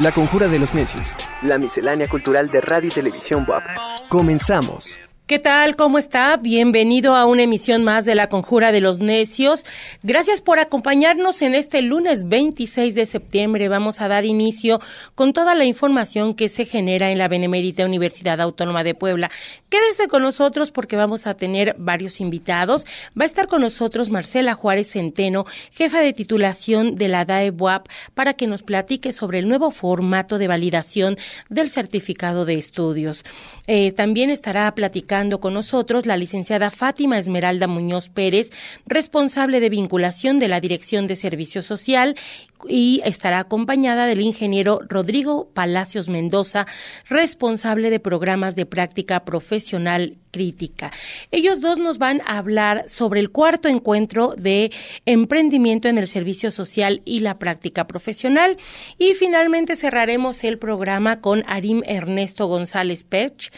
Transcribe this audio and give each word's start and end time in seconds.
La 0.00 0.12
Conjura 0.12 0.48
de 0.48 0.58
los 0.58 0.74
Necios. 0.74 1.14
La 1.42 1.58
miscelánea 1.58 2.08
cultural 2.08 2.48
de 2.48 2.62
radio 2.62 2.88
y 2.88 2.90
televisión 2.90 3.44
WAP. 3.46 3.62
Comenzamos. 4.08 4.98
¿Qué 5.30 5.38
tal? 5.38 5.76
¿Cómo 5.76 5.98
está? 5.98 6.36
Bienvenido 6.38 7.14
a 7.14 7.24
una 7.24 7.44
emisión 7.44 7.84
más 7.84 8.04
de 8.04 8.16
La 8.16 8.28
Conjura 8.28 8.72
de 8.72 8.80
los 8.80 8.98
Necios. 8.98 9.64
Gracias 10.02 10.42
por 10.42 10.58
acompañarnos 10.58 11.40
en 11.42 11.54
este 11.54 11.82
lunes 11.82 12.28
26 12.28 12.96
de 12.96 13.06
septiembre. 13.06 13.68
Vamos 13.68 14.00
a 14.00 14.08
dar 14.08 14.24
inicio 14.24 14.80
con 15.14 15.32
toda 15.32 15.54
la 15.54 15.66
información 15.66 16.34
que 16.34 16.48
se 16.48 16.64
genera 16.64 17.12
en 17.12 17.18
la 17.18 17.28
Benemérita 17.28 17.84
Universidad 17.84 18.40
Autónoma 18.40 18.82
de 18.82 18.96
Puebla. 18.96 19.30
Quédese 19.68 20.08
con 20.08 20.22
nosotros 20.22 20.72
porque 20.72 20.96
vamos 20.96 21.28
a 21.28 21.34
tener 21.34 21.76
varios 21.78 22.20
invitados. 22.20 22.84
Va 23.16 23.22
a 23.22 23.26
estar 23.26 23.46
con 23.46 23.60
nosotros 23.60 24.10
Marcela 24.10 24.54
Juárez 24.54 24.90
Centeno, 24.90 25.46
jefa 25.70 26.00
de 26.00 26.12
titulación 26.12 26.96
de 26.96 27.06
la 27.06 27.24
DAE-BUAP, 27.24 27.86
para 28.14 28.34
que 28.34 28.48
nos 28.48 28.64
platique 28.64 29.12
sobre 29.12 29.38
el 29.38 29.46
nuevo 29.46 29.70
formato 29.70 30.38
de 30.38 30.48
validación 30.48 31.16
del 31.48 31.70
certificado 31.70 32.46
de 32.46 32.54
estudios. 32.54 33.24
Eh, 33.68 33.92
también 33.92 34.30
estará 34.30 34.74
platicando 34.74 35.19
con 35.28 35.52
nosotros 35.52 36.06
la 36.06 36.16
licenciada 36.16 36.70
Fátima 36.70 37.18
Esmeralda 37.18 37.66
Muñoz 37.66 38.08
Pérez, 38.08 38.50
responsable 38.86 39.60
de 39.60 39.68
vinculación 39.68 40.38
de 40.38 40.48
la 40.48 40.60
Dirección 40.60 41.06
de 41.06 41.14
Servicio 41.14 41.60
Social 41.60 42.16
y 42.68 43.00
estará 43.04 43.38
acompañada 43.38 44.06
del 44.06 44.20
ingeniero 44.20 44.80
Rodrigo 44.88 45.50
Palacios 45.52 46.08
Mendoza, 46.08 46.66
responsable 47.08 47.90
de 47.90 48.00
programas 48.00 48.56
de 48.56 48.66
práctica 48.66 49.24
profesional 49.24 50.16
crítica. 50.30 50.92
Ellos 51.30 51.60
dos 51.60 51.78
nos 51.78 51.98
van 51.98 52.20
a 52.24 52.38
hablar 52.38 52.88
sobre 52.88 53.20
el 53.20 53.30
cuarto 53.30 53.68
encuentro 53.68 54.34
de 54.36 54.70
emprendimiento 55.06 55.88
en 55.88 55.98
el 55.98 56.06
servicio 56.06 56.50
social 56.50 57.02
y 57.04 57.20
la 57.20 57.38
práctica 57.38 57.86
profesional. 57.86 58.56
Y 58.98 59.14
finalmente 59.14 59.74
cerraremos 59.74 60.44
el 60.44 60.58
programa 60.58 61.20
con 61.20 61.42
Arim 61.46 61.82
Ernesto 61.84 62.46
González 62.46 63.04
Pech. 63.04 63.50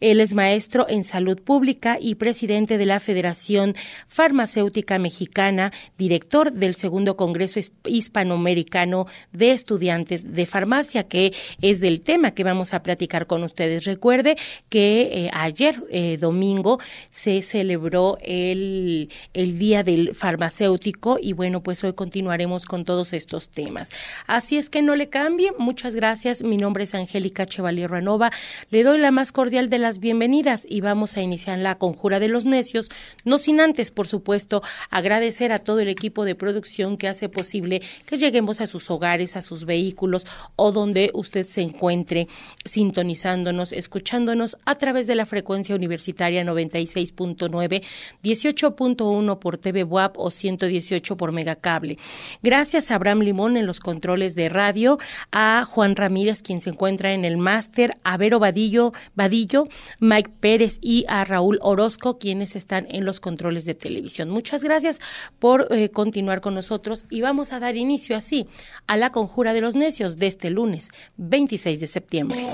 Él 0.00 0.20
es 0.20 0.34
maestro 0.34 0.86
en 0.88 1.04
salud 1.08 1.40
pública 1.42 1.98
y 2.00 2.14
presidente 2.14 2.78
de 2.78 2.86
la 2.86 3.00
Federación 3.00 3.74
Farmacéutica 4.06 4.98
Mexicana, 4.98 5.72
director 5.96 6.52
del 6.52 6.76
segundo 6.76 7.16
Congreso 7.16 7.60
Hispanoamericano 7.84 8.58
Americano 8.58 9.06
de 9.32 9.52
Estudiantes 9.52 10.34
de 10.34 10.46
Farmacia, 10.46 11.04
que 11.04 11.32
es 11.60 11.80
del 11.80 12.00
tema 12.00 12.32
que 12.32 12.44
vamos 12.44 12.74
a 12.74 12.82
platicar 12.82 13.26
con 13.26 13.42
ustedes. 13.44 13.84
Recuerde 13.84 14.36
que 14.68 15.02
eh, 15.12 15.30
ayer, 15.32 15.82
eh, 15.90 16.16
domingo, 16.18 16.78
se 17.10 17.42
celebró 17.42 18.18
el, 18.20 19.10
el 19.32 19.58
Día 19.58 19.82
del 19.82 20.14
Farmacéutico 20.14 21.18
y 21.20 21.32
bueno, 21.34 21.62
pues 21.62 21.84
hoy 21.84 21.92
continuaremos 21.92 22.66
con 22.66 22.84
todos 22.84 23.12
estos 23.12 23.48
temas. 23.48 23.90
Así 24.26 24.56
es 24.56 24.70
que 24.70 24.82
no 24.82 24.96
le 24.96 25.08
cambie. 25.08 25.52
Muchas 25.58 25.94
gracias. 25.94 26.42
Mi 26.42 26.56
nombre 26.56 26.84
es 26.84 26.94
Angélica 26.94 27.46
Chevalier 27.46 27.90
Ranova. 27.90 28.30
Le 28.70 28.82
doy 28.82 28.98
la 28.98 29.10
más 29.10 29.32
cordial 29.32 29.70
de 29.70 29.78
las 29.78 29.98
bienvenidas 29.98 30.66
y 30.68 30.80
vamos 30.80 30.97
a 31.16 31.22
iniciar 31.22 31.58
la 31.58 31.78
conjura 31.78 32.18
de 32.18 32.28
los 32.28 32.44
necios, 32.44 32.88
no 33.24 33.38
sin 33.38 33.60
antes, 33.60 33.90
por 33.90 34.06
supuesto, 34.06 34.62
agradecer 34.90 35.52
a 35.52 35.60
todo 35.60 35.80
el 35.80 35.88
equipo 35.88 36.24
de 36.24 36.34
producción 36.34 36.96
que 36.96 37.08
hace 37.08 37.28
posible 37.28 37.82
que 38.06 38.16
llegue 38.16 38.42
a 38.48 38.66
sus 38.66 38.90
hogares, 38.90 39.36
a 39.36 39.42
sus 39.42 39.64
vehículos 39.64 40.26
o 40.56 40.72
donde 40.72 41.10
usted 41.12 41.44
se 41.44 41.60
encuentre 41.60 42.28
sintonizándonos, 42.64 43.72
escuchándonos 43.72 44.56
a 44.64 44.76
través 44.76 45.06
de 45.06 45.14
la 45.14 45.26
frecuencia 45.26 45.74
universitaria 45.74 46.42
96.9, 46.44 47.82
18.1 48.22 49.38
por 49.38 49.58
TV 49.58 49.84
WAP 49.84 50.18
o 50.18 50.30
118 50.30 51.16
por 51.16 51.32
Megacable. 51.32 51.98
Gracias 52.42 52.90
a 52.90 52.94
Abraham 52.94 53.20
Limón 53.20 53.56
en 53.56 53.66
los 53.66 53.80
controles 53.80 54.34
de 54.34 54.48
radio, 54.48 54.98
a 55.30 55.66
Juan 55.68 55.94
Ramírez, 55.94 56.42
quien 56.42 56.60
se 56.60 56.70
encuentra 56.70 57.12
en 57.12 57.24
el 57.24 57.36
máster, 57.36 57.98
a 58.02 58.16
Vero 58.16 58.38
Vadillo, 58.38 58.92
Vadillo, 59.14 59.64
Mike 60.00 60.30
Pérez 60.40 60.77
y 60.80 61.04
a 61.08 61.24
Raúl 61.24 61.58
Orozco, 61.62 62.18
quienes 62.18 62.56
están 62.56 62.86
en 62.90 63.04
los 63.04 63.20
controles 63.20 63.64
de 63.64 63.74
televisión. 63.74 64.30
Muchas 64.30 64.64
gracias 64.64 65.00
por 65.38 65.68
eh, 65.70 65.90
continuar 65.90 66.40
con 66.40 66.54
nosotros 66.54 67.04
y 67.10 67.20
vamos 67.20 67.52
a 67.52 67.60
dar 67.60 67.76
inicio 67.76 68.16
a 68.16 68.20
sí 68.20 68.46
a 68.86 68.96
la 68.96 69.10
conjura 69.10 69.54
de 69.54 69.60
los 69.60 69.74
necios 69.74 70.18
de 70.18 70.26
este 70.26 70.50
lunes 70.50 70.90
26 71.16 71.80
de 71.80 71.86
septiembre. 71.86 72.46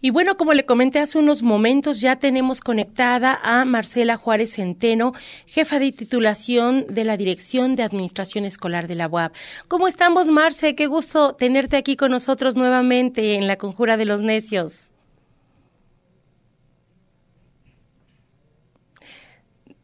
Y 0.00 0.10
bueno, 0.10 0.36
como 0.36 0.54
le 0.54 0.64
comenté 0.64 1.00
hace 1.00 1.18
unos 1.18 1.42
momentos, 1.42 2.00
ya 2.00 2.16
tenemos 2.16 2.60
conectada 2.60 3.38
a 3.42 3.64
Marcela 3.64 4.16
Juárez 4.16 4.54
Centeno, 4.54 5.12
jefa 5.46 5.80
de 5.80 5.90
titulación 5.90 6.86
de 6.88 7.04
la 7.04 7.16
Dirección 7.16 7.74
de 7.74 7.82
Administración 7.82 8.44
Escolar 8.44 8.86
de 8.86 8.94
la 8.94 9.08
UAP. 9.08 9.34
¿Cómo 9.66 9.88
estamos, 9.88 10.28
Marce? 10.28 10.76
Qué 10.76 10.86
gusto 10.86 11.34
tenerte 11.34 11.76
aquí 11.76 11.96
con 11.96 12.12
nosotros 12.12 12.54
nuevamente 12.54 13.34
en 13.34 13.48
la 13.48 13.56
Conjura 13.56 13.96
de 13.96 14.04
los 14.04 14.22
Necios. 14.22 14.92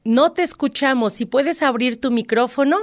No 0.05 0.33
te 0.33 0.43
escuchamos. 0.43 1.15
Si 1.15 1.25
puedes 1.25 1.63
abrir 1.63 2.01
tu 2.01 2.11
micrófono. 2.13 2.77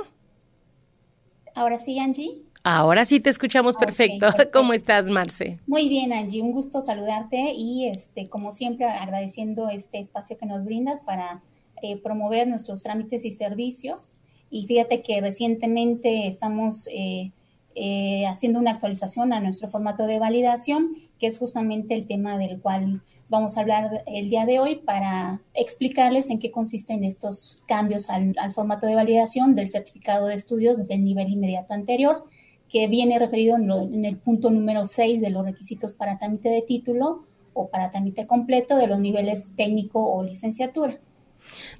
Ahora 1.55 1.79
sí, 1.79 1.97
Angie. 1.99 2.41
Ahora 2.63 3.05
sí 3.05 3.19
te 3.19 3.29
escuchamos 3.31 3.75
perfecto. 3.75 4.27
¿Cómo 4.53 4.73
estás, 4.73 5.07
Marce? 5.07 5.59
Muy 5.65 5.89
bien, 5.89 6.13
Angie. 6.13 6.41
Un 6.41 6.51
gusto 6.51 6.81
saludarte 6.81 7.53
y, 7.55 7.87
este, 7.87 8.27
como 8.27 8.51
siempre, 8.51 8.85
agradeciendo 8.85 9.69
este 9.69 9.99
espacio 9.99 10.37
que 10.37 10.45
nos 10.45 10.63
brindas 10.63 11.01
para 11.01 11.41
eh, 11.81 11.97
promover 11.97 12.47
nuestros 12.47 12.83
trámites 12.83 13.25
y 13.25 13.31
servicios. 13.31 14.17
Y 14.51 14.67
fíjate 14.67 15.01
que 15.01 15.21
recientemente 15.21 16.27
estamos 16.27 16.87
eh, 16.91 17.31
eh, 17.73 18.27
haciendo 18.27 18.59
una 18.59 18.71
actualización 18.71 19.33
a 19.33 19.39
nuestro 19.39 19.67
formato 19.67 20.05
de 20.05 20.19
validación, 20.19 20.95
que 21.19 21.27
es 21.27 21.39
justamente 21.39 21.95
el 21.95 22.05
tema 22.05 22.37
del 22.37 22.59
cual 22.59 23.01
vamos 23.27 23.57
a 23.57 23.61
hablar 23.61 24.03
el 24.05 24.29
día 24.29 24.45
de 24.45 24.59
hoy 24.59 24.75
para 24.75 25.41
explicarles 25.53 26.29
en 26.29 26.37
qué 26.37 26.51
consisten 26.51 27.05
estos 27.05 27.63
cambios 27.65 28.09
al, 28.09 28.35
al 28.37 28.51
formato 28.51 28.85
de 28.85 28.95
validación 28.95 29.55
del 29.55 29.69
certificado 29.69 30.27
de 30.27 30.35
estudios 30.35 30.85
del 30.85 31.03
nivel 31.03 31.29
inmediato 31.29 31.73
anterior 31.73 32.25
que 32.71 32.87
viene 32.87 33.19
referido 33.19 33.57
en, 33.57 34.05
el 34.05 34.17
punto 34.17 34.49
número 34.49 34.85
6 34.85 35.21
de 35.21 35.29
los 35.29 35.45
requisitos 35.45 35.93
para 35.93 36.17
trámite 36.17 36.49
de 36.49 36.61
título 36.61 37.25
o 37.53 37.69
para 37.69 37.91
trámite 37.91 38.25
completo 38.25 38.77
de 38.77 38.87
los 38.87 38.99
niveles 38.99 39.49
técnico 39.57 40.03
o 40.03 40.23
licenciatura. 40.23 40.97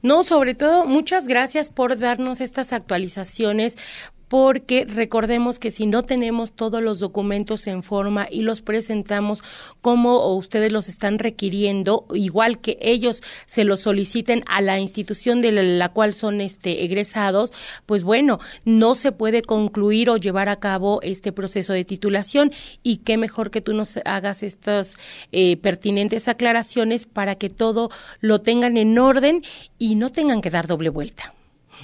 No, 0.02 0.24
sobre 0.24 0.54
todo, 0.54 0.86
muchas 0.86 1.28
gracias 1.28 1.70
por 1.70 1.98
darnos 1.98 2.42
estas 2.42 2.74
actualizaciones, 2.74 3.78
porque 4.32 4.86
recordemos 4.86 5.60
que 5.60 5.72
si 5.72 5.86
no 5.86 6.04
tenemos 6.04 6.54
todos 6.54 6.82
los 6.82 7.00
documentos 7.00 7.68
en 7.68 7.84
forma 7.84 8.30
y 8.32 8.44
los 8.44 8.62
presentamos 8.62 9.44
como 9.82 10.26
ustedes 10.36 10.72
los 10.72 10.88
están 10.88 11.20
requiriendo, 11.20 12.06
igual 12.14 12.62
que 12.62 12.78
ellos 12.80 13.24
se 13.46 13.66
los 13.66 13.82
soliciten 13.82 14.46
a 14.48 14.62
la 14.62 14.80
institución 14.80 15.42
de 15.42 15.52
la 15.52 15.90
cual 15.90 16.14
son 16.14 16.40
este 16.40 16.86
egresados, 16.86 17.52
pues 17.86 18.04
bueno, 18.04 18.40
no 18.64 18.96
se 18.96 19.12
puede 19.12 19.42
concluir 19.42 20.10
o 20.10 20.16
llevar 20.16 20.48
a 20.48 20.62
cabo 20.62 21.02
este 21.02 21.34
proceso 21.34 21.74
de 21.74 21.84
titulación 21.84 22.54
y 22.84 23.00
qué 23.00 23.18
mejor 23.18 23.52
que 23.52 23.60
tú 23.60 23.74
nos 23.74 24.00
hagas 24.06 24.44
estas 24.44 24.96
eh, 25.34 25.58
pertinentes 25.58 26.30
aclaraciones 26.30 27.06
para 27.06 27.36
que 27.36 27.50
todo 27.50 27.90
lo 28.22 28.40
tengan 28.40 28.78
en 28.78 28.98
orden 28.98 29.44
y 29.78 29.96
no 29.96 30.10
tengan 30.10 30.42
que 30.42 30.52
dar 30.52 30.68
doble 30.68 30.88
vuelta. 30.88 31.34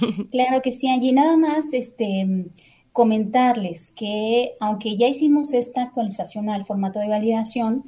Claro 0.30 0.62
que 0.62 0.72
sí, 0.72 0.88
Angie. 0.88 1.12
Nada 1.12 1.36
más 1.36 1.72
este, 1.72 2.50
comentarles 2.92 3.92
que 3.92 4.54
aunque 4.60 4.96
ya 4.96 5.08
hicimos 5.08 5.52
esta 5.52 5.82
actualización 5.82 6.50
al 6.50 6.64
formato 6.64 6.98
de 6.98 7.08
validación, 7.08 7.84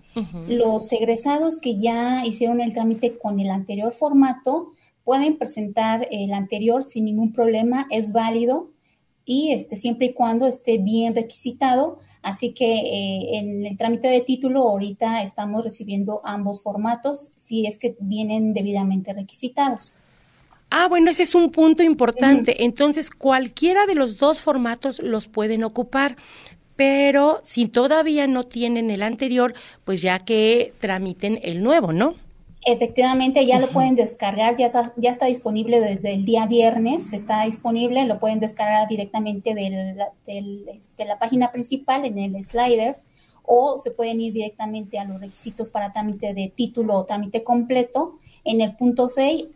los 0.49 0.93
egresados 0.93 1.59
que 1.59 1.79
ya 1.79 2.25
hicieron 2.25 2.61
el 2.61 2.73
trámite 2.73 3.19
con 3.19 3.41
el 3.41 3.51
anterior 3.51 3.93
formato 3.93 4.69
pueden 5.05 5.37
presentar 5.37 6.07
el 6.11 6.33
anterior 6.33 6.85
sin 6.85 7.07
ningún 7.07 7.33
problema, 7.33 7.87
es 7.91 8.12
válido 8.12 8.71
y 9.25 9.53
este, 9.53 9.77
siempre 9.77 10.07
y 10.07 10.12
cuando 10.12 10.47
esté 10.47 10.79
bien 10.79 11.15
requisitado. 11.15 11.99
Así 12.23 12.53
que 12.53 12.67
eh, 12.67 13.39
en 13.39 13.67
el 13.67 13.79
trámite 13.79 14.09
de 14.09 14.21
título 14.21 14.69
ahorita 14.69 15.23
estamos 15.23 15.65
recibiendo 15.65 16.21
ambos 16.25 16.62
formatos 16.62 17.33
si 17.37 17.67
es 17.67 17.79
que 17.79 17.97
vienen 17.99 18.53
debidamente 18.53 19.12
requisitados. 19.12 19.97
Ah, 20.71 20.87
bueno, 20.89 21.11
ese 21.11 21.25
es 21.25 21.35
un 21.35 21.51
punto 21.51 21.83
importante. 21.83 22.65
Entonces, 22.65 23.11
cualquiera 23.11 23.87
de 23.87 23.97
los 23.97 24.19
dos 24.19 24.41
formatos 24.41 25.01
los 25.01 25.27
pueden 25.27 25.65
ocupar, 25.65 26.17
pero 26.77 27.41
si 27.43 27.67
todavía 27.67 28.27
no 28.27 28.45
tienen 28.45 28.89
el 28.91 29.03
anterior, 29.03 29.53
pues 29.85 30.01
ya 30.01 30.21
que 30.21 30.73
tramiten 30.79 31.41
el 31.43 31.63
nuevo, 31.63 31.93
¿no? 31.93 32.15
Efectivamente, 32.65 33.47
ya 33.47 33.59
lo 33.59 33.71
pueden 33.71 33.97
descargar, 33.97 34.57
ya 34.57 34.67
está, 34.67 34.93
ya 34.97 35.11
está 35.11 35.27
disponible 35.27 35.81
desde 35.81 36.13
el 36.13 36.25
día 36.25 36.47
viernes, 36.47 37.13
está 37.15 37.45
disponible, 37.45 38.05
lo 38.05 38.19
pueden 38.19 38.39
descargar 38.39 38.87
directamente 38.87 39.55
del, 39.55 39.97
del, 40.27 40.65
de 40.67 40.73
este, 40.73 41.07
la 41.07 41.19
página 41.19 41.51
principal 41.53 42.05
en 42.05 42.19
el 42.19 42.45
slider 42.45 42.97
o 43.45 43.79
se 43.79 43.91
pueden 43.91 44.21
ir 44.21 44.33
directamente 44.33 44.99
a 44.99 45.05
los 45.05 45.21
requisitos 45.21 45.71
para 45.71 45.93
trámite 45.93 46.35
de 46.35 46.53
título 46.55 46.97
o 46.97 47.05
trámite 47.05 47.43
completo. 47.43 48.19
En 48.45 48.61
el 48.61 48.77
punto 48.77 49.09
6, 49.09 49.47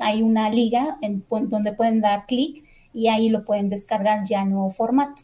hay 0.00 0.22
una 0.22 0.50
liga 0.50 0.98
en, 1.02 1.24
donde 1.28 1.72
pueden 1.72 2.00
dar 2.00 2.26
clic 2.26 2.64
y 2.92 3.08
ahí 3.08 3.28
lo 3.28 3.44
pueden 3.44 3.68
descargar 3.68 4.24
ya 4.24 4.42
en 4.42 4.50
nuevo 4.50 4.70
formato. 4.70 5.22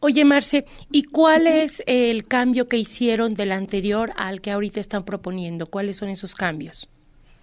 Oye, 0.00 0.24
Marce, 0.24 0.64
¿y 0.90 1.04
cuál 1.04 1.46
es 1.46 1.82
el 1.86 2.26
cambio 2.26 2.68
que 2.68 2.78
hicieron 2.78 3.34
del 3.34 3.52
anterior 3.52 4.12
al 4.16 4.40
que 4.40 4.50
ahorita 4.50 4.80
están 4.80 5.04
proponiendo? 5.04 5.66
¿Cuáles 5.66 5.96
son 5.96 6.08
esos 6.08 6.34
cambios? 6.34 6.88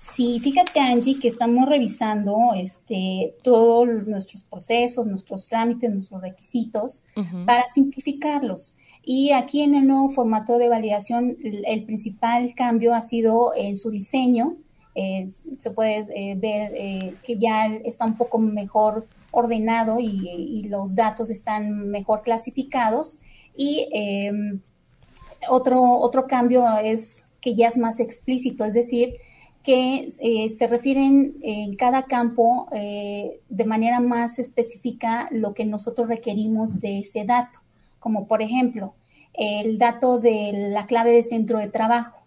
Sí, 0.04 0.40
fíjate 0.42 0.82
Angie 0.82 1.18
que 1.18 1.30
estamos 1.30 1.68
revisando 1.68 2.54
este, 2.58 3.36
todos 3.42 3.88
nuestros 4.06 4.44
procesos, 4.44 5.06
nuestros 5.08 5.48
trámites, 5.48 5.94
nuestros 5.94 6.22
requisitos 6.22 7.06
para 7.46 7.68
simplificarlos. 7.70 8.76
Y 9.06 9.32
aquí 9.32 9.62
en 9.64 9.76
el 9.76 9.88
nuevo 9.88 10.10
formato 10.10 10.58
de 10.58 10.70
validación, 10.70 11.38
el, 11.42 11.84
principal 11.86 12.54
cambio 12.56 12.94
ha 12.94 13.04
sido 13.04 13.54
en 13.56 13.78
su 13.78 13.92
diseño. 13.92 14.56
Eh, 14.96 15.30
se 15.58 15.72
puede 15.72 16.08
eh, 16.16 16.36
ver 16.36 16.72
eh, 16.76 17.16
que 17.24 17.38
ya 17.38 17.68
está 17.68 18.06
un 18.06 18.16
poco 18.16 18.40
mejor 18.40 19.08
ordenado 19.32 20.00
y, 20.00 20.64
los 20.70 20.96
datos 20.96 21.30
están 21.30 21.90
mejor 21.90 22.22
clasificados. 22.22 23.20
Y 23.56 23.90
em, 23.92 24.62
otro, 25.50 25.82
otro 25.82 26.28
cambio 26.28 26.66
es 26.78 27.24
que 27.42 27.56
ya 27.56 27.68
es 27.68 27.78
más 27.78 28.00
explícito, 28.00 28.64
es 28.64 28.74
decir, 28.74 29.16
que 29.64 30.10
eh, 30.20 30.50
se 30.50 30.68
refieren 30.68 31.38
en 31.42 31.76
cada 31.76 32.04
campo 32.04 32.68
eh, 32.74 33.40
de 33.50 33.66
manera 33.66 34.02
más 34.02 34.38
específica 34.38 35.30
lo 35.32 35.54
que 35.54 35.66
nosotros 35.66 36.10
requerimos 36.10 36.80
de 36.82 37.00
ese 37.00 37.24
dato, 37.24 37.60
como 38.04 38.28
por 38.28 38.42
ejemplo 38.42 38.94
el 39.34 39.80
dato 39.80 40.20
de 40.20 40.52
la 40.54 40.86
clave 40.86 41.12
de 41.12 41.24
centro 41.24 41.58
de 41.58 41.70
trabajo. 41.70 42.20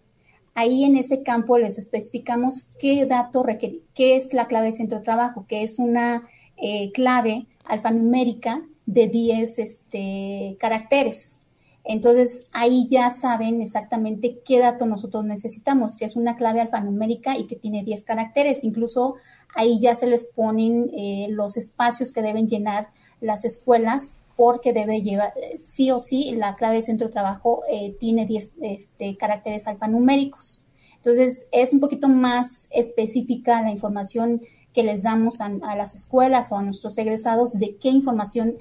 Ahí 0.55 0.83
en 0.83 0.95
ese 0.95 1.21
campo 1.21 1.59
les 1.59 1.77
especificamos 1.77 2.71
qué 2.79 3.05
dato 3.05 3.43
requiere, 3.43 3.81
qué 3.93 4.15
es 4.15 4.33
la 4.33 4.47
clave 4.47 4.67
de 4.67 4.73
centro 4.73 4.97
de 4.97 5.05
trabajo, 5.05 5.45
que 5.47 5.61
es 5.61 5.77
una 5.77 6.27
eh, 6.57 6.91
clave 6.91 7.45
alfanumérica 7.63 8.63
de 8.87 9.07
10 9.07 9.59
este, 9.59 10.57
caracteres. 10.59 11.41
Entonces 11.83 12.49
ahí 12.51 12.87
ya 12.89 13.11
saben 13.11 13.61
exactamente 13.61 14.39
qué 14.43 14.59
dato 14.59 14.87
nosotros 14.87 15.23
necesitamos, 15.23 15.95
que 15.95 16.05
es 16.05 16.15
una 16.15 16.35
clave 16.35 16.59
alfanumérica 16.59 17.37
y 17.37 17.45
que 17.45 17.55
tiene 17.55 17.83
10 17.83 18.03
caracteres. 18.03 18.63
Incluso 18.63 19.15
ahí 19.55 19.79
ya 19.79 19.95
se 19.95 20.07
les 20.07 20.25
ponen 20.25 20.89
eh, 20.91 21.27
los 21.29 21.55
espacios 21.55 22.11
que 22.11 22.23
deben 22.23 22.47
llenar 22.47 22.89
las 23.21 23.45
escuelas 23.45 24.15
porque 24.37 24.71
debe 24.71 25.01
llevar, 25.01 25.33
sí 25.57 25.91
o 25.91 25.99
sí, 25.99 26.31
la 26.35 26.55
clave 26.55 26.75
de 26.75 26.81
centro 26.83 27.07
de 27.07 27.13
trabajo 27.13 27.63
eh, 27.69 27.97
tiene 27.99 28.25
10 28.25 28.53
este, 28.61 29.17
caracteres 29.17 29.67
alfanuméricos. 29.67 30.63
Entonces 30.95 31.47
es 31.51 31.73
un 31.73 31.81
poquito 31.81 32.07
más 32.07 32.69
específica 32.71 33.61
la 33.61 33.71
información 33.71 34.41
que 34.73 34.83
les 34.83 35.03
damos 35.03 35.41
a, 35.41 35.47
a 35.47 35.75
las 35.75 35.95
escuelas 35.95 36.51
o 36.51 36.55
a 36.55 36.61
nuestros 36.61 36.97
egresados 36.97 37.59
de 37.59 37.75
qué 37.77 37.89
información 37.89 38.57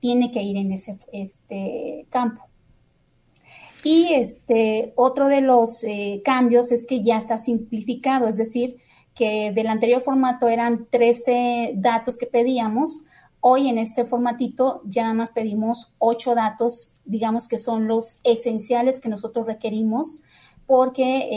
tiene 0.00 0.30
que 0.30 0.42
ir 0.42 0.56
en 0.56 0.72
ese 0.72 0.98
este, 1.12 2.06
campo. 2.10 2.42
Y 3.84 4.12
este, 4.14 4.92
otro 4.96 5.28
de 5.28 5.40
los 5.40 5.84
eh, 5.84 6.20
cambios 6.24 6.72
es 6.72 6.84
que 6.86 7.02
ya 7.02 7.18
está 7.18 7.38
simplificado, 7.38 8.28
es 8.28 8.36
decir, 8.36 8.76
que 9.14 9.52
del 9.52 9.66
anterior 9.68 10.00
formato 10.02 10.48
eran 10.48 10.86
13 10.90 11.72
datos 11.76 12.18
que 12.18 12.26
pedíamos. 12.26 13.04
Hoy 13.40 13.68
en 13.68 13.78
este 13.78 14.04
formatito 14.04 14.82
ya 14.84 15.02
nada 15.02 15.14
más 15.14 15.32
pedimos 15.32 15.92
8 15.98 16.34
datos, 16.34 17.00
digamos 17.04 17.46
que 17.46 17.58
son 17.58 17.86
los 17.86 18.20
esenciales 18.24 19.00
que 19.00 19.08
nosotros 19.08 19.46
requerimos, 19.46 20.18
porque 20.66 21.28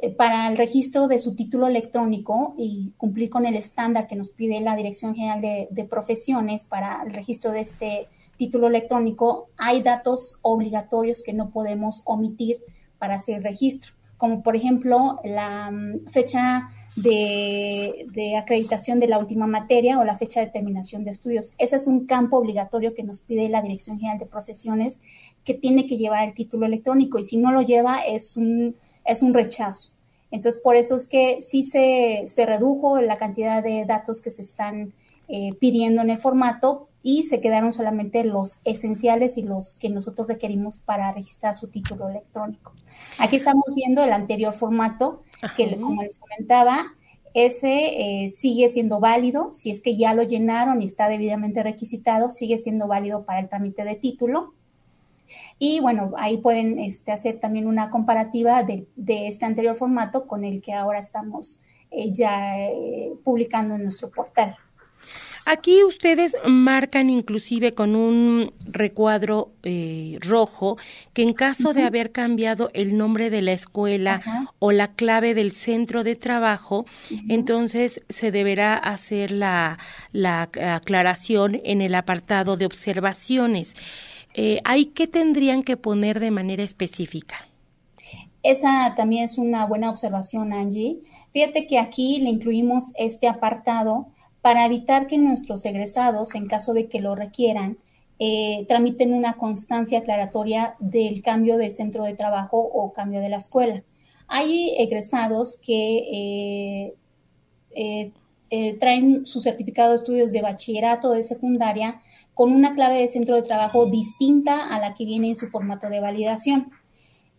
eh, 0.00 0.10
para 0.16 0.48
el 0.48 0.56
registro 0.56 1.08
de 1.08 1.18
su 1.18 1.34
título 1.34 1.66
electrónico 1.66 2.54
y 2.56 2.92
cumplir 2.96 3.28
con 3.28 3.44
el 3.44 3.56
estándar 3.56 4.06
que 4.06 4.16
nos 4.16 4.30
pide 4.30 4.60
la 4.60 4.76
Dirección 4.76 5.14
General 5.14 5.40
de, 5.40 5.68
de 5.70 5.84
Profesiones 5.84 6.64
para 6.64 7.02
el 7.04 7.12
registro 7.12 7.50
de 7.50 7.60
este 7.60 8.08
título 8.36 8.68
electrónico, 8.68 9.48
hay 9.56 9.82
datos 9.82 10.38
obligatorios 10.42 11.22
que 11.22 11.32
no 11.32 11.50
podemos 11.50 12.02
omitir 12.04 12.58
para 12.98 13.14
hacer 13.14 13.42
registro, 13.42 13.92
como 14.16 14.42
por 14.42 14.56
ejemplo 14.56 15.20
la 15.24 15.70
mm, 15.70 16.06
fecha 16.06 16.68
de, 16.96 18.36
acreditación 18.38 19.00
de 19.00 19.08
la 19.08 19.18
última 19.18 19.46
materia 19.46 19.98
o 19.98 20.04
la 20.04 20.16
fecha 20.16 20.40
de 20.40 20.46
terminación 20.46 21.04
de 21.04 21.10
estudios. 21.10 21.54
Ese 21.58 21.76
es 21.76 21.86
un 21.86 22.06
campo 22.06 22.38
obligatorio 22.38 22.94
que 22.94 23.02
nos 23.02 23.20
pide 23.20 23.48
la 23.48 23.62
Dirección 23.62 23.98
General 23.98 24.18
de 24.18 24.26
Profesiones 24.26 25.00
que 25.44 25.54
tiene 25.54 25.86
que 25.86 25.96
llevar 25.96 26.26
el 26.26 26.34
título 26.34 26.66
electrónico 26.66 27.18
y 27.18 27.24
si 27.24 27.36
no 27.36 27.52
lo 27.52 27.62
lleva 27.62 28.00
es 28.00 28.36
un, 28.36 28.76
es 29.04 29.22
un 29.22 29.34
rechazo. 29.34 29.90
Entonces, 30.30 30.60
por 30.60 30.74
eso 30.74 30.96
es 30.96 31.06
que 31.06 31.40
sí 31.40 31.62
se, 31.62 32.24
se 32.26 32.46
redujo 32.46 33.00
la 33.00 33.18
cantidad 33.18 33.62
de 33.62 33.84
datos 33.84 34.20
que 34.20 34.30
se 34.30 34.42
están 34.42 34.92
eh, 35.28 35.54
pidiendo 35.60 36.02
en 36.02 36.10
el 36.10 36.18
formato, 36.18 36.88
y 37.06 37.24
se 37.24 37.42
quedaron 37.42 37.70
solamente 37.70 38.24
los 38.24 38.60
esenciales 38.64 39.36
y 39.36 39.42
los 39.42 39.76
que 39.76 39.90
nosotros 39.90 40.26
requerimos 40.26 40.78
para 40.78 41.12
registrar 41.12 41.54
su 41.54 41.68
título 41.68 42.08
electrónico. 42.08 42.72
Aquí 43.18 43.36
estamos 43.36 43.66
viendo 43.76 44.02
el 44.02 44.10
anterior 44.10 44.54
formato 44.54 45.22
que, 45.54 45.78
como 45.78 46.02
les 46.02 46.18
comentaba, 46.18 46.94
ese 47.34 48.24
eh, 48.24 48.30
sigue 48.30 48.70
siendo 48.70 49.00
válido, 49.00 49.52
si 49.52 49.70
es 49.70 49.82
que 49.82 49.98
ya 49.98 50.14
lo 50.14 50.22
llenaron 50.22 50.80
y 50.80 50.86
está 50.86 51.10
debidamente 51.10 51.62
requisitado, 51.62 52.30
sigue 52.30 52.56
siendo 52.56 52.88
válido 52.88 53.26
para 53.26 53.40
el 53.40 53.50
trámite 53.50 53.84
de 53.84 53.96
título. 53.96 54.54
Y 55.58 55.80
bueno, 55.80 56.12
ahí 56.16 56.38
pueden 56.38 56.78
este, 56.78 57.12
hacer 57.12 57.38
también 57.38 57.66
una 57.66 57.90
comparativa 57.90 58.62
de, 58.62 58.86
este 58.96 59.44
anterior 59.44 59.76
formato 59.76 60.26
con 60.26 60.42
el 60.42 60.62
que 60.62 60.72
ahora 60.72 61.00
estamos 61.00 61.60
eh, 61.90 62.10
ya 62.12 62.58
eh, 62.58 63.12
publicando 63.22 63.74
en 63.74 63.82
nuestro 63.82 64.10
portal. 64.10 64.56
Aquí 65.46 65.84
ustedes 65.84 66.36
marcan 66.46 67.10
inclusive 67.10 67.72
con 67.72 67.96
un 67.96 68.52
recuadro 68.64 69.52
eh, 69.62 70.18
rojo 70.20 70.78
que 71.12 71.22
en 71.22 71.34
caso 71.34 71.74
de 71.74 71.82
haber 71.82 72.12
cambiado 72.12 72.70
el 72.72 72.96
nombre 72.96 73.28
de 73.28 73.42
la 73.42 73.52
escuela 73.52 74.22
o 74.58 74.72
la 74.72 74.92
clave 74.92 75.34
del 75.34 75.52
centro 75.52 76.02
de 76.02 76.16
trabajo, 76.16 76.86
entonces 77.28 78.02
se 78.08 78.30
deberá 78.30 78.74
hacer 78.74 79.32
la, 79.32 79.78
aclaración 80.62 81.60
en 81.64 81.82
el 81.82 81.94
apartado 81.94 82.56
de 82.56 82.64
observaciones. 82.64 83.76
Eh, 84.34 84.60
¿Ahí 84.64 84.86
qué 84.86 85.06
tendrían 85.06 85.62
que 85.62 85.76
poner 85.76 86.20
de 86.20 86.30
manera 86.30 86.62
específica? 86.62 87.48
Esa 88.42 88.94
también 88.96 89.24
es 89.24 89.38
una 89.38 89.66
buena 89.66 89.90
observación, 89.90 90.52
Angie. 90.52 90.98
Fíjate 91.32 91.66
que 91.66 91.78
aquí 91.78 92.20
le 92.20 92.30
incluimos 92.30 92.92
este 92.96 93.28
apartado 93.28 94.08
para 94.44 94.66
evitar 94.66 95.06
que 95.06 95.16
nuestros 95.16 95.64
egresados, 95.64 96.34
en 96.34 96.48
caso 96.48 96.74
de 96.74 96.86
que 96.86 97.00
lo 97.00 97.14
requieran, 97.14 97.78
eh, 98.18 98.66
tramiten 98.68 99.14
una 99.14 99.38
constancia 99.38 100.00
aclaratoria 100.00 100.74
del 100.80 101.22
cambio 101.22 101.56
de 101.56 101.70
centro 101.70 102.04
de 102.04 102.12
trabajo 102.12 102.58
o 102.58 102.92
cambio 102.92 103.22
de 103.22 103.30
la 103.30 103.38
escuela. 103.38 103.82
Hay 104.28 104.74
egresados 104.76 105.56
que 105.56 106.92
eh, 107.72 108.12
eh, 108.50 108.76
traen 108.78 109.24
su 109.24 109.40
certificado 109.40 109.92
de 109.92 109.96
estudios 109.96 110.30
de 110.30 110.42
bachillerato 110.42 111.12
de 111.12 111.22
secundaria 111.22 112.02
con 112.34 112.52
una 112.52 112.74
clave 112.74 113.00
de 113.00 113.08
centro 113.08 113.36
de 113.36 113.42
trabajo 113.42 113.86
distinta 113.86 114.68
a 114.68 114.78
la 114.78 114.92
que 114.92 115.06
viene 115.06 115.28
en 115.28 115.36
su 115.36 115.46
formato 115.46 115.88
de 115.88 116.00
validación. 116.00 116.70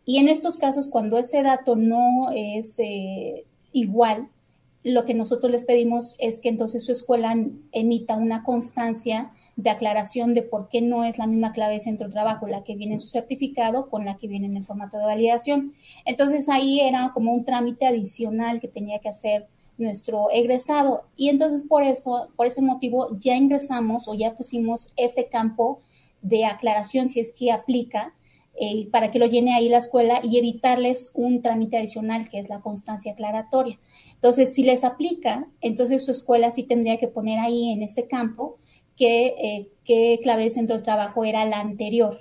Y 0.05 0.17
en 0.17 0.27
estos 0.27 0.57
casos, 0.57 0.89
cuando 0.89 1.19
ese 1.19 1.43
dato 1.43 1.75
no 1.75 2.31
es 2.31 2.79
igual, 3.73 4.29
lo 4.85 5.03
que 5.03 5.15
nosotros 5.15 5.51
les 5.51 5.63
pedimos 5.63 6.15
es 6.19 6.39
que 6.39 6.47
entonces 6.47 6.85
su 6.85 6.91
escuela 6.91 7.35
emita 7.71 8.15
una 8.15 8.43
constancia 8.43 9.31
de 9.55 9.71
aclaración 9.71 10.33
de 10.33 10.43
por 10.43 10.69
qué 10.69 10.79
no 10.81 11.03
es 11.03 11.17
la 11.17 11.25
misma 11.25 11.53
clave 11.53 11.73
de 11.73 11.79
centro 11.79 12.07
de 12.07 12.13
trabajo 12.13 12.45
la 12.45 12.63
que 12.63 12.75
viene 12.75 12.93
en 12.93 12.99
su 12.99 13.07
certificado 13.07 13.89
con 13.89 14.05
la 14.05 14.17
que 14.17 14.27
viene 14.27 14.45
en 14.45 14.57
el 14.57 14.63
formato 14.63 14.99
de 14.99 15.05
validación. 15.05 15.73
Entonces 16.05 16.49
ahí 16.49 16.81
era 16.81 17.11
como 17.15 17.33
un 17.33 17.45
trámite 17.45 17.87
adicional 17.87 18.61
que 18.61 18.67
tenía 18.67 18.99
que 18.99 19.09
hacer 19.09 19.47
nuestro 19.79 20.29
egresado 20.31 21.05
y 21.15 21.29
entonces 21.29 21.63
por 21.63 21.81
eso, 21.81 22.27
por 22.35 22.45
ese 22.45 22.61
motivo 22.61 23.17
ya 23.17 23.35
ingresamos 23.35 24.07
o 24.07 24.13
ya 24.13 24.35
pusimos 24.37 24.93
ese 24.97 25.29
campo 25.29 25.79
de 26.21 26.45
aclaración 26.45 27.09
si 27.09 27.21
es 27.21 27.33
que 27.33 27.51
aplica 27.51 28.13
eh, 28.57 28.87
para 28.89 29.11
que 29.11 29.19
lo 29.19 29.25
llene 29.25 29.53
ahí 29.53 29.67
la 29.67 29.79
escuela 29.79 30.21
y 30.23 30.37
evitarles 30.37 31.11
un 31.13 31.41
trámite 31.41 31.77
adicional 31.77 32.29
que 32.29 32.39
es 32.39 32.47
la 32.47 32.61
constancia 32.61 33.11
aclaratoria. 33.11 33.79
Entonces, 34.13 34.53
si 34.53 34.63
les 34.63 34.83
aplica, 34.83 35.47
entonces 35.61 36.05
su 36.05 36.11
escuela 36.11 36.51
sí 36.51 36.63
tendría 36.63 36.97
que 36.97 37.09
poner 37.09 37.39
ahí 37.39 37.71
en 37.71 37.83
ese 37.83 38.07
campo 38.07 38.57
qué, 38.95 39.67
eh, 39.85 40.19
clave 40.23 40.43
de 40.43 40.49
centro 40.51 40.77
de 40.77 40.83
trabajo 40.83 41.25
era 41.25 41.43
la 41.45 41.59
anterior 41.59 42.17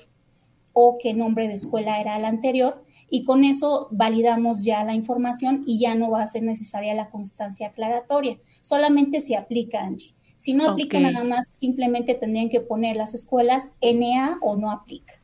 o 0.73 0.99
qué 1.01 1.15
nombre 1.15 1.47
de 1.47 1.55
escuela 1.55 2.01
era 2.01 2.19
la 2.19 2.29
anterior 2.29 2.85
y 3.09 3.25
con 3.25 3.45
eso 3.45 3.87
validamos 3.93 4.65
ya 4.65 4.83
la 4.83 4.95
información 4.95 5.63
y 5.67 5.79
ya 5.79 5.95
no 5.95 6.11
va 6.11 6.23
a 6.23 6.27
ser 6.27 6.43
necesaria 6.43 6.95
la 6.95 7.11
constancia 7.11 7.69
aclaratoria, 7.69 8.39
solamente 8.61 9.21
si 9.21 9.35
aplica 9.35 9.83
Angie. 9.83 10.15
Si 10.37 10.53
no 10.53 10.69
aplica 10.69 10.99
nada 10.99 11.23
más, 11.23 11.47
simplemente 11.49 12.15
tendrían 12.15 12.51
que 12.51 12.61
poner 12.61 12.97
las 12.97 13.15
escuelas 13.15 13.77
NA 13.81 14.39
o 14.43 14.57
no 14.57 14.73
aplica. 14.73 15.15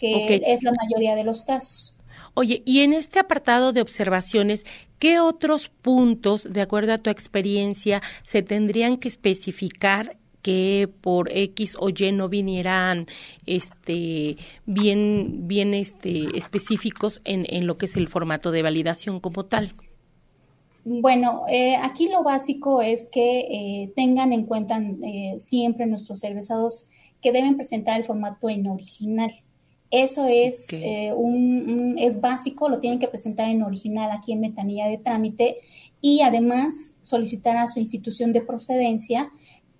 Que 0.00 0.42
es 0.46 0.62
la 0.62 0.72
mayoría 0.72 1.14
de 1.14 1.24
los 1.24 1.42
casos. 1.42 1.96
Oye, 2.34 2.62
y 2.64 2.80
en 2.80 2.92
este 2.92 3.18
apartado 3.18 3.72
de 3.72 3.82
observaciones, 3.82 4.64
¿qué 4.98 5.20
otros 5.20 5.68
puntos, 5.68 6.44
de 6.44 6.60
acuerdo 6.60 6.92
a 6.92 6.98
tu 6.98 7.10
experiencia, 7.10 8.02
se 8.22 8.42
tendrían 8.42 8.96
que 8.98 9.08
especificar 9.08 10.16
que 10.42 10.88
por 11.00 11.30
X 11.30 11.76
o 11.78 11.90
Y 11.90 12.12
no 12.12 12.28
vinieran 12.28 13.06
este 13.44 14.36
bien 14.64 15.46
bien 15.46 15.74
este 15.74 16.34
específicos 16.34 17.20
en, 17.24 17.44
en 17.48 17.66
lo 17.66 17.76
que 17.76 17.84
es 17.84 17.96
el 17.96 18.08
formato 18.08 18.50
de 18.50 18.62
validación 18.62 19.20
como 19.20 19.44
tal. 19.44 19.74
Bueno, 20.84 21.42
eh, 21.48 21.76
aquí 21.76 22.08
lo 22.08 22.22
básico 22.22 22.80
es 22.80 23.08
que 23.12 23.40
eh, 23.40 23.92
tengan 23.94 24.32
en 24.32 24.46
cuenta 24.46 24.78
eh, 24.78 25.34
siempre 25.38 25.86
nuestros 25.86 26.24
egresados 26.24 26.88
que 27.20 27.32
deben 27.32 27.56
presentar 27.56 27.98
el 27.98 28.04
formato 28.04 28.48
en 28.48 28.66
original. 28.66 29.42
Eso 29.90 30.26
es, 30.28 30.68
un, 31.16 31.96
es 31.98 32.20
básico, 32.20 32.68
lo 32.68 32.78
tienen 32.78 33.00
que 33.00 33.08
presentar 33.08 33.48
en 33.48 33.62
original 33.62 34.10
aquí 34.12 34.32
en 34.32 34.40
Metanilla 34.40 34.86
de 34.86 34.98
Trámite 34.98 35.56
y 36.00 36.22
además 36.22 36.94
solicitar 37.00 37.56
a 37.56 37.66
su 37.66 37.80
institución 37.80 38.32
de 38.32 38.40
procedencia 38.40 39.30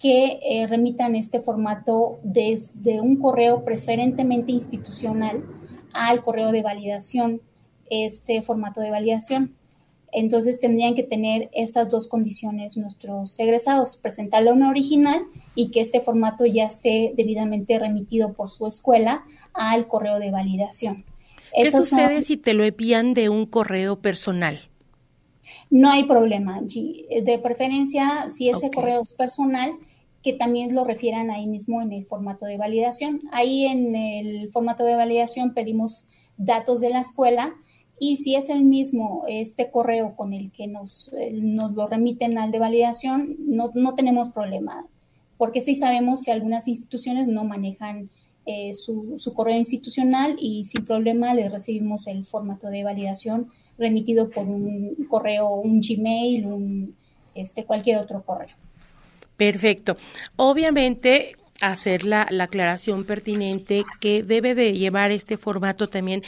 que 0.01 0.41
eh, 0.43 0.67
remitan 0.67 1.15
este 1.15 1.41
formato 1.41 2.19
desde 2.23 3.01
un 3.01 3.17
correo 3.17 3.65
preferentemente 3.65 4.51
institucional 4.51 5.45
al 5.93 6.23
correo 6.23 6.53
de 6.53 6.63
validación, 6.63 7.43
este 7.91 8.41
formato 8.41 8.81
de 8.81 8.91
validación. 8.91 9.60
Entonces 10.13 10.61
tendrían 10.61 10.95
que 10.95 11.03
tener 11.03 11.51
estas 11.53 11.89
dos 11.89 12.09
condiciones 12.09 12.77
nuestros 12.77 13.39
egresados, 13.39 13.97
presentarle 13.97 14.53
una 14.53 14.71
original 14.71 15.23
y 15.55 15.71
que 15.71 15.81
este 15.81 16.01
formato 16.01 16.47
ya 16.47 16.65
esté 16.65 17.13
debidamente 17.17 17.79
remitido 17.79 18.33
por 18.33 18.51
su 18.51 18.67
escuela 18.67 19.25
al 19.53 19.87
correo 19.87 20.19
de 20.19 20.31
validación. 20.31 21.05
¿Qué 21.55 21.71
sucede 21.71 22.21
si 22.23 22.37
te 22.37 22.55
lo 22.55 22.65
envían 22.65 23.15
de 23.15 23.29
un 23.29 23.47
correo 23.47 24.01
personal? 24.01 24.69
No 25.69 25.91
hay 25.91 26.05
problema, 26.05 26.61
De 26.63 27.39
preferencia, 27.43 28.29
si 28.29 28.51
ese 28.51 28.71
correo 28.71 29.03
es 29.03 29.15
personal, 29.15 29.73
que 30.23 30.33
también 30.33 30.75
lo 30.75 30.85
refieran 30.85 31.31
ahí 31.31 31.47
mismo 31.47 31.81
en 31.81 31.93
el 31.93 32.05
formato 32.05 32.45
de 32.45 32.59
validación. 32.59 33.23
Ahí 33.33 33.67
en 33.67 33.95
el 33.95 34.51
formato 34.51 34.85
de 34.85 34.97
validación 34.97 35.55
pedimos 35.55 36.07
datos 36.37 36.81
de 36.81 36.91
la 36.91 37.01
escuela 37.01 37.55
y 38.03 38.17
si 38.17 38.35
es 38.35 38.49
el 38.49 38.65
mismo 38.65 39.25
este 39.29 39.71
correo 39.71 40.17
con 40.17 40.33
el 40.33 40.51
que 40.51 40.67
nos, 40.67 41.13
nos 41.33 41.73
lo 41.75 41.87
remiten 41.87 42.39
al 42.39 42.51
de 42.51 42.59
validación, 42.59 43.37
no, 43.39 43.71
no, 43.75 43.95
tenemos 43.95 44.31
problema, 44.31 44.87
porque 45.37 45.61
sí 45.61 45.77
sabemos 45.77 46.23
que 46.23 46.33
algunas 46.33 46.67
instituciones 46.67 47.29
no 47.29 47.45
manejan 47.45 48.09
eh, 48.47 48.73
su, 48.73 49.17
su, 49.19 49.35
correo 49.35 49.59
institucional 49.59 50.37
y 50.41 50.65
sin 50.65 50.87
problema 50.87 51.35
le 51.35 51.51
recibimos 51.51 52.07
el 52.07 52.25
formato 52.25 52.69
de 52.69 52.85
validación 52.85 53.51
remitido 53.77 54.31
por 54.31 54.47
un 54.47 55.07
correo, 55.11 55.57
un 55.57 55.83
Gmail, 55.83 56.47
un, 56.47 56.97
este, 57.35 57.65
cualquier 57.67 57.99
otro 57.99 58.23
correo. 58.23 58.57
Perfecto. 59.37 59.99
Obviamente 60.37 61.37
hacer 61.61 62.05
la, 62.05 62.27
la, 62.31 62.45
aclaración 62.45 63.05
pertinente 63.05 63.85
que 64.01 64.23
debe 64.23 64.55
de 64.55 64.73
llevar 64.73 65.11
este 65.11 65.37
formato 65.37 65.91
también 65.91 66.23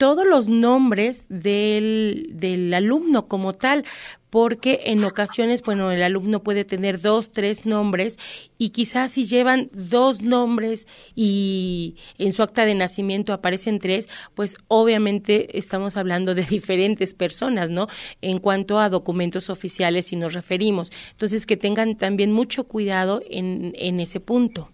todos 0.00 0.26
los 0.26 0.48
nombres 0.48 1.26
del, 1.28 2.30
del 2.32 2.72
alumno 2.72 3.26
como 3.26 3.52
tal, 3.52 3.84
porque 4.30 4.80
en 4.86 5.04
ocasiones, 5.04 5.60
bueno, 5.60 5.90
el 5.90 6.02
alumno 6.02 6.42
puede 6.42 6.64
tener 6.64 7.02
dos, 7.02 7.32
tres 7.32 7.66
nombres 7.66 8.18
y 8.56 8.70
quizás 8.70 9.10
si 9.10 9.26
llevan 9.26 9.68
dos 9.74 10.22
nombres 10.22 10.88
y 11.14 11.96
en 12.16 12.32
su 12.32 12.42
acta 12.42 12.64
de 12.64 12.74
nacimiento 12.74 13.34
aparecen 13.34 13.78
tres, 13.78 14.08
pues 14.34 14.56
obviamente 14.68 15.58
estamos 15.58 15.98
hablando 15.98 16.34
de 16.34 16.44
diferentes 16.50 17.12
personas, 17.12 17.68
¿no? 17.68 17.86
En 18.22 18.38
cuanto 18.38 18.78
a 18.78 18.88
documentos 18.88 19.50
oficiales 19.50 20.06
si 20.06 20.16
nos 20.16 20.32
referimos. 20.32 20.92
Entonces, 21.10 21.44
que 21.44 21.58
tengan 21.58 21.98
también 21.98 22.32
mucho 22.32 22.64
cuidado 22.64 23.20
en, 23.28 23.74
en 23.76 24.00
ese 24.00 24.18
punto. 24.18 24.70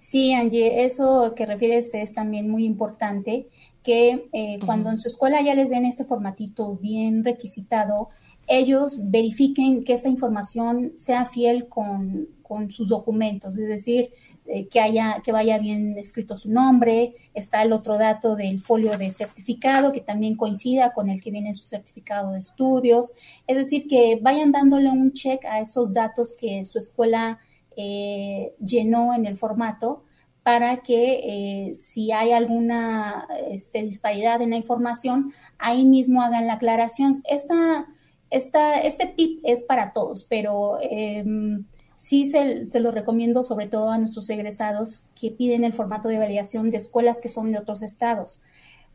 Sí, 0.00 0.34
Angie, 0.34 0.84
eso 0.84 1.32
que 1.34 1.46
refieres 1.46 1.94
es 1.94 2.12
también 2.12 2.50
muy 2.50 2.66
importante 2.66 3.46
que 3.84 4.28
eh, 4.32 4.58
cuando 4.64 4.90
en 4.90 4.96
su 4.96 5.08
escuela 5.08 5.42
ya 5.42 5.54
les 5.54 5.70
den 5.70 5.84
este 5.84 6.04
formatito 6.04 6.76
bien 6.76 7.22
requisitado, 7.22 8.08
ellos 8.46 9.02
verifiquen 9.04 9.84
que 9.84 9.94
esa 9.94 10.08
información 10.08 10.94
sea 10.96 11.26
fiel 11.26 11.68
con, 11.68 12.28
sus 12.68 12.88
documentos, 12.88 13.58
es 13.58 13.66
decir, 13.66 14.10
eh, 14.46 14.68
que 14.68 14.78
haya, 14.78 15.20
que 15.24 15.32
vaya 15.32 15.58
bien 15.58 15.98
escrito 15.98 16.36
su 16.36 16.52
nombre, 16.52 17.16
está 17.34 17.62
el 17.62 17.72
otro 17.72 17.98
dato 17.98 18.36
del 18.36 18.60
folio 18.60 18.96
de 18.96 19.10
certificado 19.10 19.90
que 19.90 20.00
también 20.00 20.36
coincida 20.36 20.92
con 20.92 21.10
el 21.10 21.20
que 21.20 21.32
viene 21.32 21.52
su 21.54 21.64
certificado 21.64 22.30
de 22.30 22.38
estudios, 22.38 23.12
es 23.48 23.56
decir, 23.56 23.88
que 23.88 24.20
vayan 24.22 24.52
dándole 24.52 24.88
un 24.88 25.12
check 25.14 25.44
a 25.46 25.58
esos 25.58 25.92
datos 25.92 26.36
que 26.38 26.64
su 26.64 26.78
escuela 26.78 27.40
eh, 27.76 28.54
llenó 28.64 29.14
en 29.14 29.26
el 29.26 29.36
formato 29.36 30.04
para 30.44 30.76
que 30.82 31.68
eh, 31.70 31.74
si 31.74 32.12
hay 32.12 32.32
alguna 32.32 33.26
este, 33.48 33.82
disparidad 33.82 34.42
en 34.42 34.50
la 34.50 34.56
información, 34.56 35.32
ahí 35.58 35.86
mismo 35.86 36.22
hagan 36.22 36.46
la 36.46 36.54
aclaración. 36.54 37.22
Esta, 37.24 37.86
este 38.30 39.06
tip 39.06 39.40
es 39.42 39.62
para 39.62 39.92
todos, 39.92 40.26
pero 40.28 40.78
em, 40.82 41.64
sí 41.94 42.28
se, 42.28 42.68
se, 42.68 42.80
lo 42.80 42.90
recomiendo 42.90 43.42
sobre 43.42 43.68
todo 43.68 43.90
a 43.90 43.96
nuestros 43.96 44.28
egresados 44.28 45.06
que 45.18 45.30
piden 45.30 45.64
el 45.64 45.72
formato 45.72 46.08
de 46.08 46.18
validación 46.18 46.70
de 46.70 46.76
escuelas 46.76 47.22
que 47.22 47.30
son 47.30 47.50
de 47.50 47.58
otros 47.58 47.82
estados 47.82 48.42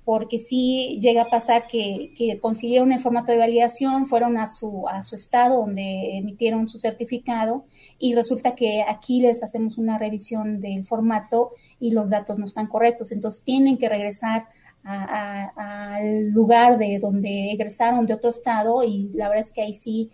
porque 0.05 0.39
sí 0.39 0.97
llega 1.01 1.23
a 1.23 1.29
pasar 1.29 1.67
que, 1.67 2.13
que, 2.17 2.39
consiguieron 2.39 2.91
el 2.91 2.99
formato 2.99 3.31
de 3.31 3.37
validación, 3.37 4.07
fueron 4.07 4.37
a 4.37 4.47
su, 4.47 4.87
a 4.87 5.03
su 5.03 5.15
estado 5.15 5.59
donde 5.59 6.17
emitieron 6.17 6.67
su 6.67 6.79
certificado 6.79 7.63
y 7.99 8.15
resulta 8.15 8.55
que 8.55 8.81
aquí 8.87 9.19
les 9.19 9.43
hacemos 9.43 9.77
una 9.77 9.97
revisión 9.97 10.61
del 10.61 10.85
formato 10.85 11.51
y 11.79 11.91
los 11.91 12.09
datos 12.09 12.39
no 12.39 12.45
están 12.45 12.67
correctos. 12.67 13.11
Entonces 13.11 13.43
tienen 13.43 13.77
que 13.77 13.89
regresar 13.89 14.47
al 14.83 16.29
lugar 16.29 16.77
de 16.77 16.99
donde 16.99 17.51
egresaron 17.51 18.05
de 18.05 18.13
otro 18.13 18.29
estado 18.29 18.83
y 18.83 19.09
la 19.13 19.27
verdad 19.27 19.43
es 19.43 19.53
que 19.53 19.61
ahí 19.61 19.73
sí, 19.73 20.09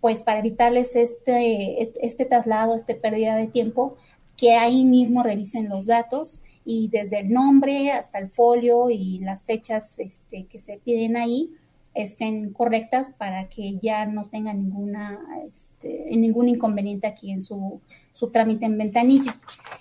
pues 0.00 0.20
para 0.20 0.40
evitarles 0.40 0.94
este, 0.94 1.90
este 2.06 2.26
traslado, 2.26 2.76
esta 2.76 2.94
pérdida 2.94 3.34
de 3.36 3.46
tiempo, 3.46 3.96
que 4.36 4.52
ahí 4.52 4.84
mismo 4.84 5.22
revisen 5.22 5.70
los 5.70 5.86
datos 5.86 6.42
y 6.64 6.88
desde 6.88 7.20
el 7.20 7.30
nombre 7.30 7.90
hasta 7.92 8.18
el 8.18 8.28
folio 8.28 8.90
y 8.90 9.18
las 9.20 9.42
fechas 9.42 9.98
este, 9.98 10.44
que 10.44 10.58
se 10.58 10.78
piden 10.78 11.16
ahí 11.16 11.50
estén 11.94 12.52
correctas 12.52 13.10
para 13.18 13.48
que 13.48 13.78
ya 13.80 14.06
no 14.06 14.22
tenga 14.24 14.54
ninguna, 14.54 15.18
este, 15.48 16.06
ningún 16.16 16.48
inconveniente 16.48 17.06
aquí 17.06 17.30
en 17.32 17.42
su, 17.42 17.80
su 18.12 18.30
trámite 18.30 18.66
en 18.66 18.78
ventanilla. 18.78 19.38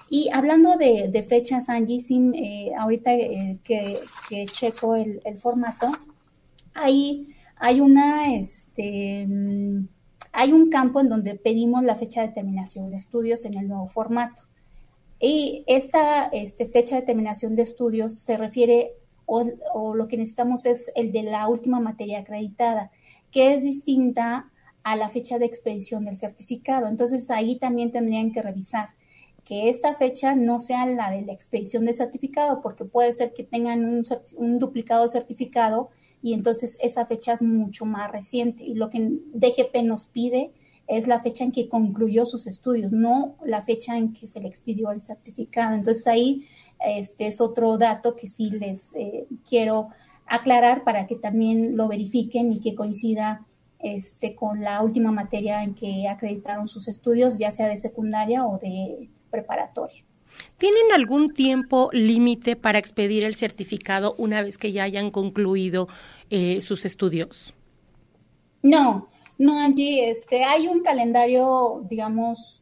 Y 0.10 0.30
hablando 0.34 0.76
de, 0.78 1.10
de 1.10 1.24
fechas, 1.24 1.70
Angie, 1.70 2.00
eh, 2.36 2.72
ahorita 2.78 3.14
eh, 3.14 3.60
que, 3.64 4.00
checo 4.48 4.96
el, 4.96 5.22
el, 5.24 5.38
formato, 5.38 5.92
ahí 6.74 7.28
hay 7.58 7.82
una, 7.82 8.36
este, 8.36 9.26
mm, 9.28 9.88
hay 10.32 10.52
un 10.52 10.70
campo 10.70 11.00
en 11.00 11.10
donde 11.10 11.36
pedimos 11.36 11.84
la 11.84 11.96
fecha 11.96 12.22
de 12.22 12.30
terminación 12.30 12.90
de 12.90 12.98
estudios 12.98 13.46
en 13.46 13.56
el 13.58 13.68
nuevo 13.68 13.88
formato. 13.88 14.44
Y 15.20 15.64
esta 15.68 16.28
este, 16.28 16.66
fecha 16.66 16.96
de 16.96 17.02
terminación 17.02 17.56
de 17.56 17.64
estudios 17.64 18.14
se 18.20 18.38
refiere, 18.38 18.94
o, 19.30 19.94
lo 19.96 20.08
que 20.08 20.18
necesitamos 20.18 20.66
es 20.66 20.92
el 20.96 21.12
de 21.12 21.24
la 21.24 21.48
última 21.48 21.80
materia 21.80 22.20
acreditada, 22.20 22.92
que 23.32 23.54
es 23.54 23.64
distinta 23.64 24.50
a 24.84 24.96
la 24.96 25.10
fecha 25.10 25.38
de 25.38 25.46
expedición 25.46 26.06
del 26.06 26.18
certificado. 26.18 26.88
Entonces 26.88 27.30
ahí 27.30 27.58
también 27.58 27.92
tendrían 27.92 28.32
que 28.32 28.42
revisar 28.42 28.90
que 29.46 29.70
esta 29.70 29.94
fecha 29.96 30.36
no 30.36 30.60
sea 30.60 30.86
la 30.86 31.12
de 31.12 31.22
la 31.22 31.34
expedición 31.34 31.86
del 31.86 31.96
certificado, 31.96 32.62
porque 32.62 32.86
puede 32.86 33.14
ser 33.14 33.34
que 33.34 33.44
tengan 33.44 33.86
un, 33.86 34.04
un, 34.38 34.60
duplicado 34.60 35.04
de 35.04 35.10
certificado 35.10 35.90
y 36.22 36.34
entonces 36.34 36.78
esa 36.82 37.06
fecha 37.06 37.34
es 37.34 37.42
mucho 37.42 37.86
más 37.86 38.12
reciente. 38.12 38.64
Y 38.64 38.74
lo 38.74 38.90
que 38.90 39.00
DGP 39.34 39.84
nos 39.84 40.06
pide 40.06 40.52
es 40.88 41.08
la 41.08 41.20
fecha 41.20 41.44
en 41.44 41.52
que 41.52 41.70
concluyó 41.70 42.26
sus 42.26 42.48
estudios, 42.48 42.92
no 42.92 43.36
la 43.46 43.62
fecha 43.62 43.98
en 43.98 44.12
que 44.12 44.28
se 44.28 44.42
le 44.42 44.48
expidió 44.48 44.92
el 44.92 45.04
certificado. 45.04 45.76
Entonces 45.76 46.08
ahí 46.08 46.46
este 46.80 47.28
es 47.28 47.42
otro 47.42 47.78
dato 47.78 48.16
que 48.16 48.28
sí 48.28 48.52
les 48.52 48.94
eh, 48.96 49.28
quiero 49.48 49.90
aclarar 50.26 50.84
para 50.84 51.08
que 51.08 51.16
también 51.16 51.76
lo 51.76 51.88
verifiquen 51.88 52.52
y 52.52 52.60
que 52.60 52.76
coincida 52.76 53.46
este, 53.80 54.36
con 54.36 54.62
la 54.62 54.82
última 54.82 55.12
materia 55.12 55.64
en 55.64 55.74
que 55.74 56.08
acreditaron 56.08 56.68
sus 56.68 56.88
estudios, 56.88 57.38
ya 57.38 57.52
sea 57.52 57.68
de 57.68 57.78
secundaria 57.78 58.46
o 58.46 58.58
de 58.58 59.10
preparatoria. 59.32 60.04
¿Tienen 60.58 60.92
algún 60.94 61.34
tiempo 61.34 61.90
límite 61.92 62.56
para 62.56 62.78
expedir 62.78 63.24
el 63.26 63.36
certificado 63.36 64.16
una 64.18 64.42
vez 64.44 64.58
que 64.58 64.72
ya 64.72 64.84
hayan 64.84 65.12
concluido 65.12 65.88
eh, 66.30 66.62
sus 66.62 66.86
estudios? 66.86 67.54
No, 68.62 69.10
no, 69.38 69.58
Angie, 69.58 70.10
este, 70.10 70.44
hay 70.44 70.68
un 70.68 70.82
calendario, 70.82 71.86
digamos, 71.90 72.62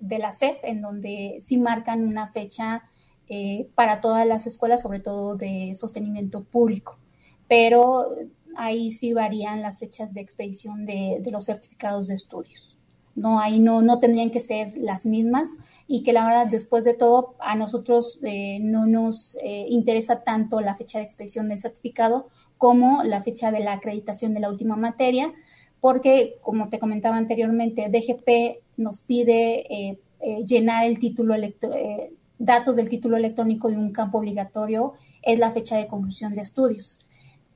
de 0.00 0.18
la 0.18 0.32
SEP 0.32 0.58
en 0.62 0.82
donde 0.82 1.38
sí 1.40 1.56
marcan 1.58 2.06
una 2.06 2.26
fecha 2.26 2.84
eh, 3.32 3.68
para 3.76 4.00
todas 4.00 4.26
las 4.26 4.48
escuelas, 4.48 4.82
sobre 4.82 4.98
todo 4.98 5.36
de 5.36 5.70
sostenimiento 5.76 6.42
público. 6.42 6.98
Pero 7.46 8.08
ahí 8.56 8.90
sí 8.90 9.12
varían 9.12 9.62
las 9.62 9.78
fechas 9.78 10.14
de 10.14 10.20
expedición 10.20 10.84
de, 10.84 11.22
los 11.30 11.44
certificados 11.44 12.08
de 12.08 12.14
estudios. 12.14 12.76
No, 13.14 13.38
ahí 13.38 13.60
no, 13.60 13.82
no 13.82 14.00
tendrían 14.00 14.30
que 14.30 14.40
ser 14.40 14.76
las 14.76 15.06
mismas 15.06 15.58
y 15.86 16.02
que 16.02 16.12
la 16.12 16.24
verdad, 16.24 16.48
después 16.48 16.82
de 16.82 16.94
todo, 16.94 17.36
a 17.38 17.54
nosotros 17.54 18.18
eh, 18.24 18.58
no 18.62 18.88
nos 18.88 19.36
eh, 19.36 19.64
interesa 19.68 20.24
tanto 20.24 20.60
la 20.60 20.74
fecha 20.74 20.98
de 20.98 21.04
expedición 21.04 21.46
del 21.46 21.60
certificado 21.60 22.30
como 22.58 23.04
la 23.04 23.22
fecha 23.22 23.52
de 23.52 23.60
la 23.60 23.74
acreditación 23.74 24.34
de 24.34 24.40
la 24.40 24.50
última 24.50 24.74
materia, 24.74 25.32
porque, 25.80 26.36
como 26.40 26.68
te 26.68 26.80
comentaba 26.80 27.16
anteriormente, 27.16 27.90
DGP 27.90 28.64
nos 28.76 28.98
pide 28.98 29.98
llenar 30.44 30.84
el 30.84 30.98
título 30.98 31.34
electrónico 31.34 32.19
datos 32.40 32.74
del 32.74 32.88
título 32.88 33.16
electrónico 33.16 33.70
de 33.70 33.76
un 33.76 33.92
campo 33.92 34.18
obligatorio 34.18 34.94
es 35.22 35.38
la 35.38 35.50
fecha 35.50 35.76
de 35.76 35.86
conclusión 35.86 36.34
de 36.34 36.40
estudios. 36.40 36.98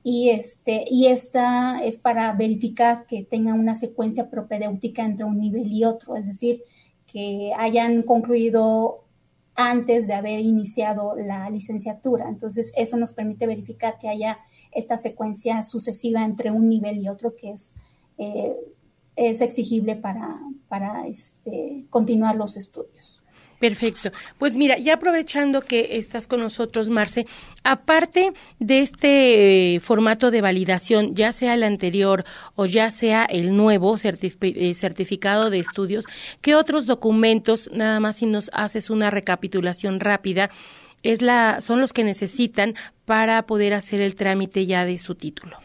Y, 0.03 0.29
este, 0.29 0.85
y 0.87 1.07
esta 1.07 1.83
es 1.83 1.97
para 1.97 2.31
verificar 2.33 3.07
que 3.07 3.23
tenga 3.23 3.55
una 3.55 3.75
secuencia 3.75 4.29
propedéutica 4.29 5.03
entre 5.03 5.25
un 5.25 5.39
nivel 5.39 5.73
y 5.73 5.83
otro, 5.83 6.15
es 6.15 6.27
decir, 6.27 6.61
que 7.07 7.51
hayan 7.57 8.03
concluido 8.03 9.03
antes 9.55 10.05
de 10.05 10.13
haber 10.13 10.41
iniciado 10.41 11.15
la 11.15 11.49
licenciatura. 11.49 12.29
Entonces, 12.29 12.71
eso 12.77 12.97
nos 12.97 13.13
permite 13.13 13.47
verificar 13.47 13.97
que 13.97 14.09
haya 14.09 14.37
esta 14.71 14.97
secuencia 14.97 15.63
sucesiva 15.63 16.23
entre 16.23 16.51
un 16.51 16.69
nivel 16.69 16.99
y 16.99 17.09
otro 17.09 17.35
que 17.35 17.53
es, 17.53 17.75
eh, 18.19 18.55
es 19.15 19.41
exigible 19.41 19.95
para, 19.95 20.39
para 20.67 21.07
este, 21.07 21.85
continuar 21.89 22.35
los 22.35 22.57
estudios. 22.57 23.24
Perfecto. 23.59 24.11
Pues 24.37 24.55
mira, 24.55 24.77
ya 24.77 24.95
aprovechando 24.95 25.61
que 25.61 25.97
estás 25.97 26.27
con 26.27 26.41
nosotros, 26.41 26.89
Marce, 26.89 27.25
aparte 27.63 28.33
de 28.59 28.81
este 28.81 29.75
eh, 29.75 29.79
formato 29.79 30.29
de 30.29 30.41
validación, 30.41 31.15
ya 31.15 31.31
sea 31.31 31.53
el 31.53 31.63
anterior 31.63 32.25
o 32.55 32.65
ya 32.65 32.91
sea 32.91 33.25
el 33.25 33.55
nuevo 33.55 33.95
eh, 33.95 34.73
certificado 34.73 35.49
de 35.49 35.59
estudios, 35.59 36.05
¿qué 36.41 36.55
otros 36.55 36.85
documentos, 36.85 37.69
nada 37.73 37.99
más 37.99 38.17
si 38.17 38.25
nos 38.25 38.51
haces 38.53 38.89
una 38.89 39.09
recapitulación 39.09 39.99
rápida, 39.99 40.49
es 41.01 41.21
la, 41.21 41.61
son 41.61 41.79
los 41.79 41.93
que 41.93 42.03
necesitan 42.03 42.75
para 43.05 43.45
poder 43.45 43.73
hacer 43.73 44.01
el 44.01 44.15
trámite 44.15 44.65
ya 44.65 44.85
de 44.85 44.97
su 44.97 45.15
título? 45.15 45.57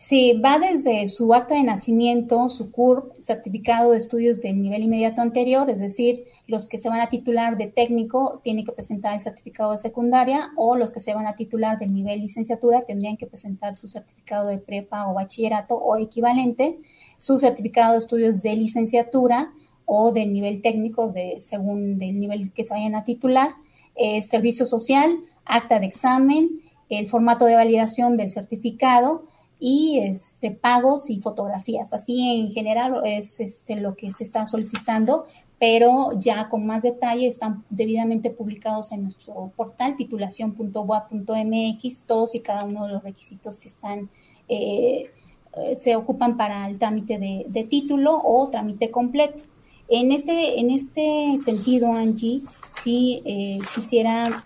Sí, 0.00 0.40
va 0.40 0.60
desde 0.60 1.08
su 1.08 1.34
acta 1.34 1.56
de 1.56 1.64
nacimiento, 1.64 2.48
su 2.50 2.70
CURP, 2.70 3.16
certificado 3.20 3.90
de 3.90 3.98
estudios 3.98 4.40
del 4.40 4.62
nivel 4.62 4.84
inmediato 4.84 5.22
anterior, 5.22 5.68
es 5.70 5.80
decir, 5.80 6.26
los 6.46 6.68
que 6.68 6.78
se 6.78 6.88
van 6.88 7.00
a 7.00 7.08
titular 7.08 7.56
de 7.56 7.66
técnico 7.66 8.40
tienen 8.44 8.64
que 8.64 8.70
presentar 8.70 9.14
el 9.14 9.20
certificado 9.20 9.72
de 9.72 9.78
secundaria 9.78 10.52
o 10.56 10.76
los 10.76 10.92
que 10.92 11.00
se 11.00 11.14
van 11.14 11.26
a 11.26 11.34
titular 11.34 11.80
del 11.80 11.92
nivel 11.92 12.20
licenciatura 12.20 12.82
tendrían 12.82 13.16
que 13.16 13.26
presentar 13.26 13.74
su 13.74 13.88
certificado 13.88 14.46
de 14.46 14.58
prepa 14.58 15.08
o 15.08 15.14
bachillerato 15.14 15.74
o 15.74 15.96
equivalente, 15.96 16.78
su 17.16 17.40
certificado 17.40 17.94
de 17.94 17.98
estudios 17.98 18.40
de 18.40 18.54
licenciatura 18.54 19.52
o 19.84 20.12
del 20.12 20.32
nivel 20.32 20.62
técnico 20.62 21.08
de, 21.08 21.40
según 21.40 21.98
del 21.98 22.20
nivel 22.20 22.52
que 22.52 22.62
se 22.62 22.72
vayan 22.72 22.94
a 22.94 23.02
titular, 23.02 23.50
eh, 23.96 24.22
servicio 24.22 24.64
social, 24.64 25.18
acta 25.44 25.80
de 25.80 25.86
examen, 25.86 26.62
el 26.88 27.08
formato 27.08 27.46
de 27.46 27.56
validación 27.56 28.16
del 28.16 28.30
certificado, 28.30 29.24
y 29.60 29.98
este, 30.00 30.50
pagos 30.50 31.10
y 31.10 31.20
fotografías. 31.20 31.92
Así 31.92 32.40
en 32.40 32.50
general 32.50 33.02
es 33.04 33.40
este, 33.40 33.76
lo 33.76 33.94
que 33.96 34.10
se 34.12 34.24
está 34.24 34.46
solicitando, 34.46 35.26
pero 35.58 36.18
ya 36.18 36.48
con 36.48 36.64
más 36.66 36.80
detalle 36.82 37.26
están 37.26 37.64
debidamente 37.68 38.30
publicados 38.30 38.92
en 38.92 39.02
nuestro 39.02 39.52
portal 39.56 39.96
titulación.boa.mx 39.96 42.06
todos 42.06 42.36
y 42.36 42.40
cada 42.40 42.64
uno 42.64 42.86
de 42.86 42.92
los 42.92 43.02
requisitos 43.02 43.58
que 43.58 43.68
están 43.68 44.08
eh, 44.48 45.10
eh, 45.56 45.74
se 45.74 45.96
ocupan 45.96 46.36
para 46.36 46.68
el 46.68 46.78
trámite 46.78 47.18
de, 47.18 47.64
título 47.64 48.20
o 48.22 48.48
trámite 48.48 48.90
completo. 48.90 49.44
En 49.88 50.12
este, 50.12 50.60
en 50.60 50.70
este 50.70 51.38
sentido, 51.40 51.90
Angie, 51.92 52.42
sí 52.68 53.22
eh, 53.24 53.58
quisiera 53.74 54.44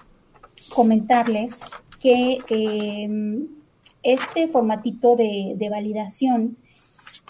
comentarles 0.72 1.61
que 2.01 2.38
este 4.02 4.48
formatito 4.48 5.16
de, 5.16 5.68
validación 5.70 6.56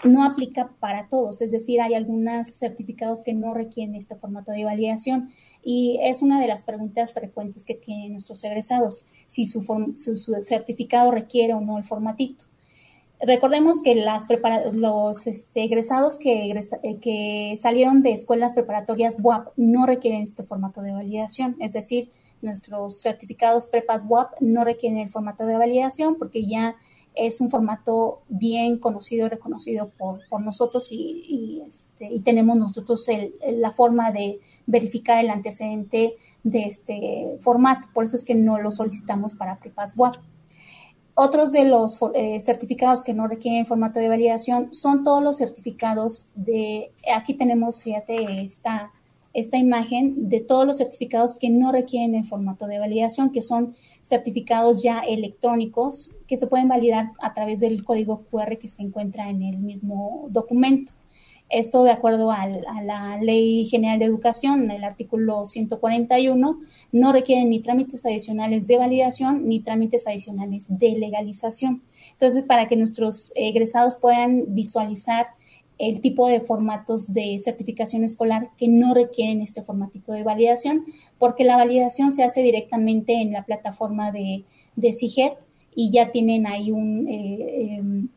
no 0.03 0.25
aplica 0.25 0.69
para 0.79 1.07
todos, 1.07 1.41
es 1.41 1.51
decir, 1.51 1.79
hay 1.81 1.93
algunos 1.93 2.53
certificados 2.53 3.23
que 3.23 3.33
no 3.33 3.53
requieren 3.53 3.95
este 3.95 4.15
formato 4.15 4.51
de 4.51 4.65
validación 4.65 5.31
y 5.63 5.99
es 6.01 6.21
una 6.21 6.41
de 6.41 6.47
las 6.47 6.63
preguntas 6.63 7.13
frecuentes 7.13 7.63
que 7.63 7.75
tienen 7.75 8.11
nuestros 8.11 8.43
egresados, 8.43 9.05
si 9.27 9.45
su, 9.45 9.61
certificado 10.41 11.11
requiere 11.11 11.53
o 11.53 11.61
no 11.61 11.77
el 11.77 11.85
formatito. 11.85 12.45
Recordemos 13.21 13.81
que 13.81 13.95
los 14.73 15.27
este, 15.27 15.63
egresados 15.63 16.17
que, 16.17 16.51
eh, 16.51 16.97
que 16.99 17.57
salieron 17.61 18.01
de 18.01 18.11
escuelas 18.11 18.51
preparatorias 18.51 19.15
WAP 19.21 19.53
no 19.55 19.85
requieren 19.85 20.23
este 20.23 20.43
formato 20.43 20.81
de 20.81 20.91
validación, 20.91 21.55
es 21.61 21.71
decir, 21.71 22.09
nuestros 22.43 23.01
certificados 23.01 23.67
Prepas 23.67 24.05
WAP 24.07 24.39
no 24.41 24.63
requieren 24.63 24.99
el 24.99 25.09
formato 25.09 25.45
de 25.45 25.57
validación 25.57 26.15
porque 26.15 26.45
ya 26.45 26.75
es 27.15 27.41
un 27.41 27.49
formato 27.49 28.21
bien 28.27 28.79
conocido 28.79 29.27
y 29.27 29.29
reconocido 29.29 29.91
por, 29.97 30.19
nosotros 30.41 30.87
y, 30.91 31.61
este, 31.67 32.07
y, 32.11 32.21
tenemos 32.21 32.57
nosotros 32.57 33.07
la 33.47 33.71
forma 33.71 34.11
de 34.11 34.39
verificar 34.65 35.23
el 35.23 35.29
antecedente 35.29 36.15
de 36.43 36.61
este 36.63 37.37
formato. 37.39 37.87
Por 37.93 38.05
eso 38.05 38.15
es 38.15 38.25
que 38.25 38.35
no 38.35 38.59
lo 38.59 38.71
solicitamos 38.71 39.35
para 39.35 39.59
Prepas 39.59 39.93
WAP. 39.95 40.15
Otros 41.15 41.51
de 41.51 41.65
los 41.65 41.99
eh, 42.15 42.41
certificados 42.41 43.03
que 43.03 43.13
no 43.13 43.27
requieren 43.27 43.67
formato 43.67 43.99
de 43.99 44.09
validación 44.09 44.73
son 44.73 45.03
todos 45.03 45.21
los 45.21 45.37
certificados 45.37 46.29
de, 46.33 46.91
aquí 47.15 47.35
tenemos, 47.35 47.83
fíjate, 47.83 48.41
esta 48.41 48.91
esta 49.33 49.57
imagen 49.57 50.29
de 50.29 50.39
todos 50.39 50.65
los 50.65 50.77
certificados 50.77 51.37
que 51.37 51.49
no 51.49 51.71
requieren 51.71 52.15
el 52.15 52.25
formato 52.25 52.67
de 52.67 52.79
validación, 52.79 53.31
que 53.31 53.41
son 53.41 53.75
certificados 54.03 54.83
ya 54.83 54.99
electrónicos 54.99 56.11
que 56.27 56.37
se 56.37 56.47
pueden 56.47 56.67
validar 56.67 57.11
a 57.21 57.33
través 57.33 57.59
del 57.59 57.83
código 57.83 58.25
QR 58.29 58.57
que 58.57 58.67
se 58.67 58.83
encuentra 58.83 59.29
en 59.29 59.41
el 59.41 59.57
mismo 59.59 60.27
documento. 60.29 60.93
Esto 61.49 61.83
de 61.83 61.91
acuerdo 61.91 62.31
a, 62.31 62.47
la 62.83 63.17
Ley 63.21 63.65
General 63.65 63.99
de 63.99 64.05
Educación, 64.05 64.71
el 64.71 64.83
artículo 64.83 65.45
141, 65.45 66.59
no 66.91 67.13
requieren 67.13 67.49
ni 67.49 67.59
trámites 67.59 68.05
adicionales 68.05 68.65
de 68.65 68.77
validación 68.77 69.47
ni 69.47 69.59
trámites 69.59 70.07
adicionales 70.07 70.65
de 70.69 70.91
legalización. 70.91 71.83
Entonces, 72.13 72.43
para 72.43 72.67
que 72.67 72.75
nuestros 72.75 73.31
egresados 73.35 73.97
puedan 73.97 74.55
visualizar 74.55 75.27
el 75.77 76.01
tipo 76.01 76.27
de 76.27 76.41
formatos 76.41 77.13
de 77.13 77.37
certificación 77.39 78.03
escolar 78.03 78.49
que 78.57 78.67
no 78.67 78.93
requieren 78.93 79.41
este 79.41 79.63
formatito 79.63 80.11
de 80.13 80.23
validación, 80.23 80.85
porque 81.19 81.43
la 81.43 81.57
validación 81.57 82.11
se 82.11 82.23
hace 82.23 82.41
directamente 82.41 83.13
en 83.13 83.33
la 83.33 83.43
plataforma 83.43 84.11
de, 84.11 84.43
de 84.75 84.93
CIGET 84.93 85.33
y 85.75 85.91
ya 85.91 86.11
tienen 86.11 86.45
ahí 86.45 86.71
un 86.71 87.07
eh, 87.07 87.77
em, 87.77 88.09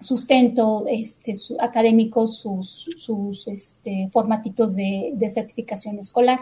sustento 0.00 0.84
este, 0.88 1.34
académico, 1.58 2.28
sus, 2.28 2.86
sus 2.98 3.48
este, 3.48 4.08
formatitos 4.10 4.76
de, 4.76 5.12
de, 5.14 5.30
certificación 5.30 5.98
escolar. 5.98 6.40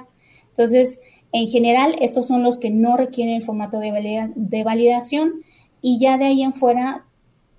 Entonces, 0.48 1.00
en 1.32 1.48
general, 1.48 1.96
estos 2.00 2.26
son 2.26 2.42
los 2.42 2.58
que 2.58 2.70
no 2.70 2.96
requieren 2.96 3.36
el 3.36 3.42
formato 3.42 3.78
de 3.80 4.64
validación 4.64 5.34
y 5.82 5.98
ya 5.98 6.18
de 6.18 6.26
ahí 6.26 6.42
en 6.42 6.52
fuera 6.52 7.04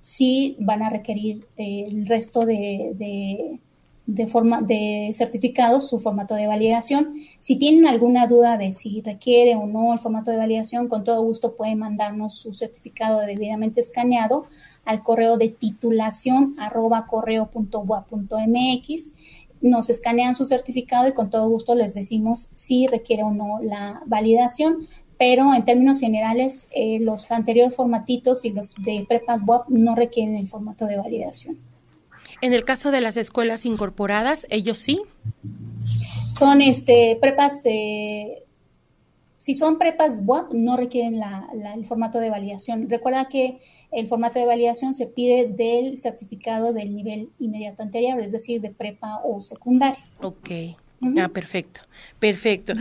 sí 0.09 0.55
van 0.57 0.81
a 0.81 0.89
requerir 0.89 1.45
eh, 1.55 1.85
el 1.87 2.07
resto 2.07 2.47
de, 2.47 3.59
de, 4.07 4.27
forma, 4.27 4.59
de 4.59 5.11
certificados, 5.13 5.87
su 5.87 5.99
formato 5.99 6.33
de 6.33 6.47
validación. 6.47 7.13
Si 7.37 7.57
tienen 7.57 7.85
alguna 7.85 8.25
duda 8.25 8.57
de 8.57 8.73
si 8.73 9.01
requiere 9.01 9.55
o 9.55 9.67
no 9.67 9.93
el 9.93 9.99
formato 9.99 10.31
de 10.31 10.37
validación, 10.37 10.87
con 10.87 11.03
todo 11.03 11.21
gusto 11.21 11.55
pueden 11.55 11.77
mandarnos 11.77 12.33
su 12.33 12.55
certificado 12.55 13.19
debidamente 13.19 13.81
escaneado 13.81 14.47
al 14.83 15.03
correo 15.03 15.37
de 15.37 15.49
titulación 15.49 16.55
arroba 16.57 17.05
correo.ua.mx. 17.05 19.11
Nos 19.61 19.91
escanean 19.91 20.33
su 20.33 20.47
certificado 20.47 21.07
y 21.07 21.13
con 21.13 21.29
todo 21.29 21.47
gusto 21.49 21.75
les 21.75 21.93
decimos 21.93 22.49
si 22.55 22.87
requiere 22.87 23.21
o 23.21 23.29
no 23.29 23.59
la 23.61 24.01
validación 24.07 24.87
pero 25.19 25.53
en 25.53 25.65
términos 25.65 25.99
generales 25.99 26.69
eh, 26.71 26.97
los 26.99 27.29
anteriores 27.29 27.75
formatitos 27.75 28.45
y 28.45 28.51
los 28.51 28.71
de 28.75 29.05
prepas 29.07 29.41
WAP 29.45 29.67
no 29.67 29.93
requieren 29.93 30.37
el 30.37 30.47
formato 30.47 30.85
de 30.85 30.95
validación. 30.95 31.59
En 32.41 32.53
el 32.53 32.63
caso 32.63 32.89
de 32.89 33.01
las 33.01 33.17
escuelas 33.17 33.65
incorporadas, 33.65 34.47
ellos 34.49 34.77
sí. 34.77 35.01
Son 36.37 36.61
este 36.61 37.17
prepas, 37.19 37.61
eh, 37.65 38.43
si 39.35 39.55
son 39.55 39.77
prepas 39.77 40.19
WAP, 40.23 40.53
no 40.53 40.77
requieren 40.77 41.19
el 41.75 41.85
formato 41.85 42.19
de 42.19 42.29
validación. 42.29 42.89
Recuerda 42.89 43.25
que 43.25 43.59
el 43.91 44.07
formato 44.07 44.39
de 44.39 44.45
validación 44.45 44.93
se 44.93 45.05
pide 45.05 45.49
del 45.49 45.99
certificado 45.99 46.71
del 46.71 46.95
nivel 46.95 47.29
inmediato 47.39 47.83
anterior, 47.83 48.21
es 48.21 48.31
decir, 48.31 48.61
de 48.61 48.69
prepa 48.69 49.19
o 49.25 49.41
secundaria. 49.41 50.01
Ok. 50.21 50.49
Ah, 51.17 51.27
perfecto, 51.27 51.81
perfecto. 52.19 52.73